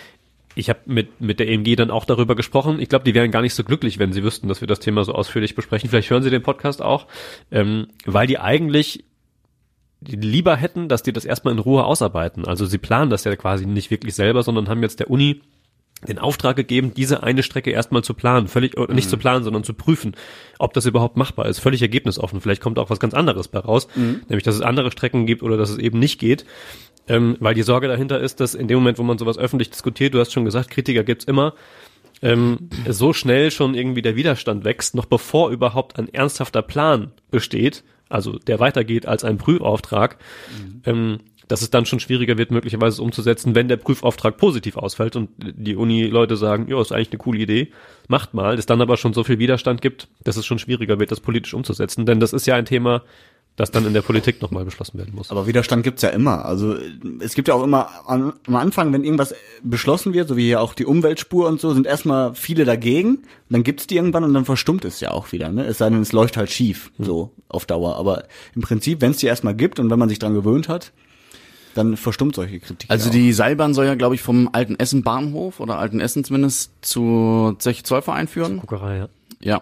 ich 0.56 0.70
habe 0.70 0.80
mit, 0.86 1.22
mit 1.22 1.40
der 1.40 1.48
EMG 1.48 1.76
dann 1.76 1.92
auch 1.92 2.04
darüber 2.04 2.36
gesprochen. 2.36 2.80
Ich 2.82 2.90
glaube, 2.90 3.06
die 3.06 3.14
wären 3.14 3.32
gar 3.32 3.42
nicht 3.42 3.54
so 3.54 3.64
glücklich, 3.64 4.00
wenn 4.00 4.12
sie 4.12 4.24
wüssten, 4.24 4.50
dass 4.50 4.60
wir 4.60 4.68
das 4.68 4.82
Thema 4.82 5.06
so 5.06 5.14
ausführlich 5.14 5.56
besprechen. 5.56 5.90
Vielleicht 5.90 6.10
hören 6.10 6.24
sie 6.24 6.30
den 6.30 6.44
Podcast 6.44 6.82
auch, 6.82 7.08
ähm, 7.52 7.88
weil 8.06 8.28
die 8.28 8.40
eigentlich 8.40 9.06
lieber 10.02 10.56
hätten, 10.56 10.88
dass 10.88 11.04
die 11.04 11.14
das 11.14 11.26
erstmal 11.26 11.54
in 11.54 11.60
Ruhe 11.60 11.84
ausarbeiten. 11.84 12.46
Also 12.46 12.66
sie 12.66 12.78
planen 12.78 13.10
das 13.10 13.24
ja 13.24 13.36
quasi 13.36 13.66
nicht 13.66 13.92
wirklich 13.92 14.16
selber, 14.16 14.44
sondern 14.44 14.70
haben 14.70 14.82
jetzt 14.82 15.00
der 15.00 15.10
Uni 15.10 15.42
den 16.08 16.18
Auftrag 16.18 16.56
gegeben, 16.56 16.94
diese 16.96 17.24
eine 17.24 17.44
Strecke 17.44 17.72
erstmal 17.72 18.04
zu 18.04 18.14
planen, 18.14 18.48
völlig 18.48 18.78
oder 18.78 18.94
nicht 18.94 19.10
zu 19.10 19.18
planen, 19.18 19.44
sondern 19.44 19.66
zu 19.66 19.74
prüfen, 19.74 20.16
ob 20.58 20.74
das 20.74 20.86
überhaupt 20.86 21.18
machbar 21.18 21.48
ist, 21.48 21.60
völlig 21.60 21.82
ergebnisoffen. 21.82 22.40
Vielleicht 22.40 22.62
kommt 22.62 22.80
auch 22.80 22.90
was 22.90 23.02
ganz 23.02 23.14
anderes 23.14 23.50
bei 23.50 23.60
raus, 23.60 23.90
nämlich 24.30 24.44
dass 24.44 24.56
es 24.56 24.62
andere 24.62 24.92
Strecken 24.92 25.26
gibt 25.26 25.44
oder 25.44 25.58
dass 25.58 25.70
es 25.70 25.78
eben 25.78 26.00
nicht 26.00 26.20
geht, 26.20 26.46
ähm, 27.10 27.36
weil 27.42 27.54
die 27.54 27.64
Sorge 27.64 27.90
dahinter 27.90 28.20
ist, 28.22 28.40
dass 28.40 28.56
in 28.56 28.70
dem 28.70 28.78
Moment, 28.78 28.98
wo 28.98 29.04
man 29.04 29.18
sowas 29.18 29.38
öffentlich 29.38 29.72
diskutiert, 29.72 30.14
du 30.14 30.20
hast 30.20 30.32
schon 30.32 30.46
gesagt, 30.46 30.70
Kritiker 30.70 31.04
gibt's 31.04 31.26
immer, 31.26 31.54
ähm, 32.22 32.70
so 32.88 33.12
schnell 33.12 33.52
schon 33.52 33.76
irgendwie 33.76 34.02
der 34.02 34.16
Widerstand 34.16 34.64
wächst, 34.64 34.96
noch 34.96 35.06
bevor 35.06 35.50
überhaupt 35.50 35.98
ein 36.00 36.14
ernsthafter 36.14 36.62
Plan 36.62 37.12
besteht, 37.30 37.84
also 38.10 38.38
der 38.40 38.60
weitergeht 38.60 39.06
als 39.06 39.24
ein 39.24 39.38
Prüfauftrag, 39.38 40.18
ähm, 40.86 41.20
dass 41.48 41.64
es 41.64 41.72
dann 41.72 41.86
schon 41.86 42.00
schwieriger 42.00 42.38
wird, 42.38 42.52
möglicherweise 42.52 43.02
umzusetzen, 43.02 43.56
wenn 43.56 43.68
der 43.68 43.78
Prüfauftrag 43.78 44.38
positiv 44.38 44.78
ausfällt 44.78 45.16
und 45.16 45.30
die 45.38 45.76
Uni-Leute 45.76 46.38
sagen, 46.38 46.68
ja, 46.70 46.80
ist 46.80 46.92
eigentlich 46.92 47.10
eine 47.10 47.18
coole 47.18 47.40
Idee, 47.40 47.72
macht 48.08 48.36
mal, 48.36 48.58
es 48.58 48.68
dann 48.68 48.82
aber 48.82 48.98
schon 48.98 49.14
so 49.14 49.24
viel 49.24 49.40
Widerstand 49.40 49.82
gibt, 49.82 50.08
dass 50.24 50.38
es 50.38 50.46
schon 50.46 50.60
schwieriger 50.60 51.00
wird, 51.00 51.12
das 51.12 51.22
politisch 51.22 51.56
umzusetzen, 51.56 52.06
denn 52.06 52.20
das 52.20 52.34
ist 52.34 52.46
ja 52.46 52.56
ein 52.56 52.66
Thema, 52.66 53.02
das 53.60 53.72
dann 53.72 53.86
in 53.86 53.94
der 53.94 54.02
Politik 54.02 54.42
nochmal 54.42 54.64
beschlossen 54.64 54.98
werden 54.98 55.14
muss. 55.14 55.32
Aber 55.32 55.46
Widerstand 55.46 55.84
gibt's 55.84 56.02
ja 56.02 56.10
immer. 56.10 56.46
Also 56.46 56.78
es 57.20 57.34
gibt 57.34 57.50
ja 57.50 57.54
auch 57.54 57.64
immer 57.64 57.90
am, 58.08 58.32
am 58.48 58.56
Anfang, 58.56 58.94
wenn 58.94 59.04
irgendwas 59.04 59.36
beschlossen 59.62 60.14
wird, 60.14 60.30
so 60.30 60.38
wie 60.38 60.46
hier 60.46 60.62
auch 60.62 60.74
die 60.74 60.86
Umweltspur 60.86 61.46
und 61.46 61.60
so, 61.60 61.74
sind 61.74 61.86
erstmal 61.86 62.34
viele 62.36 62.64
dagegen. 62.64 63.24
Dann 63.50 63.64
gibt's 63.64 63.86
die 63.86 63.98
irgendwann 63.98 64.24
und 64.24 64.34
dann 64.34 64.46
verstummt 64.46 64.86
es 64.86 65.02
ja 65.02 65.12
auch 65.12 65.34
wieder. 65.34 65.50
Ne? 65.50 65.66
Es 65.66 65.80
sei 65.80 65.90
denn, 65.90 66.02
es 66.02 66.14
läuft 66.14 66.38
halt 66.38 66.50
schief, 66.50 66.90
so 67.00 67.32
auf 67.50 67.66
Dauer. 67.66 67.98
Aber 67.98 68.24
im 68.56 68.62
Prinzip, 68.62 69.02
wenn 69.02 69.12
es 69.12 69.18
die 69.18 69.28
erstmal 69.28 69.56
gibt 69.56 69.78
und 69.82 69.90
wenn 69.90 70.00
man 70.00 70.08
sich 70.08 70.20
dran 70.20 70.34
gewöhnt 70.34 70.70
hat, 70.70 70.94
dann 71.76 71.98
verstummt 71.98 72.36
solche 72.36 72.62
Kritik. 72.62 72.90
Also 72.90 73.06
ja 73.06 73.10
auch. 73.10 73.14
die 73.14 73.34
Seilbahn 73.34 73.74
soll 73.74 73.88
ja, 73.88 73.96
glaube 73.96 74.16
ich, 74.16 74.22
vom 74.22 74.48
Alten 74.54 74.78
Essen 74.80 75.04
Bahnhof 75.04 75.60
oder 75.60 75.80
Alten 75.80 76.00
Essen 76.00 76.24
zumindest 76.24 76.72
zu 76.80 77.58
Zeche 77.60 77.84
Zollverein 77.84 78.30
führen. 78.30 78.60
Guckerei, 78.60 79.00
ja. 79.00 79.10
Ja. 79.42 79.62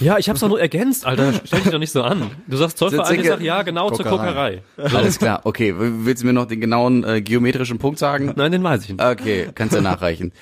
Ja, 0.00 0.18
ich 0.18 0.28
hab's 0.28 0.40
doch 0.40 0.48
nur 0.48 0.60
ergänzt, 0.60 1.06
Alter. 1.06 1.32
Stell 1.44 1.60
dich 1.60 1.70
doch 1.70 1.78
nicht 1.78 1.92
so 1.92 2.02
an. 2.02 2.30
Du 2.48 2.56
sagst 2.56 2.76
Zollverein, 2.76 3.14
ich 3.14 3.20
Sitze- 3.22 3.28
sag 3.34 3.40
ja, 3.42 3.62
genau 3.62 3.90
zur 3.90 4.04
Kokerei. 4.04 4.62
Kokerei. 4.76 4.96
Alles 4.98 5.18
klar. 5.18 5.40
Okay, 5.44 5.74
willst 5.76 6.22
du 6.22 6.26
mir 6.26 6.32
noch 6.32 6.46
den 6.46 6.60
genauen 6.60 7.04
äh, 7.04 7.22
geometrischen 7.22 7.78
Punkt 7.78 7.98
sagen? 7.98 8.32
Nein, 8.36 8.52
den 8.52 8.62
weiß 8.64 8.82
ich 8.84 8.88
nicht. 8.90 9.02
Okay, 9.02 9.48
kannst 9.54 9.74
du 9.76 9.80
nachreichen. 9.80 10.32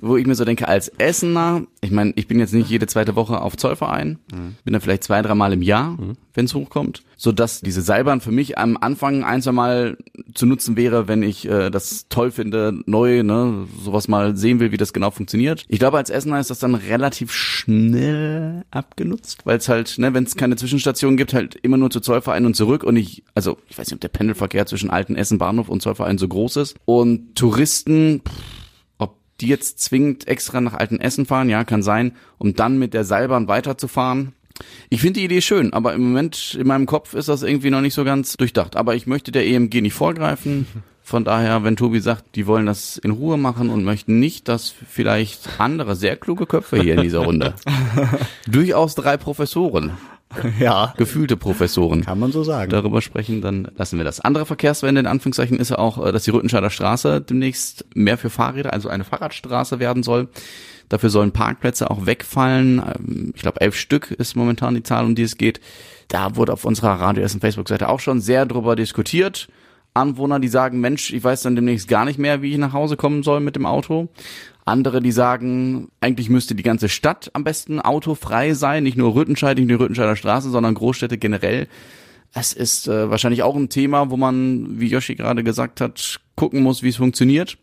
Wo 0.00 0.16
ich 0.16 0.26
mir 0.26 0.34
so 0.34 0.44
denke, 0.44 0.66
als 0.68 0.88
Essener, 0.98 1.62
ich 1.80 1.92
meine, 1.92 2.12
ich 2.16 2.26
bin 2.26 2.38
jetzt 2.40 2.52
nicht 2.52 2.68
jede 2.68 2.86
zweite 2.86 3.14
Woche 3.16 3.40
auf 3.40 3.56
Zollverein, 3.56 4.18
bin 4.64 4.72
da 4.72 4.80
vielleicht 4.80 5.04
zwei, 5.04 5.22
dreimal 5.22 5.52
im 5.52 5.62
Jahr, 5.62 5.96
wenn 6.34 6.46
es 6.46 6.54
hochkommt, 6.54 7.02
so 7.16 7.32
dass 7.32 7.60
diese 7.60 7.80
Seilbahn 7.80 8.20
für 8.20 8.32
mich 8.32 8.58
am 8.58 8.76
Anfang 8.76 9.24
ein, 9.24 9.40
zwei 9.40 9.52
Mal 9.52 9.96
zu 10.34 10.46
nutzen 10.46 10.76
wäre, 10.76 11.08
wenn 11.08 11.22
ich 11.22 11.48
äh, 11.48 11.70
das 11.70 12.06
toll 12.08 12.30
finde, 12.30 12.74
neu, 12.86 13.22
ne, 13.22 13.66
sowas 13.82 14.08
mal 14.08 14.36
sehen 14.36 14.60
will, 14.60 14.72
wie 14.72 14.76
das 14.76 14.92
genau 14.92 15.10
funktioniert. 15.10 15.64
Ich 15.68 15.78
glaube, 15.78 15.96
als 15.96 16.10
Essener 16.10 16.40
ist 16.40 16.50
das 16.50 16.58
dann 16.58 16.74
relativ 16.74 17.32
schnell 17.32 18.64
abgenutzt, 18.70 19.46
weil 19.46 19.58
es 19.58 19.68
halt, 19.68 19.98
ne, 19.98 20.12
wenn 20.12 20.24
es 20.24 20.36
keine 20.36 20.56
Zwischenstation 20.56 21.16
gibt, 21.16 21.34
halt 21.34 21.54
immer 21.54 21.76
nur 21.76 21.90
zu 21.90 22.00
Zollverein 22.00 22.46
und 22.46 22.54
zurück 22.56 22.82
und 22.82 22.96
ich, 22.96 23.22
also 23.34 23.58
ich 23.68 23.78
weiß 23.78 23.86
nicht, 23.86 23.94
ob 23.94 24.00
der 24.00 24.08
Pendelverkehr 24.08 24.66
zwischen 24.66 24.90
Alten 24.90 25.16
Essen 25.16 25.38
Bahnhof 25.38 25.68
und 25.68 25.82
Zollverein 25.82 26.18
so 26.18 26.26
groß 26.26 26.56
ist 26.56 26.76
und 26.84 27.36
Touristen, 27.36 28.22
pff, 28.26 28.34
ob 28.98 29.18
die 29.40 29.48
jetzt 29.48 29.78
zwingend 29.80 30.26
extra 30.26 30.60
nach 30.60 30.74
Altenessen 30.74 31.26
fahren, 31.26 31.48
ja, 31.48 31.64
kann 31.64 31.82
sein, 31.82 32.12
um 32.38 32.54
dann 32.54 32.78
mit 32.78 32.92
der 32.92 33.04
Seilbahn 33.04 33.46
weiterzufahren. 33.46 34.32
Ich 34.88 35.00
finde 35.00 35.20
die 35.20 35.24
Idee 35.26 35.40
schön, 35.40 35.72
aber 35.72 35.94
im 35.94 36.02
Moment 36.02 36.56
in 36.58 36.66
meinem 36.66 36.86
Kopf 36.86 37.14
ist 37.14 37.28
das 37.28 37.42
irgendwie 37.42 37.70
noch 37.70 37.80
nicht 37.80 37.94
so 37.94 38.04
ganz 38.04 38.36
durchdacht. 38.36 38.76
Aber 38.76 38.94
ich 38.94 39.06
möchte 39.06 39.32
der 39.32 39.46
EMG 39.46 39.80
nicht 39.80 39.94
vorgreifen. 39.94 40.66
Von 41.06 41.22
daher, 41.22 41.64
wenn 41.64 41.76
Tobi 41.76 42.00
sagt, 42.00 42.34
die 42.34 42.46
wollen 42.46 42.64
das 42.64 42.96
in 42.96 43.10
Ruhe 43.10 43.36
machen 43.36 43.68
und 43.68 43.84
möchten 43.84 44.18
nicht, 44.20 44.48
dass 44.48 44.70
vielleicht 44.70 45.60
andere 45.60 45.96
sehr 45.96 46.16
kluge 46.16 46.46
Köpfe 46.46 46.80
hier 46.80 46.94
in 46.94 47.02
dieser 47.02 47.18
Runde, 47.18 47.52
durchaus 48.46 48.94
drei 48.94 49.18
Professoren, 49.18 49.92
ja, 50.58 50.94
gefühlte 50.96 51.36
Professoren, 51.36 52.04
kann 52.04 52.18
man 52.18 52.32
so 52.32 52.42
sagen. 52.42 52.70
darüber 52.70 53.02
sprechen, 53.02 53.42
dann 53.42 53.68
lassen 53.76 53.98
wir 53.98 54.04
das. 54.04 54.20
Andere 54.20 54.46
Verkehrswende 54.46 55.00
in 55.00 55.06
Anführungszeichen 55.06 55.58
ist 55.58 55.70
ja 55.70 55.78
auch, 55.78 56.04
äh, 56.04 56.10
dass 56.10 56.24
die 56.24 56.30
Rüttenscheider 56.30 56.70
Straße 56.70 57.20
demnächst 57.20 57.84
mehr 57.94 58.16
für 58.16 58.30
Fahrräder, 58.30 58.72
also 58.72 58.88
eine 58.88 59.04
Fahrradstraße 59.04 59.78
werden 59.78 60.02
soll. 60.02 60.28
Dafür 60.88 61.10
sollen 61.10 61.32
Parkplätze 61.32 61.90
auch 61.90 62.06
wegfallen. 62.06 62.78
Ähm, 62.78 63.32
Ich 63.34 63.42
glaube, 63.42 63.60
elf 63.60 63.76
Stück 63.76 64.10
ist 64.10 64.36
momentan 64.36 64.74
die 64.74 64.82
Zahl, 64.82 65.04
um 65.04 65.14
die 65.14 65.22
es 65.22 65.36
geht. 65.36 65.60
Da 66.08 66.36
wurde 66.36 66.52
auf 66.52 66.64
unserer 66.64 67.00
Radio 67.00 67.22
Essen 67.22 67.40
Facebook-Seite 67.40 67.88
auch 67.88 68.00
schon 68.00 68.20
sehr 68.20 68.46
drüber 68.46 68.76
diskutiert. 68.76 69.48
Anwohner, 69.94 70.40
die 70.40 70.48
sagen, 70.48 70.80
Mensch, 70.80 71.12
ich 71.12 71.22
weiß 71.22 71.42
dann 71.42 71.54
demnächst 71.54 71.86
gar 71.86 72.04
nicht 72.04 72.18
mehr, 72.18 72.42
wie 72.42 72.50
ich 72.50 72.58
nach 72.58 72.72
Hause 72.72 72.96
kommen 72.96 73.22
soll 73.22 73.40
mit 73.40 73.54
dem 73.54 73.64
Auto. 73.64 74.08
Andere, 74.64 75.00
die 75.00 75.12
sagen, 75.12 75.88
eigentlich 76.00 76.30
müsste 76.30 76.54
die 76.54 76.62
ganze 76.62 76.88
Stadt 76.88 77.30
am 77.34 77.44
besten 77.44 77.80
autofrei 77.80 78.54
sein, 78.54 78.82
nicht 78.82 78.96
nur 78.96 79.14
Rüttenscheid, 79.14 79.56
nicht 79.56 79.68
nur 79.68 79.78
Rüttenscheider 79.78 80.16
Straße, 80.16 80.50
sondern 80.50 80.74
Großstädte 80.74 81.16
generell. 81.16 81.68
Es 82.32 82.52
ist 82.52 82.88
äh, 82.88 83.08
wahrscheinlich 83.08 83.44
auch 83.44 83.54
ein 83.54 83.68
Thema, 83.68 84.10
wo 84.10 84.16
man, 84.16 84.80
wie 84.80 84.88
Yoshi 84.88 85.14
gerade 85.14 85.44
gesagt 85.44 85.80
hat, 85.80 86.18
gucken 86.34 86.62
muss, 86.62 86.82
wie 86.82 86.88
es 86.88 86.96
funktioniert. 86.96 87.56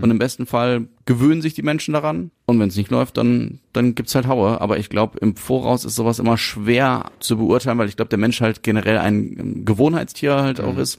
Und 0.00 0.10
im 0.10 0.18
besten 0.18 0.46
Fall 0.46 0.88
gewöhnen 1.06 1.42
sich 1.42 1.54
die 1.54 1.62
Menschen 1.62 1.94
daran. 1.94 2.30
Und 2.46 2.58
wenn 2.60 2.68
es 2.68 2.76
nicht 2.76 2.90
läuft, 2.90 3.16
dann, 3.16 3.60
dann 3.72 3.94
gibt's 3.94 4.14
halt 4.14 4.26
Haue. 4.26 4.60
Aber 4.60 4.78
ich 4.78 4.88
glaube, 4.88 5.18
im 5.18 5.36
Voraus 5.36 5.84
ist 5.84 5.96
sowas 5.96 6.18
immer 6.18 6.38
schwer 6.38 7.10
zu 7.20 7.36
beurteilen, 7.36 7.78
weil 7.78 7.88
ich 7.88 7.96
glaube, 7.96 8.08
der 8.08 8.18
Mensch 8.18 8.40
halt 8.40 8.62
generell 8.62 8.98
ein 8.98 9.36
ähm, 9.38 9.64
Gewohnheitstier 9.64 10.36
halt 10.36 10.60
auch 10.60 10.78
ist 10.78 10.98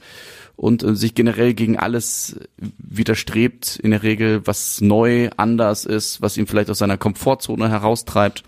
und 0.56 0.82
äh, 0.82 0.96
sich 0.96 1.14
generell 1.14 1.54
gegen 1.54 1.78
alles 1.78 2.40
widerstrebt, 2.78 3.78
in 3.82 3.90
der 3.90 4.02
Regel, 4.02 4.46
was 4.46 4.80
neu, 4.80 5.30
anders 5.36 5.84
ist, 5.84 6.22
was 6.22 6.36
ihn 6.36 6.46
vielleicht 6.46 6.70
aus 6.70 6.78
seiner 6.78 6.96
Komfortzone 6.96 7.68
heraustreibt. 7.68 8.42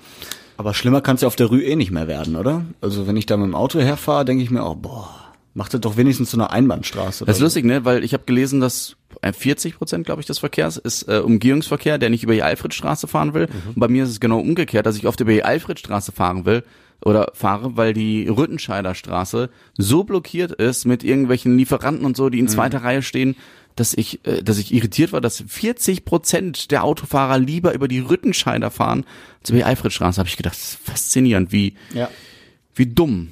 Aber 0.57 0.75
schlimmer 0.75 1.01
kann 1.01 1.16
es 1.16 1.23
ja 1.23 1.29
auf 1.29 1.37
der 1.37 1.47
Rue 1.47 1.62
eh 1.62 1.77
nicht 1.77 1.92
mehr 1.92 2.09
werden, 2.09 2.35
oder? 2.35 2.64
Also 2.81 3.07
wenn 3.07 3.16
ich 3.16 3.27
da 3.27 3.37
mit 3.37 3.47
dem 3.47 3.55
Auto 3.55 3.79
herfahre, 3.79 4.25
denke 4.25 4.42
ich 4.42 4.51
mir 4.51 4.64
auch, 4.64 4.75
boah, 4.75 5.09
macht 5.55 5.75
das 5.75 5.81
doch 5.81 5.97
wenigstens 5.97 6.31
so 6.31 6.37
eine 6.37 6.51
Einbahnstraße. 6.51 7.25
Das 7.25 7.37
ist 7.37 7.40
oder 7.40 7.47
lustig, 7.47 7.64
ne? 7.64 7.85
Weil 7.85 8.03
ich 8.03 8.12
habe 8.12 8.25
gelesen, 8.25 8.61
dass 8.61 8.97
40 9.33 9.76
Prozent, 9.76 10.07
glaube 10.07 10.20
ich, 10.20 10.26
des 10.26 10.38
Verkehrs 10.38 10.76
ist 10.76 11.09
äh, 11.09 11.18
Umgehungsverkehr, 11.18 11.98
der 11.98 12.11
nicht 12.11 12.22
über 12.22 12.35
die 12.35 12.42
Alfredstraße 12.42 13.07
fahren 13.09 13.35
will. 13.35 13.48
Und 13.66 13.78
bei 13.81 13.88
mir 13.88 14.04
ist 14.04 14.11
es 14.11 14.20
genau 14.20 14.38
umgekehrt, 14.40 14.87
dass 14.87 14.96
ich 14.96 15.07
oft 15.07 15.20
über 15.20 15.33
die 15.33 15.44
Alfredstraße 15.44 16.12
fahren 16.12 16.44
will 16.44 16.62
oder 17.04 17.31
fahre, 17.35 17.76
weil 17.76 17.92
die 17.94 18.26
Rüttenscheider 18.28 18.94
Straße 18.94 19.50
so 19.76 20.04
blockiert 20.04 20.52
ist 20.52 20.85
mit 20.85 21.04
irgendwelchen 21.04 21.57
Lieferanten 21.57 22.04
und 22.04 22.16
so, 22.16 22.28
die 22.28 22.38
in 22.38 22.48
zweiter 22.48 22.83
Reihe 22.83 23.02
stehen, 23.02 23.37
dass 23.76 23.94
ich, 23.94 24.24
äh, 24.26 24.42
dass 24.42 24.59
ich 24.59 24.74
irritiert 24.74 25.12
war, 25.12 25.20
dass 25.20 25.44
40 25.46 26.04
Prozent 26.04 26.70
der 26.70 26.83
Autofahrer 26.85 27.38
lieber 27.38 27.74
über 27.74 27.87
die 27.88 28.00
Rüttenscheider 28.00 28.70
fahren 28.70 29.04
als 29.40 29.50
über 29.50 29.59
die 29.59 29.64
Alfredstraße. 29.64 30.18
Habe 30.18 30.28
ich 30.28 30.37
gedacht, 30.37 30.54
das 30.54 30.70
ist 30.74 30.78
faszinierend, 30.83 31.52
wie, 31.52 31.74
Ja. 31.94 32.09
wie 32.74 32.87
dumm 32.87 33.28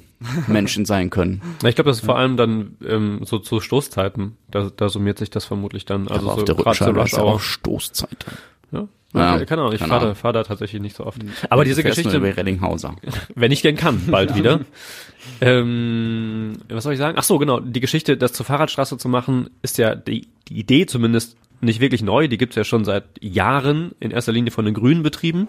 Menschen 0.47 0.85
sein 0.85 1.09
können. 1.09 1.41
Na, 1.61 1.69
ich 1.69 1.75
glaube, 1.75 1.89
das 1.89 1.99
ist 1.99 2.05
vor 2.05 2.17
allem 2.17 2.37
dann 2.37 2.77
ähm, 2.85 3.21
so 3.23 3.39
zu 3.39 3.59
Stoßzeiten. 3.59 4.37
Da, 4.49 4.71
da 4.75 4.89
summiert 4.89 5.17
sich 5.19 5.29
das 5.29 5.45
vermutlich 5.45 5.85
dann. 5.85 6.07
Also 6.07 6.27
Aber 6.27 6.35
so 6.35 6.41
auf 6.41 6.45
der 6.45 6.57
Rüttenscheider 6.57 7.03
ist 7.03 7.17
ja 7.17 7.23
auch 7.23 7.39
Stoßzeit. 7.39 8.25
Ja. 8.71 8.87
Ja, 9.13 9.45
keine 9.45 9.61
Ahnung, 9.61 9.73
ich 9.73 9.81
fahre 9.81 10.07
da, 10.07 10.15
fahr 10.15 10.33
da 10.33 10.43
tatsächlich 10.43 10.81
nicht 10.81 10.95
so 10.95 11.05
oft. 11.05 11.21
Aber 11.49 11.63
diese 11.63 11.81
Geschichte, 11.81 12.17
über 12.17 12.35
Rellinghauser. 12.35 12.95
wenn 13.35 13.51
ich 13.51 13.61
denn 13.61 13.77
kann, 13.77 14.01
bald 14.07 14.35
wieder. 14.35 14.59
ähm, 15.41 16.53
was 16.69 16.83
soll 16.83 16.93
ich 16.93 16.99
sagen? 16.99 17.17
Ach 17.17 17.23
so, 17.23 17.37
genau. 17.37 17.59
Die 17.61 17.79
Geschichte, 17.79 18.17
das 18.17 18.33
zur 18.33 18.45
Fahrradstraße 18.45 18.97
zu 18.97 19.07
machen, 19.07 19.49
ist 19.61 19.77
ja 19.77 19.95
die, 19.95 20.27
die 20.49 20.59
Idee 20.59 20.85
zumindest 20.85 21.37
nicht 21.61 21.79
wirklich 21.79 22.03
neu. 22.03 22.27
Die 22.27 22.37
gibt's 22.37 22.57
ja 22.57 22.63
schon 22.63 22.85
seit 22.85 23.05
Jahren 23.21 23.93
in 23.99 24.11
erster 24.11 24.33
Linie 24.33 24.51
von 24.51 24.65
den 24.65 24.73
Grünen 24.73 25.03
betrieben. 25.03 25.47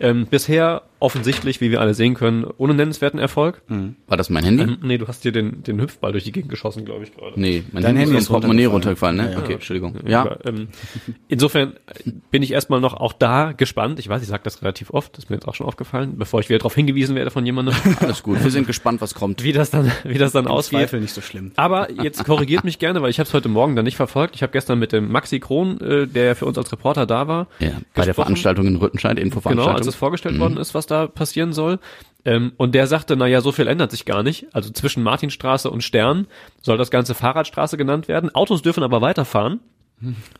Ähm, 0.00 0.26
bisher 0.26 0.82
offensichtlich, 1.00 1.60
wie 1.60 1.70
wir 1.70 1.80
alle 1.80 1.94
sehen 1.94 2.14
können, 2.14 2.44
ohne 2.58 2.74
nennenswerten 2.74 3.18
Erfolg. 3.20 3.62
War 4.08 4.16
das 4.16 4.30
mein 4.30 4.44
Handy? 4.44 4.62
Ähm, 4.64 4.78
nee, 4.82 4.98
du 4.98 5.06
hast 5.08 5.24
dir 5.24 5.32
den, 5.32 5.62
den 5.62 5.80
Hüpfball 5.80 6.12
durch 6.12 6.24
die 6.24 6.32
Gegend 6.32 6.50
geschossen, 6.50 6.84
glaube 6.84 7.04
ich 7.04 7.14
gerade. 7.14 7.38
Nee, 7.40 7.62
mein 7.72 7.82
Dein 7.82 7.96
Handy 7.96 8.10
Handy 8.12 8.18
ist 8.18 8.28
Portemonnaie 8.28 8.64
runtergefallen. 8.66 9.20
runtergefallen, 9.20 9.30
ne? 9.30 9.32
Ja, 9.32 9.38
ja. 9.38 9.44
Okay, 9.44 9.52
Entschuldigung. 9.54 9.94
Ja, 10.06 10.20
Aber, 10.22 10.44
ähm, 10.46 10.68
insofern 11.28 11.74
bin 12.30 12.42
ich 12.42 12.52
erstmal 12.52 12.80
noch 12.80 12.94
auch 12.94 13.12
da 13.12 13.52
gespannt. 13.52 13.98
Ich 13.98 14.08
weiß, 14.08 14.22
ich 14.22 14.28
sage 14.28 14.42
das 14.44 14.62
relativ 14.62 14.90
oft, 14.90 15.16
das 15.16 15.24
ist 15.24 15.30
mir 15.30 15.36
jetzt 15.36 15.46
auch 15.48 15.54
schon 15.54 15.66
aufgefallen, 15.66 16.14
bevor 16.16 16.40
ich 16.40 16.48
wieder 16.48 16.58
darauf 16.58 16.74
hingewiesen 16.74 17.14
werde 17.16 17.30
von 17.30 17.44
jemandem, 17.46 17.74
alles 18.00 18.22
gut. 18.22 18.42
Wir 18.42 18.50
sind 18.50 18.66
gespannt, 18.66 19.00
was 19.00 19.14
kommt. 19.14 19.42
wie 19.44 19.52
das 19.52 19.70
dann, 19.70 19.90
wie 20.04 20.18
das 20.18 20.32
dann 20.32 20.46
ausgeht. 20.46 20.80
Zweifel 20.80 21.00
nicht 21.00 21.12
so 21.14 21.20
schlimm. 21.20 21.52
Aber 21.56 21.90
jetzt 21.90 22.24
korrigiert 22.24 22.64
mich 22.64 22.78
gerne, 22.78 23.02
weil 23.02 23.10
ich 23.10 23.18
habe 23.18 23.26
es 23.26 23.34
heute 23.34 23.48
Morgen 23.48 23.76
dann 23.76 23.84
nicht 23.84 23.96
verfolgt. 23.96 24.34
Ich 24.34 24.42
habe 24.42 24.52
gestern 24.52 24.78
mit 24.78 24.92
dem 24.92 25.10
Maxi 25.12 25.40
Kron, 25.40 25.80
äh, 25.80 26.06
der 26.06 26.36
für 26.36 26.46
uns 26.46 26.58
als 26.58 26.70
Reporter 26.72 27.06
da 27.06 27.28
war, 27.28 27.46
Ja, 27.60 27.70
bei 27.94 28.04
der. 28.04 28.14
Veranstaltung 28.14 28.66
in 28.66 28.76
Rüttenscheid, 28.76 29.16
Genau, 29.16 29.26
Infoveranstaltung. 29.26 29.76
als 29.76 29.86
es 29.86 29.94
vorgestellt 29.94 30.38
worden 30.40 30.56
ist, 30.56 30.74
was 30.74 30.86
da 30.90 31.06
passieren 31.06 31.52
soll. 31.52 31.78
Ähm, 32.24 32.52
und 32.56 32.74
der 32.74 32.86
sagte, 32.86 33.16
na 33.16 33.26
ja, 33.26 33.40
so 33.40 33.52
viel 33.52 33.66
ändert 33.68 33.90
sich 33.90 34.04
gar 34.04 34.22
nicht. 34.22 34.46
Also 34.52 34.70
zwischen 34.70 35.02
Martinstraße 35.02 35.70
und 35.70 35.82
Stern 35.82 36.26
soll 36.60 36.76
das 36.76 36.90
ganze 36.90 37.14
Fahrradstraße 37.14 37.76
genannt 37.76 38.08
werden. 38.08 38.34
Autos 38.34 38.62
dürfen 38.62 38.82
aber 38.82 39.00
weiterfahren 39.00 39.60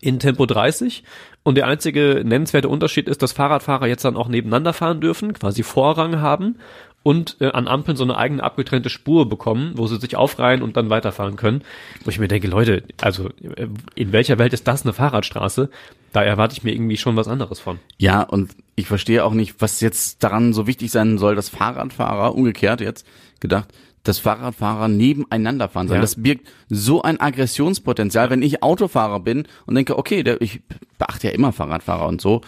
in 0.01 0.19
Tempo 0.19 0.47
30. 0.47 1.05
Und 1.43 1.57
der 1.57 1.67
einzige 1.67 2.23
nennenswerte 2.25 2.69
Unterschied 2.69 3.09
ist, 3.09 3.23
dass 3.23 3.33
Fahrradfahrer 3.33 3.87
jetzt 3.87 4.05
dann 4.05 4.17
auch 4.17 4.29
nebeneinander 4.29 4.73
fahren 4.73 5.01
dürfen, 5.01 5.33
quasi 5.33 5.63
Vorrang 5.63 6.21
haben 6.21 6.57
und 7.03 7.37
äh, 7.41 7.51
an 7.51 7.69
Ampeln 7.69 7.97
so 7.97 8.05
eine 8.05 8.17
eigene 8.17 8.43
abgetrennte 8.43 8.91
Spur 8.91 9.29
bekommen, 9.29 9.73
wo 9.77 9.87
sie 9.87 9.99
sich 9.99 10.17
aufreihen 10.17 10.63
und 10.63 10.77
dann 10.77 10.91
weiterfahren 10.91 11.37
können. 11.37 11.63
Wo 12.05 12.11
ich 12.11 12.19
mir 12.19 12.29
denke, 12.29 12.49
Leute, 12.49 12.83
also 13.01 13.29
äh, 13.57 13.69
in 13.95 14.13
welcher 14.13 14.39
Welt 14.39 14.53
ist 14.53 14.69
das 14.69 14.83
eine 14.83 14.93
Fahrradstraße? 14.93 15.71
Da 16.13 16.23
erwarte 16.23 16.55
ich 16.55 16.65
mir 16.65 16.73
irgendwie 16.73 16.97
schon 16.97 17.17
was 17.17 17.29
anderes 17.29 17.61
von. 17.61 17.79
Ja, 17.99 18.23
und 18.23 18.51
ich 18.79 18.87
verstehe 18.87 19.25
auch 19.25 19.35
nicht, 19.35 19.57
was 19.59 19.81
jetzt 19.81 20.23
daran 20.23 20.53
so 20.53 20.69
wichtig 20.69 20.93
sein 20.93 21.19
soll, 21.19 21.35
dass 21.35 21.49
Fahrradfahrer, 21.49 22.37
umgekehrt 22.37 22.81
jetzt 22.81 23.05
gedacht, 23.41 23.73
dass 24.05 24.21
Fahrradfahrer 24.21 24.87
nebeneinander 24.87 25.69
fahren 25.69 25.89
sollen. 25.89 25.99
Ja. 25.99 26.03
Das 26.03 26.23
birgt 26.23 26.47
so 26.69 27.03
ein 27.03 27.21
Aggressionspotenzial, 27.21 28.31
wenn 28.31 28.41
ich 28.41 28.63
Autofahrer 28.63 29.19
bin 29.19 29.49
und 29.67 29.75
denke, 29.75 29.99
okay, 29.99 30.23
der, 30.23 30.41
ich 30.41 30.61
beachte 30.97 31.27
ja 31.27 31.35
immer 31.35 31.53
Fahrradfahrer 31.53 32.07
und 32.07 32.21
so. 32.21 32.43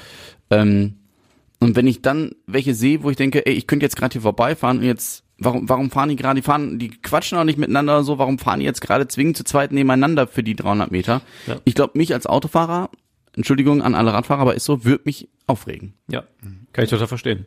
Ähm, 0.50 0.98
und 1.58 1.74
wenn 1.74 1.88
ich 1.88 2.00
dann 2.00 2.30
welche 2.46 2.74
sehe, 2.74 3.02
wo 3.02 3.10
ich 3.10 3.16
denke, 3.16 3.44
ey, 3.44 3.54
ich 3.54 3.66
könnte 3.66 3.84
jetzt 3.84 3.96
gerade 3.96 4.12
hier 4.12 4.22
vorbeifahren 4.22 4.78
und 4.78 4.84
jetzt, 4.84 5.24
warum, 5.38 5.68
warum 5.68 5.90
fahren 5.90 6.10
die 6.10 6.16
gerade, 6.16 6.40
die 6.40 6.46
fahren, 6.46 6.78
die 6.78 6.90
quatschen 6.90 7.38
auch 7.38 7.44
nicht 7.44 7.58
miteinander 7.58 7.94
oder 7.94 8.04
so, 8.04 8.18
warum 8.18 8.38
fahren 8.38 8.60
die 8.60 8.66
jetzt 8.66 8.80
gerade 8.80 9.08
zwingend 9.08 9.36
zu 9.36 9.42
zweit 9.42 9.72
nebeneinander 9.72 10.28
für 10.28 10.44
die 10.44 10.54
300 10.54 10.92
Meter? 10.92 11.22
Ja. 11.48 11.56
Ich 11.64 11.74
glaube, 11.74 11.98
mich 11.98 12.14
als 12.14 12.26
Autofahrer, 12.26 12.88
Entschuldigung 13.36 13.82
an 13.82 13.94
alle 13.94 14.12
Radfahrer, 14.12 14.40
aber 14.40 14.54
ist 14.54 14.64
so, 14.64 14.84
würde 14.84 15.02
mich 15.04 15.28
aufregen. 15.46 15.94
Ja, 16.08 16.24
kann 16.72 16.84
ich 16.84 16.90
total 16.90 17.06
verstehen. 17.06 17.46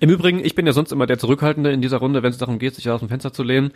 Im 0.00 0.10
Übrigen, 0.10 0.44
ich 0.44 0.54
bin 0.54 0.66
ja 0.66 0.72
sonst 0.72 0.92
immer 0.92 1.06
der 1.06 1.18
Zurückhaltende 1.18 1.70
in 1.70 1.82
dieser 1.82 1.98
Runde, 1.98 2.22
wenn 2.22 2.30
es 2.30 2.38
darum 2.38 2.58
geht, 2.58 2.74
sich 2.74 2.88
aus 2.88 3.00
dem 3.00 3.08
Fenster 3.08 3.32
zu 3.32 3.42
lehnen. 3.42 3.72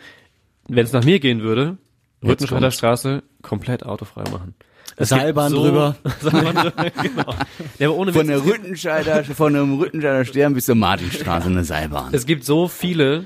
Wenn 0.67 0.85
es 0.85 0.93
nach 0.93 1.03
mir 1.03 1.19
gehen 1.19 1.41
würde, 1.41 1.77
Rüttenscheider. 2.23 2.71
Straße 2.71 3.23
komplett 3.41 3.85
autofrei 3.85 4.23
machen. 4.29 4.55
Es 4.95 5.09
Seilbahn 5.09 5.51
gibt 5.51 5.63
drüber. 5.63 5.95
Seilbahn 6.19 6.55
drüber, 6.55 6.91
genau. 7.01 7.35
Ja, 7.79 7.87
aber 7.87 7.97
ohne 7.97 8.13
Von 8.13 8.27
der 8.27 8.43
Rüttenscheider, 8.43 9.23
von 9.23 9.53
dem 9.53 9.79
Rüttenscheider 9.79 10.25
Stern 10.25 10.53
bis 10.53 10.65
zur 10.65 10.75
Martinstraße 10.75 11.47
eine 11.47 11.63
Seilbahn. 11.63 12.09
Es 12.13 12.25
gibt 12.25 12.43
so 12.43 12.67
viele 12.67 13.25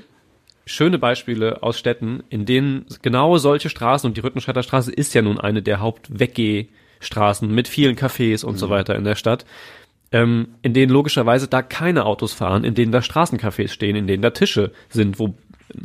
schöne 0.64 0.98
Beispiele 0.98 1.62
aus 1.62 1.78
Städten, 1.78 2.22
in 2.28 2.46
denen 2.46 2.86
genau 3.02 3.38
solche 3.38 3.68
Straßen, 3.68 4.08
und 4.08 4.16
die 4.16 4.20
Rüttenscheider 4.20 4.62
Straße 4.62 4.92
ist 4.92 5.14
ja 5.14 5.22
nun 5.22 5.38
eine 5.38 5.62
der 5.62 5.80
Hauptweggehstraßen 7.00 7.50
mit 7.52 7.68
vielen 7.68 7.96
Cafés 7.96 8.44
und 8.44 8.58
so 8.58 8.70
weiter 8.70 8.94
in 8.94 9.04
der 9.04 9.14
Stadt, 9.14 9.44
ähm, 10.12 10.48
in 10.62 10.74
denen 10.74 10.92
logischerweise 10.92 11.48
da 11.48 11.62
keine 11.62 12.04
Autos 12.04 12.32
fahren, 12.32 12.64
in 12.64 12.74
denen 12.74 12.92
da 12.92 12.98
Straßencafés 12.98 13.68
stehen, 13.68 13.96
in 13.96 14.06
denen 14.06 14.22
da 14.22 14.30
Tische 14.30 14.72
sind, 14.88 15.18
wo 15.18 15.34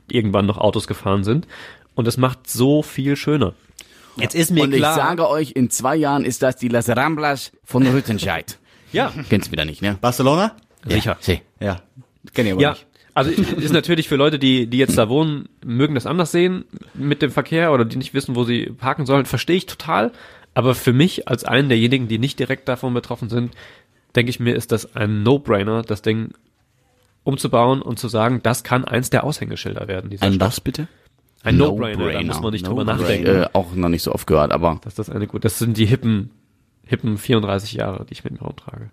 irgendwann 0.09 0.45
noch 0.45 0.57
Autos 0.57 0.87
gefahren 0.87 1.23
sind. 1.23 1.47
Und 1.95 2.07
es 2.07 2.17
macht 2.17 2.49
so 2.49 2.83
viel 2.83 3.15
schöner. 3.15 3.53
Jetzt 4.17 4.35
ist 4.35 4.51
mir 4.51 4.63
Und 4.63 4.73
ich 4.73 4.81
sage 4.81 5.27
euch, 5.29 5.51
in 5.51 5.69
zwei 5.69 5.95
Jahren 5.95 6.25
ist 6.25 6.41
das 6.41 6.55
die 6.57 6.67
Las 6.67 6.89
Ramblas 6.89 7.51
von 7.63 7.85
Rüttenscheid. 7.85 8.57
ja, 8.91 9.11
Kennst 9.29 9.51
wieder 9.51 9.65
nicht, 9.65 9.81
ne? 9.81 9.97
Barcelona? 9.99 10.55
sicher. 10.87 11.17
Sí. 11.19 11.41
Ja. 11.59 11.81
Kenn 12.33 12.45
ich 12.47 12.53
aber 12.53 12.61
Ja, 12.61 12.71
nicht. 12.71 12.85
also 13.13 13.31
ist 13.57 13.73
natürlich 13.73 14.07
für 14.09 14.15
Leute, 14.15 14.39
die, 14.39 14.67
die 14.67 14.77
jetzt 14.77 14.97
da 14.97 15.09
wohnen, 15.09 15.47
mögen 15.63 15.95
das 15.95 16.05
anders 16.05 16.31
sehen 16.31 16.65
mit 16.93 17.21
dem 17.21 17.31
Verkehr 17.31 17.71
oder 17.71 17.85
die 17.85 17.97
nicht 17.97 18.13
wissen, 18.13 18.35
wo 18.35 18.43
sie 18.43 18.65
parken 18.77 19.05
sollen, 19.05 19.25
verstehe 19.25 19.57
ich 19.57 19.65
total. 19.65 20.11
Aber 20.53 20.75
für 20.75 20.93
mich 20.93 21.27
als 21.27 21.43
einen 21.45 21.69
derjenigen, 21.69 22.07
die 22.07 22.19
nicht 22.19 22.37
direkt 22.39 22.67
davon 22.67 22.93
betroffen 22.93 23.29
sind, 23.29 23.53
denke 24.15 24.29
ich 24.29 24.39
mir, 24.39 24.55
ist 24.55 24.71
das 24.71 24.95
ein 24.95 25.23
No-Brainer, 25.23 25.81
das 25.83 26.01
Ding 26.01 26.33
umzubauen 27.23 27.81
und 27.81 27.99
zu 27.99 28.07
sagen, 28.07 28.41
das 28.43 28.63
kann 28.63 28.83
eins 28.85 29.09
der 29.09 29.23
Aushängeschilder 29.23 29.87
werden. 29.87 30.11
Ein 30.19 30.33
Stadt. 30.33 30.39
was 30.47 30.59
bitte? 30.61 30.87
Ein 31.43 31.57
No-Brainer, 31.57 32.11
da 32.11 32.21
muss 32.23 32.41
man 32.41 32.51
nicht 32.51 32.67
drüber 32.67 32.83
No-brainer. 32.83 33.01
nachdenken. 33.01 33.27
Äh, 33.43 33.47
auch 33.53 33.73
noch 33.73 33.89
nicht 33.89 34.03
so 34.03 34.13
oft 34.13 34.27
gehört, 34.27 34.51
aber 34.51 34.79
Dass 34.83 34.95
das 34.95 35.09
eine 35.09 35.27
gut, 35.27 35.45
das 35.45 35.57
sind 35.59 35.77
die 35.77 35.85
hippen, 35.85 36.31
hippen 36.85 37.17
34 37.17 37.73
Jahre, 37.73 38.05
die 38.05 38.13
ich 38.13 38.23
mit 38.23 38.33
mir 38.33 38.45
rumtrage. 38.45 38.89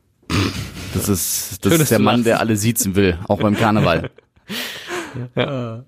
das 0.94 1.08
ist, 1.08 1.64
das 1.64 1.72
Schön, 1.72 1.80
ist 1.82 1.90
der 1.90 1.98
Mann, 1.98 2.22
der 2.24 2.40
alle 2.40 2.56
siezen 2.56 2.94
will, 2.94 3.18
auch 3.28 3.40
beim 3.40 3.56
Karneval. 3.56 4.10
Ja. 5.34 5.42
Ja, 5.42 5.84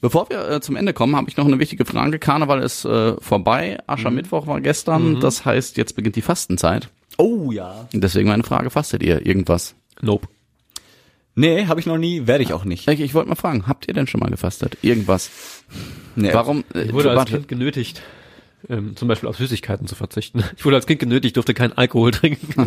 bevor 0.00 0.28
wir 0.30 0.48
äh, 0.48 0.60
zum 0.60 0.76
Ende 0.76 0.92
kommen, 0.92 1.16
habe 1.16 1.28
ich 1.28 1.36
noch 1.36 1.46
eine 1.46 1.58
wichtige 1.58 1.84
Frage. 1.84 2.18
Karneval 2.18 2.62
ist 2.62 2.84
äh, 2.84 3.14
vorbei, 3.20 3.78
Aschermittwoch 3.86 4.46
war 4.46 4.60
gestern, 4.60 5.20
das 5.20 5.44
heißt, 5.44 5.76
jetzt 5.76 5.96
beginnt 5.96 6.16
die 6.16 6.22
Fastenzeit. 6.22 6.88
Oh 7.18 7.50
ja. 7.52 7.88
Deswegen 7.92 8.28
meine 8.28 8.42
Frage, 8.44 8.70
fastet 8.70 9.02
ihr 9.02 9.26
irgendwas? 9.26 9.74
Nope. 10.00 10.28
Nee, 11.34 11.66
habe 11.66 11.80
ich 11.80 11.86
noch 11.86 11.98
nie, 11.98 12.26
werde 12.26 12.42
ich 12.42 12.52
auch 12.52 12.64
nicht. 12.64 12.88
Ich, 12.88 13.00
ich 13.00 13.14
wollte 13.14 13.28
mal 13.28 13.34
fragen, 13.36 13.66
habt 13.66 13.86
ihr 13.88 13.94
denn 13.94 14.06
schon 14.06 14.20
mal 14.20 14.30
gefastet? 14.30 14.76
Irgendwas? 14.82 15.30
Nee. 16.16 16.30
Warum? 16.34 16.64
Äh, 16.74 16.82
Ich 16.82 16.92
wurde 16.92 17.10
als 17.10 17.18
warte, 17.18 17.32
Kind 17.34 17.48
genötigt, 17.48 18.02
ähm, 18.68 18.94
zum 18.96 19.08
Beispiel 19.08 19.28
auf 19.28 19.36
Süßigkeiten 19.36 19.86
zu 19.86 19.94
verzichten. 19.94 20.42
Ich 20.56 20.64
wurde 20.64 20.76
als 20.76 20.86
Kind 20.86 21.00
genötigt, 21.00 21.36
durfte 21.36 21.54
keinen 21.54 21.72
Alkohol 21.72 22.10
trinken. 22.10 22.66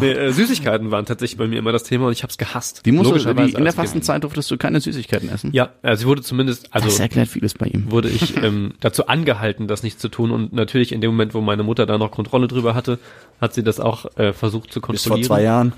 nee, 0.00 0.10
äh, 0.12 0.32
Süßigkeiten 0.32 0.90
waren 0.90 1.04
tatsächlich 1.04 1.36
bei 1.38 1.46
mir 1.46 1.58
immer 1.58 1.72
das 1.72 1.82
Thema 1.84 2.06
und 2.06 2.12
ich 2.12 2.22
habe 2.22 2.30
es 2.30 2.38
gehasst. 2.38 2.86
die 2.86 2.92
musst 2.92 3.06
du, 3.06 3.12
Logischerweise 3.14 3.48
die, 3.50 3.54
in 3.58 3.64
der. 3.64 3.72
Fastenzeit 3.72 4.22
durftest 4.24 4.50
du 4.50 4.56
keine 4.56 4.80
Süßigkeiten 4.80 5.28
essen? 5.28 5.50
Ja, 5.52 5.70
also 5.82 6.02
ich 6.02 6.06
wurde 6.06 6.22
zumindest, 6.22 6.72
also 6.74 6.86
Das 6.86 7.00
erklärt 7.00 7.28
vieles 7.28 7.54
bei 7.54 7.66
ihm. 7.66 7.90
wurde 7.90 8.08
ich 8.08 8.36
ähm, 8.36 8.74
dazu 8.80 9.06
angehalten, 9.06 9.66
das 9.68 9.82
nicht 9.82 10.00
zu 10.00 10.08
tun 10.08 10.30
und 10.30 10.52
natürlich 10.52 10.92
in 10.92 11.00
dem 11.00 11.10
Moment, 11.10 11.34
wo 11.34 11.40
meine 11.40 11.62
Mutter 11.62 11.84
da 11.86 11.98
noch 11.98 12.10
Kontrolle 12.10 12.48
drüber 12.48 12.74
hatte, 12.74 12.98
hat 13.40 13.54
sie 13.54 13.62
das 13.62 13.80
auch 13.80 14.06
äh, 14.16 14.32
versucht 14.32 14.72
zu 14.72 14.80
Bis 14.80 15.04
kontrollieren. 15.04 15.26
vor 15.26 15.36
zwei 15.36 15.42
Jahren. 15.42 15.72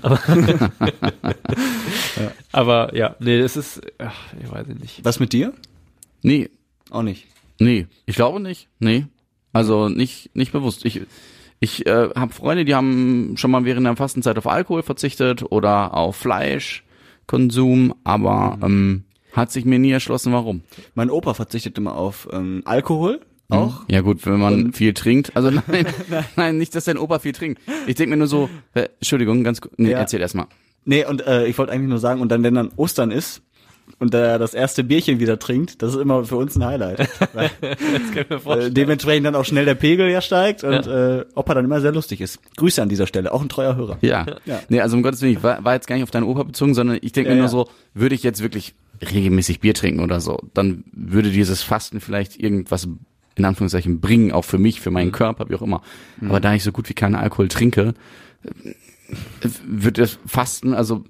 Aber 2.51 2.95
ja, 2.95 3.15
nee, 3.19 3.37
es 3.39 3.57
ist, 3.57 3.81
ach, 3.99 4.13
ich 4.41 4.51
weiß 4.51 4.67
nicht. 4.67 5.03
Was 5.03 5.19
mit 5.19 5.33
dir? 5.33 5.53
Nee, 6.21 6.49
Auch 6.89 7.01
nicht. 7.03 7.27
Nee, 7.59 7.87
ich 8.05 8.15
glaube 8.15 8.39
nicht. 8.39 8.67
Nee. 8.79 9.05
Also 9.53 9.89
nicht, 9.89 10.35
nicht 10.35 10.51
bewusst. 10.51 10.83
Ich, 10.85 11.01
ich 11.59 11.85
äh, 11.85 12.09
habe 12.15 12.33
Freunde, 12.33 12.65
die 12.65 12.75
haben 12.75 13.35
schon 13.37 13.51
mal 13.51 13.63
während 13.65 13.85
der 13.85 13.95
Fastenzeit 13.95 14.37
auf 14.37 14.47
Alkohol 14.47 14.83
verzichtet 14.83 15.43
oder 15.49 15.93
auf 15.93 16.15
Fleischkonsum, 16.17 17.95
aber 18.03 18.57
ähm, 18.61 19.05
hat 19.33 19.51
sich 19.51 19.65
mir 19.65 19.79
nie 19.79 19.91
erschlossen, 19.91 20.33
warum. 20.33 20.61
Mein 20.93 21.09
Opa 21.09 21.33
verzichtet 21.33 21.77
immer 21.77 21.95
auf 21.95 22.27
ähm, 22.31 22.61
Alkohol. 22.65 23.21
Auch. 23.49 23.83
Ja 23.89 24.01
gut, 24.01 24.25
wenn 24.25 24.39
man 24.39 24.73
viel 24.73 24.93
trinkt. 24.93 25.35
Also 25.35 25.51
nein, 25.67 25.85
nein, 26.35 26.57
nicht, 26.57 26.73
dass 26.75 26.85
dein 26.85 26.97
Opa 26.97 27.19
viel 27.19 27.33
trinkt. 27.33 27.61
Ich 27.85 27.95
denke 27.95 28.11
mir 28.11 28.17
nur 28.17 28.27
so, 28.27 28.49
äh, 28.73 28.87
Entschuldigung, 28.99 29.43
ganz 29.43 29.61
kurz, 29.61 29.73
nee, 29.77 29.91
Ja. 29.91 29.99
erzähl 29.99 30.21
erst 30.21 30.35
mal. 30.35 30.47
Nee, 30.83 31.05
und 31.05 31.25
äh, 31.25 31.45
ich 31.47 31.57
wollte 31.57 31.71
eigentlich 31.71 31.89
nur 31.89 31.99
sagen, 31.99 32.21
und 32.21 32.29
dann, 32.29 32.43
wenn 32.43 32.53
dann 32.55 32.71
Ostern 32.75 33.11
ist 33.11 33.41
und 33.99 34.13
er 34.13 34.37
das 34.39 34.53
erste 34.53 34.83
Bierchen 34.83 35.19
wieder 35.19 35.39
trinkt, 35.39 35.81
das 35.81 35.93
ist 35.93 36.01
immer 36.01 36.25
für 36.25 36.35
uns 36.35 36.55
ein 36.55 36.65
Highlight. 36.65 37.07
Weil, 37.33 38.59
äh, 38.59 38.71
dementsprechend 38.71 39.25
dann 39.25 39.35
auch 39.35 39.45
schnell 39.45 39.65
der 39.65 39.75
Pegel 39.75 40.09
ja 40.09 40.21
steigt 40.21 40.63
und 40.63 40.85
äh, 40.87 41.23
Opa 41.33 41.53
dann 41.53 41.65
immer 41.65 41.79
sehr 41.79 41.93
lustig 41.93 42.19
ist. 42.21 42.39
Grüße 42.57 42.81
an 42.81 42.89
dieser 42.89 43.07
Stelle, 43.07 43.31
auch 43.31 43.41
ein 43.41 43.49
treuer 43.49 43.75
Hörer. 43.75 43.97
Ja. 44.01 44.25
Ja. 44.45 44.59
Nee, 44.69 44.81
also 44.81 44.97
um 44.97 45.03
Gottes 45.03 45.21
Willen, 45.21 45.33
ich 45.33 45.43
war, 45.43 45.63
war 45.63 45.73
jetzt 45.73 45.87
gar 45.87 45.95
nicht 45.95 46.03
auf 46.03 46.11
deinen 46.11 46.25
Opa 46.25 46.43
bezogen, 46.43 46.73
sondern 46.73 46.97
ich 47.01 47.13
denke 47.13 47.29
Ja, 47.29 47.35
mir 47.35 47.41
nur 47.41 47.47
ja. 47.47 47.51
so, 47.51 47.69
würde 47.93 48.15
ich 48.15 48.23
jetzt 48.23 48.41
wirklich 48.41 48.75
regelmäßig 49.01 49.61
Bier 49.61 49.73
trinken 49.73 50.01
oder 50.01 50.19
so, 50.19 50.39
dann 50.53 50.83
würde 50.91 51.31
dieses 51.31 51.63
Fasten 51.63 52.01
vielleicht 52.01 52.37
irgendwas 52.39 52.87
in 53.35 53.45
Anführungszeichen 53.45 53.99
bringen, 53.99 54.31
auch 54.31 54.45
für 54.45 54.57
mich, 54.57 54.79
für 54.79 54.91
meinen 54.91 55.11
Körper, 55.11 55.49
wie 55.49 55.55
auch 55.55 55.61
immer. 55.61 55.81
Aber 56.21 56.39
da 56.39 56.53
ich 56.53 56.63
so 56.63 56.71
gut 56.71 56.87
wie 56.87 56.93
keinen 56.93 57.15
Alkohol 57.15 57.49
trinke, 57.49 57.93
äh, 58.43 59.49
wird 59.67 59.97
das 59.97 60.17
Fasten, 60.25 60.73
also 60.73 61.03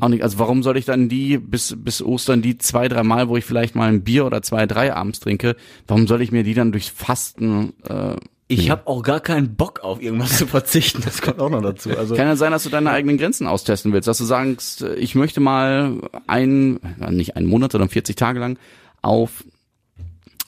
auch 0.00 0.08
nicht, 0.08 0.22
also 0.22 0.38
warum 0.38 0.62
soll 0.62 0.76
ich 0.76 0.86
dann 0.86 1.08
die 1.08 1.36
bis, 1.38 1.76
bis 1.78 2.02
Ostern 2.02 2.40
die 2.40 2.56
zwei, 2.56 2.88
drei 2.88 3.02
Mal, 3.02 3.28
wo 3.28 3.36
ich 3.36 3.44
vielleicht 3.44 3.74
mal 3.74 3.88
ein 3.88 4.02
Bier 4.02 4.24
oder 4.24 4.40
zwei, 4.40 4.66
drei 4.66 4.94
abends 4.94 5.20
trinke, 5.20 5.56
warum 5.86 6.06
soll 6.06 6.22
ich 6.22 6.32
mir 6.32 6.44
die 6.44 6.54
dann 6.54 6.72
durchs 6.72 6.88
Fasten 6.88 7.74
äh, 7.86 8.16
Ich 8.48 8.70
habe 8.70 8.86
auch 8.86 9.02
gar 9.02 9.20
keinen 9.20 9.54
Bock 9.54 9.80
auf 9.80 10.00
irgendwas 10.00 10.38
zu 10.38 10.46
verzichten. 10.46 11.02
Das 11.04 11.20
kommt 11.20 11.40
auch 11.40 11.50
noch 11.50 11.60
dazu. 11.60 11.90
Also 11.90 12.14
Kann 12.14 12.26
ja 12.26 12.36
sein, 12.36 12.52
dass 12.52 12.62
du 12.62 12.70
deine 12.70 12.90
eigenen 12.90 13.18
Grenzen 13.18 13.46
austesten 13.46 13.92
willst, 13.92 14.08
dass 14.08 14.18
du 14.18 14.24
sagst, 14.24 14.82
ich 14.82 15.14
möchte 15.14 15.40
mal 15.40 16.00
ein, 16.26 16.80
nicht 17.10 17.36
einen 17.36 17.46
Monat, 17.46 17.72
sondern 17.72 17.90
40 17.90 18.16
Tage 18.16 18.40
lang 18.40 18.58
auf 19.02 19.44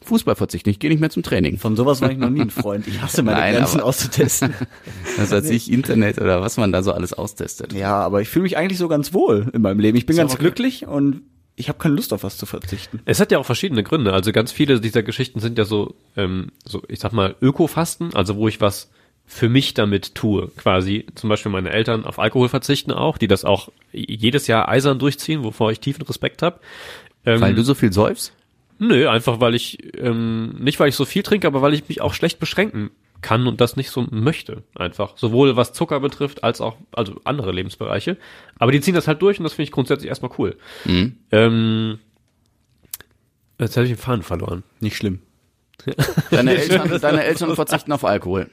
Fußball 0.09 0.35
verzichten. 0.35 0.71
Ich 0.71 0.79
gehe 0.79 0.91
nicht 0.91 1.01
mehr 1.01 1.11
zum 1.11 1.23
Training. 1.23 1.59
von 1.59 1.77
sowas 1.77 2.01
war 2.01 2.11
ich 2.11 2.19
noch 2.19 2.31
nie 2.31 2.41
ein 2.41 2.51
Freund. 2.51 2.87
Ich 2.89 3.01
hasse 3.01 3.23
meine 3.23 3.39
Nein, 3.39 3.55
Grenzen 3.55 3.81
auszutesten. 3.81 4.55
Das 5.17 5.33
heißt 5.33 5.51
nicht 5.51 5.71
Internet 5.71 6.19
oder 6.19 6.41
was 6.41 6.57
man 6.57 6.71
da 6.71 6.83
so 6.83 6.93
alles 6.93 7.13
austestet. 7.13 7.73
Ja, 7.73 7.97
aber 7.97 8.21
ich 8.23 8.29
fühle 8.29 8.45
mich 8.45 8.57
eigentlich 8.57 8.79
so 8.79 8.87
ganz 8.87 9.13
wohl 9.13 9.51
in 9.53 9.63
meinem 9.63 9.81
Leben. 9.81 9.99
Ich 9.99 10.07
bin 10.07 10.17
ganz 10.17 10.33
okay. 10.33 10.43
glücklich 10.43 10.87
und 10.87 11.23
ich 11.57 11.69
habe 11.69 11.79
keine 11.79 11.97
Lust 11.97 12.13
auf 12.13 12.23
was 12.23 12.37
zu 12.37 12.47
verzichten. 12.47 13.01
Es 13.05 13.19
hat 13.19 13.33
ja 13.33 13.39
auch 13.39 13.47
verschiedene 13.47 13.83
Gründe. 13.83 14.13
Also 14.13 14.31
ganz 14.31 14.53
viele 14.53 14.81
dieser 14.81 15.03
Geschichten 15.03 15.41
sind 15.41 15.59
ja 15.59 15.65
so, 15.65 15.97
ähm, 16.17 16.53
so 16.65 16.83
ich 16.89 17.01
sag 17.01 17.13
mal, 17.13 17.35
Ökofasten, 17.41 18.15
also 18.15 18.37
wo 18.37 18.47
ich 18.47 18.61
was 18.61 18.91
für 19.27 19.49
mich 19.49 19.75
damit 19.75 20.15
tue, 20.15 20.49
quasi. 20.57 21.07
Zum 21.15 21.29
Beispiel 21.29 21.53
meine 21.53 21.71
Eltern 21.71 22.05
auf 22.05 22.19
Alkohol 22.19 22.49
verzichten 22.49 22.93
auch, 22.93 23.19
die 23.19 23.29
das 23.29 23.45
auch 23.45 23.71
jedes 23.93 24.47
Jahr 24.47 24.69
eisern 24.69 24.99
durchziehen, 24.99 25.45
wovor 25.45 25.71
ich 25.71 25.81
tiefen 25.81 26.03
Respekt 26.03 26.43
habe. 26.43 26.61
Ähm, 27.27 27.41
Weil 27.41 27.55
du 27.55 27.63
so 27.63 27.75
viel 27.75 27.93
säufst? 27.93 28.33
Nö, 28.79 29.09
einfach 29.09 29.41
weil 29.41 29.55
ich, 29.55 29.97
ähm, 29.97 30.55
nicht 30.59 30.79
weil 30.79 30.89
ich 30.89 30.95
so 30.97 31.05
viel 31.05 31.23
trinke, 31.23 31.47
aber 31.47 31.63
weil 31.63 31.75
ich 31.75 31.89
mich 31.89 32.01
auch 32.01 32.15
schlecht 32.15 32.39
beschränken 32.39 32.91
kann 33.21 33.47
und 33.47 33.61
das 33.61 33.77
nicht 33.77 33.91
so 33.91 34.07
möchte. 34.11 34.63
Einfach. 34.77 35.17
Sowohl 35.17 35.57
was 35.57 35.73
Zucker 35.73 36.01
betrifft, 36.01 36.45
als 36.45 36.61
auch, 36.61 36.77
also 36.93 37.21
andere 37.25 37.53
Lebensbereiche. 37.53 38.17
Aber 38.59 38.71
die 38.71 38.81
ziehen 38.81 38.95
das 38.95 39.09
halt 39.09 39.21
durch 39.23 39.39
und 39.39 39.45
das 39.45 39.55
finde 39.55 39.65
ich 39.65 39.73
grundsätzlich 39.73 40.09
erstmal 40.09 40.31
cool. 40.39 40.57
Ähm, 41.33 41.99
jetzt 43.59 43.77
habe 43.77 43.87
ich 43.87 43.93
den 43.93 43.99
Faden 43.99 44.23
verloren. 44.23 44.63
Nicht 44.81 44.97
schlimm. 44.97 45.21
Deine 46.31 46.57
Eltern, 46.57 47.01
deine 47.01 47.25
Eltern 47.25 47.55
verzichten 47.55 47.93
auf 47.93 48.05
Alkohol. 48.05 48.51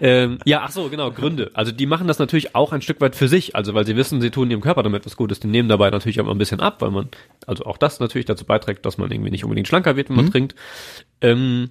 ähm, 0.00 0.38
ja, 0.44 0.62
ach 0.64 0.72
so, 0.72 0.88
genau, 0.88 1.10
Gründe. 1.10 1.50
Also 1.54 1.72
die 1.72 1.86
machen 1.86 2.08
das 2.08 2.18
natürlich 2.18 2.54
auch 2.54 2.72
ein 2.72 2.82
Stück 2.82 3.00
weit 3.00 3.14
für 3.14 3.28
sich, 3.28 3.54
also 3.54 3.74
weil 3.74 3.86
sie 3.86 3.96
wissen, 3.96 4.20
sie 4.20 4.30
tun 4.30 4.50
ihrem 4.50 4.60
Körper 4.60 4.82
damit 4.82 5.06
was 5.06 5.16
Gutes. 5.16 5.40
Die 5.40 5.46
nehmen 5.46 5.68
dabei 5.68 5.90
natürlich 5.90 6.20
auch 6.20 6.24
mal 6.24 6.32
ein 6.32 6.38
bisschen 6.38 6.60
ab, 6.60 6.82
weil 6.82 6.90
man, 6.90 7.08
also 7.46 7.64
auch 7.64 7.78
das 7.78 8.00
natürlich 8.00 8.26
dazu 8.26 8.44
beiträgt, 8.44 8.84
dass 8.84 8.98
man 8.98 9.10
irgendwie 9.10 9.30
nicht 9.30 9.44
unbedingt 9.44 9.68
schlanker 9.68 9.96
wird, 9.96 10.08
wenn 10.08 10.16
man 10.16 10.30
trinkt. 10.30 10.54
Ähm, 11.20 11.70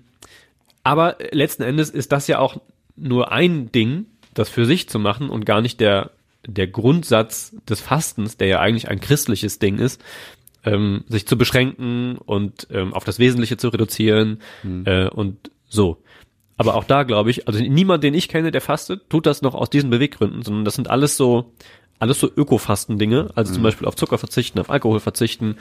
aber 0.83 1.17
letzten 1.31 1.63
Endes 1.63 1.89
ist 1.89 2.11
das 2.11 2.27
ja 2.27 2.39
auch 2.39 2.61
nur 2.95 3.31
ein 3.31 3.71
Ding, 3.71 4.05
das 4.33 4.49
für 4.49 4.65
sich 4.65 4.89
zu 4.89 4.99
machen 4.99 5.29
und 5.29 5.45
gar 5.45 5.61
nicht 5.61 5.79
der, 5.79 6.11
der 6.47 6.67
Grundsatz 6.67 7.55
des 7.67 7.81
Fastens, 7.81 8.37
der 8.37 8.47
ja 8.47 8.59
eigentlich 8.59 8.89
ein 8.89 8.99
christliches 8.99 9.59
Ding 9.59 9.77
ist, 9.77 10.01
ähm, 10.65 11.03
sich 11.07 11.27
zu 11.27 11.37
beschränken 11.37 12.17
und 12.17 12.67
ähm, 12.71 12.93
auf 12.93 13.03
das 13.03 13.19
Wesentliche 13.19 13.57
zu 13.57 13.69
reduzieren 13.69 14.39
äh, 14.85 15.07
und 15.07 15.51
so. 15.67 16.01
Aber 16.57 16.75
auch 16.75 16.83
da 16.83 17.03
glaube 17.03 17.29
ich, 17.29 17.47
also 17.47 17.59
niemand, 17.59 18.03
den 18.03 18.13
ich 18.13 18.27
kenne, 18.27 18.51
der 18.51 18.61
fastet, 18.61 19.09
tut 19.09 19.25
das 19.25 19.41
noch 19.41 19.55
aus 19.55 19.69
diesen 19.69 19.89
Beweggründen, 19.89 20.41
sondern 20.43 20.65
das 20.65 20.75
sind 20.75 20.89
alles 20.89 21.15
so, 21.15 21.53
alles 21.99 22.19
so 22.19 22.29
Ökofasten-Dinge, 22.35 23.29
also 23.35 23.53
zum 23.53 23.63
Beispiel 23.63 23.87
auf 23.87 23.95
Zucker 23.95 24.17
verzichten, 24.17 24.59
auf 24.59 24.69
Alkohol 24.69 24.99
verzichten, 24.99 25.55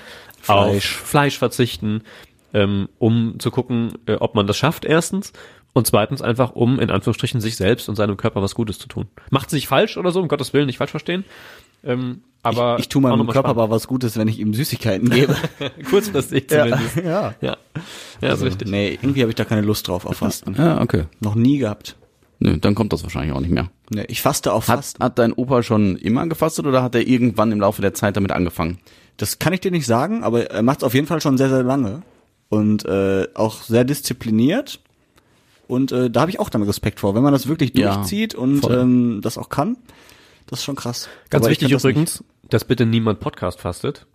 auf 0.49 0.67
Fleisch. 0.67 0.97
Fleisch 0.97 1.39
verzichten, 1.39 2.03
ähm, 2.53 2.89
um 2.99 3.39
zu 3.39 3.53
gucken, 3.53 3.93
äh, 4.07 4.15
ob 4.15 4.35
man 4.35 4.49
das 4.49 4.57
schafft, 4.57 4.85
erstens. 4.85 5.33
Und 5.75 5.87
zweitens 5.87 6.23
einfach, 6.23 6.53
um 6.53 6.81
in 6.81 6.91
Anführungsstrichen 6.91 7.41
sich 7.41 7.57
selbst 7.57 7.89
und 7.89 7.95
seinem 7.95 8.17
Körper 8.17 8.43
was 8.43 8.57
Gutes 8.57 8.79
zu 8.79 8.89
tun. 8.89 9.07
Macht 9.31 9.51
sich 9.51 9.69
falsch 9.69 9.97
oder 9.97 10.11
so, 10.11 10.21
um 10.21 10.27
Gottes 10.27 10.53
Willen, 10.53 10.67
nicht 10.67 10.79
falsch 10.79 10.91
verstehen. 10.91 11.25
Ähm, 11.85 12.23
aber 12.43 12.75
ich, 12.77 12.83
ich 12.83 12.89
tue 12.89 13.03
meinem 13.03 13.19
Körper 13.27 13.33
spannend. 13.41 13.49
aber 13.59 13.71
was 13.71 13.87
Gutes, 13.89 14.17
wenn 14.17 14.29
ich 14.29 14.39
ihm 14.39 14.55
Süßigkeiten 14.55 15.11
gebe. 15.11 15.35
kurzfristig 15.91 16.49
zumindest. 16.49 16.97
ja. 17.05 17.35
Ja, 17.41 17.57
ja, 18.21 18.33
ist 18.33 18.43
richtig. 18.43 18.69
Nee, 18.69 18.99
irgendwie 19.01 19.21
habe 19.23 19.31
ich 19.31 19.37
da 19.37 19.45
keine 19.45 19.63
Lust 19.63 19.89
drauf 19.89 20.05
auf 20.07 20.17
Fasten. 20.17 20.55
Ja, 20.57 20.81
okay. 20.81 21.05
Noch 21.21 21.35
nie 21.35 21.59
gehabt. 21.59 21.97
Nö, 22.41 22.57
dann 22.59 22.75
kommt 22.77 22.93
das 22.93 23.03
wahrscheinlich 23.03 23.35
auch 23.35 23.41
nicht 23.41 23.51
mehr. 23.51 23.69
Nee, 23.91 24.05
ich 24.09 24.23
faste 24.23 24.53
auf 24.53 24.69
Hat, 24.69 24.77
Fasten. 24.79 25.03
hat 25.03 25.19
dein 25.19 25.33
Opa 25.33 25.63
schon 25.65 25.97
immer 25.97 26.27
gefastet 26.29 26.67
oder 26.67 26.83
hat 26.85 26.95
er 26.95 27.07
irgendwann 27.07 27.51
im 27.51 27.61
Laufe 27.61 27.83
der 27.83 27.95
Zeit 27.95 28.17
damit 28.17 28.31
angefangen? 28.31 28.79
Das 29.17 29.41
kann 29.41 29.53
ich 29.53 29.61
dir 29.61 29.73
nicht 29.73 29.87
sagen, 29.87 30.23
aber 30.23 30.51
er 30.51 30.63
macht 30.63 30.79
es 30.79 30.85
auf 30.85 30.95
jeden 30.95 31.09
Fall 31.09 31.21
schon 31.21 31.37
sehr, 31.37 31.49
sehr 31.49 31.65
lange. 31.65 32.03
Und 32.49 32.85
äh, 32.87 33.27
auch 33.35 33.63
sehr 33.63 33.83
diszipliniert. 33.85 34.79
Und 35.67 35.91
äh, 35.93 36.09
da 36.11 36.21
habe 36.21 36.31
ich 36.31 36.39
auch 36.41 36.49
dann 36.49 36.63
Respekt 36.63 37.01
vor. 37.01 37.15
Wenn 37.15 37.23
man 37.25 37.33
das 37.33 37.49
wirklich 37.49 37.77
Ja, 37.77 37.97
durchzieht 37.97 38.35
und 38.37 38.61
voll. 38.61 38.79
ähm, 38.79 39.21
das 39.23 39.37
auch 39.37 39.49
kann, 39.49 39.77
das 40.49 40.61
ist 40.61 40.65
schon 40.65 40.77
krass. 40.77 41.09
Ganz 41.31 41.45
Aber 41.45 41.53
ich 41.53 41.61
wichtig 41.61 41.69
kann 41.69 41.77
das 41.77 41.85
übrigens, 41.85 42.25
dass 42.51 42.65
bitte 42.65 42.87
niemand 42.87 43.21
Podcast 43.21 43.61
fastet. 43.61 44.07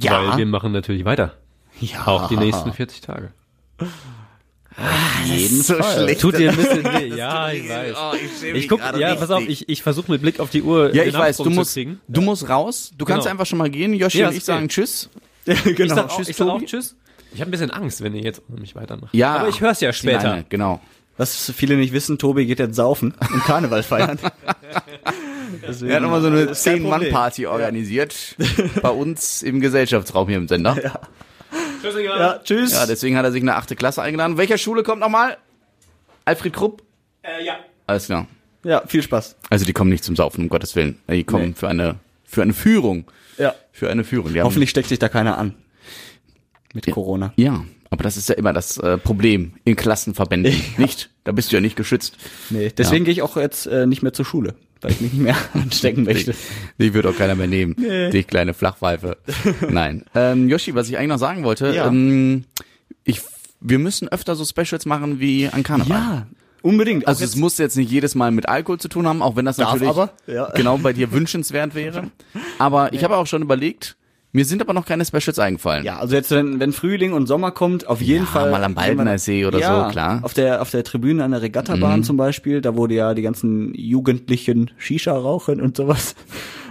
Ja. 0.00 0.30
Weil 0.30 0.38
wir 0.38 0.46
machen 0.46 0.72
natürlich 0.72 1.04
weiter. 1.04 1.34
Ja, 1.80 2.06
Auch 2.06 2.28
die 2.28 2.36
nächsten 2.36 2.72
40 2.72 3.00
Tage. 3.00 3.32
jeden 5.24 5.62
Fall. 5.62 6.14
Tut 6.16 6.38
dir 6.38 6.50
ein 6.50 6.56
bisschen 6.62 6.84
weh. 6.84 7.14
Ja, 7.16 7.50
ich 7.52 7.68
weiß. 7.68 8.42
Ich 8.54 8.68
guck, 8.68 8.80
ja, 8.98 9.14
pass 9.14 9.30
auf, 9.30 9.46
ich, 9.46 9.68
ich 9.68 9.82
versuche 9.82 10.10
mit 10.10 10.22
Blick 10.22 10.40
auf 10.40 10.50
die 10.50 10.62
Uhr 10.62 10.94
Ja, 10.94 11.02
ich 11.04 11.14
weiß, 11.14 11.38
du 11.38 11.50
musst, 11.50 11.76
du 11.76 12.20
musst 12.20 12.48
raus. 12.48 12.90
Du 12.96 13.04
kannst 13.04 13.24
Genau. 13.24 13.32
einfach 13.32 13.46
schon 13.46 13.58
mal 13.58 13.70
gehen. 13.70 13.92
Joshi 13.94 14.18
Ja, 14.20 14.28
und 14.28 14.36
ich 14.36 14.44
sagen. 14.44 14.68
Tschüss. 14.68 15.10
genau. 15.44 15.58
Ich 15.78 15.88
sag 15.90 16.04
auch, 16.10 16.16
Tschüss, 16.16 16.28
ich 16.28 16.36
sag 16.36 16.46
auch 16.48 16.54
Tobi. 16.54 16.66
Tschüss. 16.66 16.96
Ich 17.34 17.40
habe 17.40 17.48
ein 17.48 17.52
bisschen 17.52 17.70
Angst, 17.70 18.02
wenn 18.02 18.14
ihr 18.14 18.22
jetzt 18.22 18.42
ohne 18.50 18.60
mich 18.60 18.74
weitermacht. 18.74 19.14
Ja. 19.14 19.36
Aber 19.36 19.48
ich 19.48 19.60
höre 19.60 19.70
es 19.70 19.80
ja 19.80 19.92
später. 19.92 20.28
Leine, 20.28 20.44
genau. 20.48 20.80
Was 21.18 21.52
viele 21.54 21.76
nicht 21.76 21.92
wissen, 21.92 22.18
Tobi 22.18 22.46
geht 22.46 22.58
jetzt 22.58 22.76
saufen 22.76 23.14
und 23.32 23.44
Karneval 23.44 23.82
feiern. 23.82 24.18
Deswegen, 25.66 25.90
Er 25.90 25.96
hat 25.96 26.02
nochmal 26.02 26.20
so 26.20 26.26
eine 26.28 26.36
Problem. 26.38 26.54
Zehn-Mann-Party 26.54 27.46
organisiert. 27.46 28.36
Bei 28.82 28.90
uns 28.90 29.42
im 29.42 29.60
Gesellschaftsraum 29.60 30.28
hier 30.28 30.38
im 30.38 30.48
Sender. 30.48 30.76
Ja. 30.82 31.00
Tschüss, 31.82 31.94
Ja, 32.04 32.38
tschüss. 32.42 32.86
deswegen 32.88 33.16
hat 33.16 33.24
er 33.24 33.32
sich 33.32 33.42
eine 33.42 33.56
achte 33.56 33.76
Klasse 33.76 34.02
eingeladen. 34.02 34.36
Welcher 34.38 34.56
Schule 34.58 34.82
kommt 34.82 35.00
nochmal? 35.00 35.36
Alfred 36.24 36.52
Krupp? 36.52 36.82
Äh, 37.22 37.44
ja. 37.44 37.56
Alles 37.86 38.06
klar. 38.06 38.26
ja, 38.64 38.82
viel 38.86 39.02
Spaß. 39.02 39.36
Also 39.50 39.64
die 39.64 39.72
kommen 39.72 39.90
nicht 39.90 40.04
zum 40.04 40.14
Saufen, 40.16 40.42
um 40.42 40.48
Gottes 40.48 40.76
Willen. 40.76 40.98
Die 41.10 41.24
kommen 41.24 41.48
Nee. 41.48 41.54
für 41.56 41.68
eine 41.68 41.96
für 42.24 42.42
eine 42.42 42.54
Führung. 42.54 43.04
Ja. 43.36 43.54
Für 43.72 43.90
eine 43.90 44.04
Führung. 44.04 44.32
Die 44.32 44.40
Hoffentlich 44.40 44.70
steckt 44.70 44.88
sich 44.88 44.98
da 44.98 45.08
keiner 45.08 45.36
an. 45.36 45.54
Mit 46.72 46.90
Corona. 46.90 47.32
Ja, 47.36 47.64
aber 47.90 48.02
das 48.04 48.16
ist 48.16 48.28
ja 48.30 48.34
immer 48.36 48.52
das 48.54 48.78
äh, 48.78 48.96
Problem 48.96 49.54
in 49.64 49.76
Klassenverbänden. 49.76 50.54
Nicht? 50.78 51.10
Da 51.24 51.32
bist 51.32 51.52
du 51.52 51.56
ja 51.56 51.60
nicht 51.60 51.76
geschützt. 51.76 52.16
Nee, 52.50 52.72
deswegen 52.76 53.04
gehe 53.04 53.12
ich 53.12 53.20
auch 53.22 53.36
jetzt 53.36 53.66
äh, 53.66 53.86
nicht 53.86 54.02
mehr 54.02 54.12
zur 54.12 54.24
Schule, 54.24 54.54
weil 54.82 54.90
ich 54.92 55.00
mich 55.00 55.12
nicht 55.12 55.22
mehr 55.22 55.36
anstecken 55.54 56.04
möchte. 56.04 56.34
Die 56.78 56.92
wird 56.94 57.06
auch 57.06 57.16
keiner 57.16 57.34
mehr 57.34 57.46
nehmen. 57.46 57.76
Die 57.78 58.22
kleine 58.24 58.52
Flachpfeife. 58.54 59.16
Nein. 59.70 60.04
Ähm, 60.14 60.48
Yoshi, 60.48 60.74
was 60.74 60.88
ich 60.88 60.96
eigentlich 60.98 61.08
noch 61.10 61.18
sagen 61.18 61.44
wollte, 61.44 61.72
Ja. 61.74 61.86
ähm, 61.86 62.44
ich, 63.04 63.20
wir 63.60 63.78
müssen 63.78 64.08
öfter 64.08 64.34
so 64.36 64.44
Specials 64.44 64.86
machen 64.86 65.20
wie 65.20 65.48
an 65.48 65.62
Karneval. 65.62 65.96
Ja, 65.98 66.26
unbedingt. 66.62 67.06
Also 67.08 67.24
es 67.24 67.36
muss 67.36 67.58
jetzt 67.58 67.76
nicht 67.76 67.90
jedes 67.90 68.14
Mal 68.14 68.30
mit 68.30 68.48
Alkohol 68.48 68.78
zu 68.78 68.88
tun 68.88 69.06
haben, 69.06 69.22
auch 69.22 69.36
wenn 69.36 69.44
das 69.44 69.56
Darf 69.56 69.72
natürlich 69.72 69.90
aber, 69.90 70.12
ja. 70.26 70.50
genau 70.54 70.78
bei 70.78 70.92
dir 70.92 71.10
wünschenswert 71.12 71.74
wäre. 71.74 72.10
Aber 72.58 72.92
ich 72.92 73.02
habe 73.04 73.16
auch 73.16 73.26
schon 73.26 73.42
überlegt, 73.42 73.96
mir 74.32 74.44
sind 74.44 74.62
aber 74.62 74.72
noch 74.72 74.86
keine 74.86 75.04
Specials 75.04 75.38
eingefallen. 75.38 75.84
ja, 75.84 75.98
also 75.98 76.14
jetzt, 76.16 76.30
wenn, 76.30 76.58
wenn 76.58 76.72
Frühling 76.72 77.12
und 77.12 77.26
Sommer 77.26 77.50
kommt, 77.50 77.86
auf 77.86 78.00
jeden 78.00 78.24
Ja, 78.24 78.30
Fall. 78.30 78.50
mal 78.50 78.64
am 78.64 78.74
Baldener 78.74 79.18
See 79.18 79.44
oder 79.44 79.58
ja, 79.58 79.84
so, 79.84 79.90
klar. 79.90 80.16
Mhm. 80.16 80.24
Auf 80.24 80.34
der, 80.34 80.62
auf 80.62 80.70
der 80.70 80.84
Tribüne 80.84 81.22
an 81.24 81.32
der 81.32 81.42
Regattabahn 81.42 82.02
zum 82.02 82.16
Beispiel, 82.16 82.60
da 82.62 82.76
wo 82.76 82.86
die 82.86 82.94
ja 82.96 83.14
die 83.14 83.22
ganzen 83.22 83.74
Jugendlichen 83.74 84.70
Shisha 84.78 85.12
rauchen 85.12 85.60
und 85.60 85.76
sowas. 85.76 86.14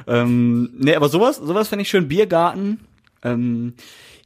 ähm, 0.08 0.72
nee, 0.78 0.96
aber 0.96 1.10
sowas, 1.10 1.38
sowas 1.38 1.68
fände 1.68 1.84
ich 1.84 1.90
schön. 1.90 2.08
Biergarten. 2.08 2.80
Ähm, 3.24 3.74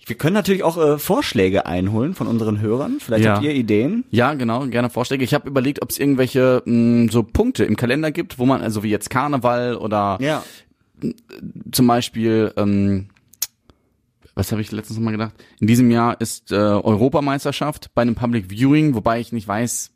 wir 0.08 0.16
können 0.16 0.36
natürlich 0.36 0.64
auch 0.64 0.78
äh, 0.78 0.98
Vorschläge 1.00 1.66
einholen 1.66 2.14
von 2.14 2.28
unseren 2.28 2.62
Hörern. 2.62 2.98
Vielleicht 3.00 3.26
Ja. 3.26 3.34
habt 3.34 3.44
ihr 3.44 3.54
Ideen. 3.56 4.06
Ja, 4.12 4.36
genau, 4.36 4.66
gerne 4.68 4.90
Vorschläge. 4.92 5.24
Ich 5.24 5.34
habe 5.34 5.50
überlegt, 5.50 5.82
ob 5.82 5.90
es 5.90 5.98
irgendwelche 6.00 6.62
mh, 6.66 7.12
so 7.12 7.24
Punkte 7.24 7.66
im 7.66 7.76
Kalender 7.76 8.12
gibt, 8.12 8.38
wo 8.40 8.46
man, 8.46 8.62
also 8.62 8.84
wie 8.84 8.90
jetzt 8.92 9.10
Karneval 9.10 9.76
oder 9.76 10.18
Ja. 10.22 10.44
zum 11.72 11.88
Beispiel, 11.88 12.54
ähm, 12.56 13.08
was 14.36 14.52
habe 14.52 14.62
ich 14.62 14.72
letztens 14.72 15.00
noch 15.00 15.06
mal 15.06 15.12
gedacht? 15.12 15.34
In 15.60 15.68
diesem 15.68 15.90
Jahr 15.90 16.20
ist 16.20 16.52
äh, 16.52 16.56
Europameisterschaft 16.56 17.92
bei 17.96 18.02
einem 18.02 18.16
Public 18.16 18.50
Viewing, 18.50 18.94
wobei 18.94 19.20
ich 19.20 19.32
nicht 19.32 19.48
weiß. 19.48 19.92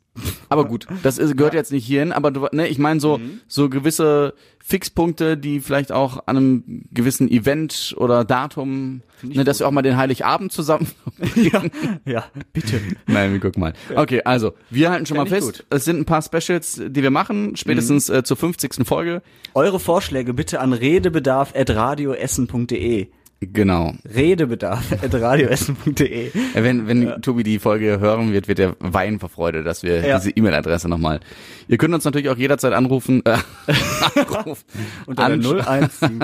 Aber 0.48 0.64
gut, 0.64 0.86
das 1.04 1.18
ist, 1.18 1.36
gehört 1.36 1.54
jetzt 1.54 1.70
nicht 1.70 1.86
hierhin, 1.86 2.10
aber 2.10 2.32
du, 2.32 2.48
ne, 2.50 2.66
ich 2.66 2.78
meine 2.78 2.98
so 2.98 3.20
so 3.46 3.68
gewisse 3.68 4.34
Fixpunkte, 4.58 5.36
die 5.36 5.60
vielleicht 5.60 5.92
auch 5.92 6.24
an 6.26 6.36
einem 6.36 6.84
gewissen 6.90 7.30
Event 7.30 7.94
oder 7.96 8.24
Datum, 8.24 9.02
ne, 9.22 9.44
dass 9.44 9.60
wir 9.60 9.68
auch 9.68 9.70
mal 9.70 9.82
den 9.82 9.96
Heiligabend 9.96 10.50
zusammen. 10.50 10.88
ja, 11.36 11.62
ja, 12.04 12.24
bitte. 12.52 12.80
Nein, 13.06 13.32
wir 13.32 13.38
gucken 13.38 13.60
mal. 13.60 13.72
Okay, 13.94 14.22
also 14.24 14.54
wir 14.68 14.90
halten 14.90 15.06
schon 15.06 15.16
Fänd 15.16 15.30
mal 15.30 15.36
fest, 15.36 15.58
gut. 15.58 15.64
es 15.70 15.84
sind 15.84 16.00
ein 16.00 16.06
paar 16.06 16.22
Specials, 16.22 16.82
die 16.84 17.02
wir 17.02 17.10
machen, 17.10 17.54
spätestens 17.56 18.08
äh, 18.08 18.24
zur 18.24 18.36
50. 18.36 18.84
Folge. 18.84 19.22
Eure 19.54 19.78
Vorschläge 19.78 20.34
bitte 20.34 20.58
an 20.60 20.72
redebedarf.radioessen.de. 20.72 23.10
Genau. 23.40 23.94
Redebedarf.radioessen.de. 24.04 26.30
Äh, 26.54 26.62
Wenn, 26.62 26.86
wenn 26.86 27.22
Tobi 27.22 27.42
die 27.42 27.58
Folge 27.58 27.98
hören 27.98 28.32
wird, 28.32 28.48
wird 28.48 28.58
er 28.58 28.76
weinen 28.80 29.18
vor 29.18 29.30
Freude, 29.30 29.62
dass 29.62 29.82
wir 29.82 30.06
Ja. 30.06 30.18
diese 30.18 30.30
E-Mail-Adresse 30.30 30.88
nochmal. 30.88 31.20
Ihr 31.68 31.78
könnt 31.78 31.94
uns 31.94 32.04
natürlich 32.04 32.28
auch 32.28 32.36
jederzeit 32.36 32.72
anrufen, 32.74 33.22
äh, 33.24 33.38
anrufen 34.34 34.64
Unter 35.06 35.24
ansch- 35.24 35.88
017. 35.90 36.20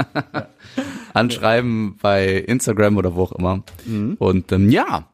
anschreiben 1.14 1.96
bei 2.02 2.34
Instagram 2.34 2.98
oder 2.98 3.14
wo 3.14 3.22
auch 3.22 3.32
immer. 3.32 3.62
Mhm. 3.86 4.16
Und 4.18 4.52
ähm, 4.52 4.70
ja, 4.70 5.08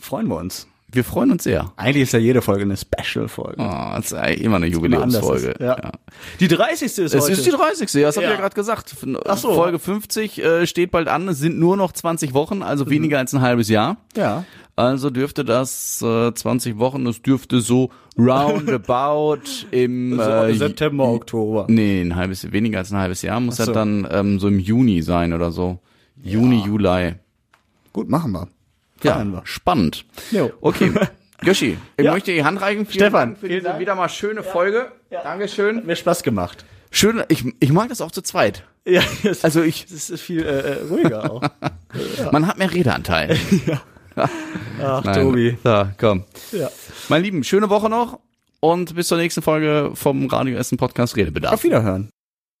Freuen 0.00 0.28
wir 0.28 0.36
uns. 0.36 0.66
Wir 0.90 1.04
freuen 1.04 1.30
uns 1.32 1.44
sehr. 1.44 1.70
Eigentlich 1.76 2.04
ist 2.04 2.12
ja 2.12 2.18
jede 2.18 2.40
Folge 2.40 2.62
eine 2.62 2.76
Special-Folge. 2.76 3.56
Oh, 3.58 3.92
das 3.96 4.06
ist 4.06 4.14
eigentlich 4.14 4.42
immer 4.42 4.56
eine 4.56 4.66
Jubiläumsfolge. 4.66 5.48
ist, 5.48 5.60
ja. 5.60 5.92
Die 6.40 6.48
30. 6.48 6.82
ist 6.86 6.98
Es 6.98 7.14
heute. 7.14 7.32
ist 7.32 7.44
die 7.46 7.50
30. 7.50 7.92
Ja, 7.94 8.06
das 8.08 8.16
hab 8.16 8.22
ich 8.22 8.28
Ja. 8.28 8.34
ja 8.34 8.40
gerade 8.40 8.54
gesagt. 8.54 8.96
Ach 9.26 9.36
so. 9.36 9.54
Folge 9.54 9.78
50 9.78 10.42
äh, 10.42 10.66
steht 10.66 10.90
bald 10.90 11.08
an. 11.08 11.28
Es 11.28 11.38
sind 11.38 11.58
nur 11.58 11.76
noch 11.76 11.92
20 11.92 12.32
Wochen, 12.34 12.62
also 12.62 12.84
Mhm. 12.86 12.90
weniger 12.90 13.18
als 13.18 13.34
ein 13.34 13.40
halbes 13.42 13.68
Jahr. 13.68 13.98
ja. 14.16 14.44
Also 14.76 15.10
dürfte 15.10 15.44
das 15.44 16.00
äh, 16.02 16.32
20 16.32 16.78
Wochen, 16.78 17.04
das 17.04 17.20
dürfte 17.20 17.60
so 17.60 17.90
roundabout 18.16 19.40
im 19.72 20.18
äh, 20.20 20.54
September, 20.54 21.04
Oktober. 21.08 21.66
Nee, 21.68 22.00
ein 22.02 22.14
halbes, 22.14 22.50
weniger 22.52 22.78
als 22.78 22.92
ein 22.92 22.98
halbes 22.98 23.22
Jahr 23.22 23.40
muss 23.40 23.56
das 23.56 23.66
so. 23.66 23.72
dann 23.72 24.06
ähm, 24.10 24.38
so 24.38 24.46
im 24.46 24.60
Juni 24.60 25.02
sein 25.02 25.32
oder 25.32 25.50
so. 25.50 25.80
Juni, 26.22 26.62
Juli. 26.64 27.14
Gut, 27.92 28.08
machen 28.08 28.30
wir. 28.32 28.46
Ja, 29.04 29.24
wir. 29.24 29.40
spannend. 29.44 30.04
Jo. 30.30 30.50
Okay. 30.60 30.92
Göschi, 31.40 31.78
ich 31.96 32.04
Ja. 32.04 32.12
möchte 32.12 32.32
die 32.32 32.42
Hand 32.44 32.60
reichen. 32.60 32.84
Vielen 32.86 33.04
Stefan, 33.04 33.28
Dank 33.30 33.38
für 33.38 33.46
vielen 33.46 33.58
diese 33.60 33.68
Dank. 33.68 33.80
wieder 33.80 33.94
mal 33.94 34.08
schöne 34.08 34.42
Folge. 34.42 34.90
Dankeschön. 35.10 35.76
Hat 35.78 35.84
mir 35.84 35.94
Spaß 35.96 36.22
gemacht. 36.24 36.64
Schön, 36.90 37.22
ich, 37.28 37.44
ich 37.60 37.70
mag 37.72 37.88
das 37.90 38.00
auch 38.00 38.10
zu 38.10 38.22
zweit. 38.22 38.64
Ja, 38.84 39.02
das, 39.22 39.44
Also 39.44 39.62
ich, 39.62 39.84
das 39.86 40.10
ist 40.10 40.20
viel 40.22 40.42
äh, 40.44 40.58
äh, 40.60 40.82
ruhiger 40.88 41.30
auch. 41.30 41.42
man 42.32 42.46
hat 42.46 42.58
mehr 42.58 42.72
Redeanteil. 42.72 43.38
Ach, 44.16 45.04
Nein. 45.04 45.14
Tobi. 45.14 45.58
So, 45.62 45.86
komm. 45.98 46.24
Ja. 46.50 46.70
Mein 47.08 47.22
Lieben, 47.22 47.44
schöne 47.44 47.70
Woche 47.70 47.88
noch 47.88 48.18
und 48.60 48.94
bis 48.96 49.06
zur 49.08 49.18
nächsten 49.18 49.42
Folge 49.42 49.92
vom 49.94 50.26
Radio 50.26 50.56
Essen 50.56 50.76
Podcast 50.78 51.14
Redebedarf. 51.16 51.52
Auf 51.54 51.62
Wiederhören. 51.64 52.10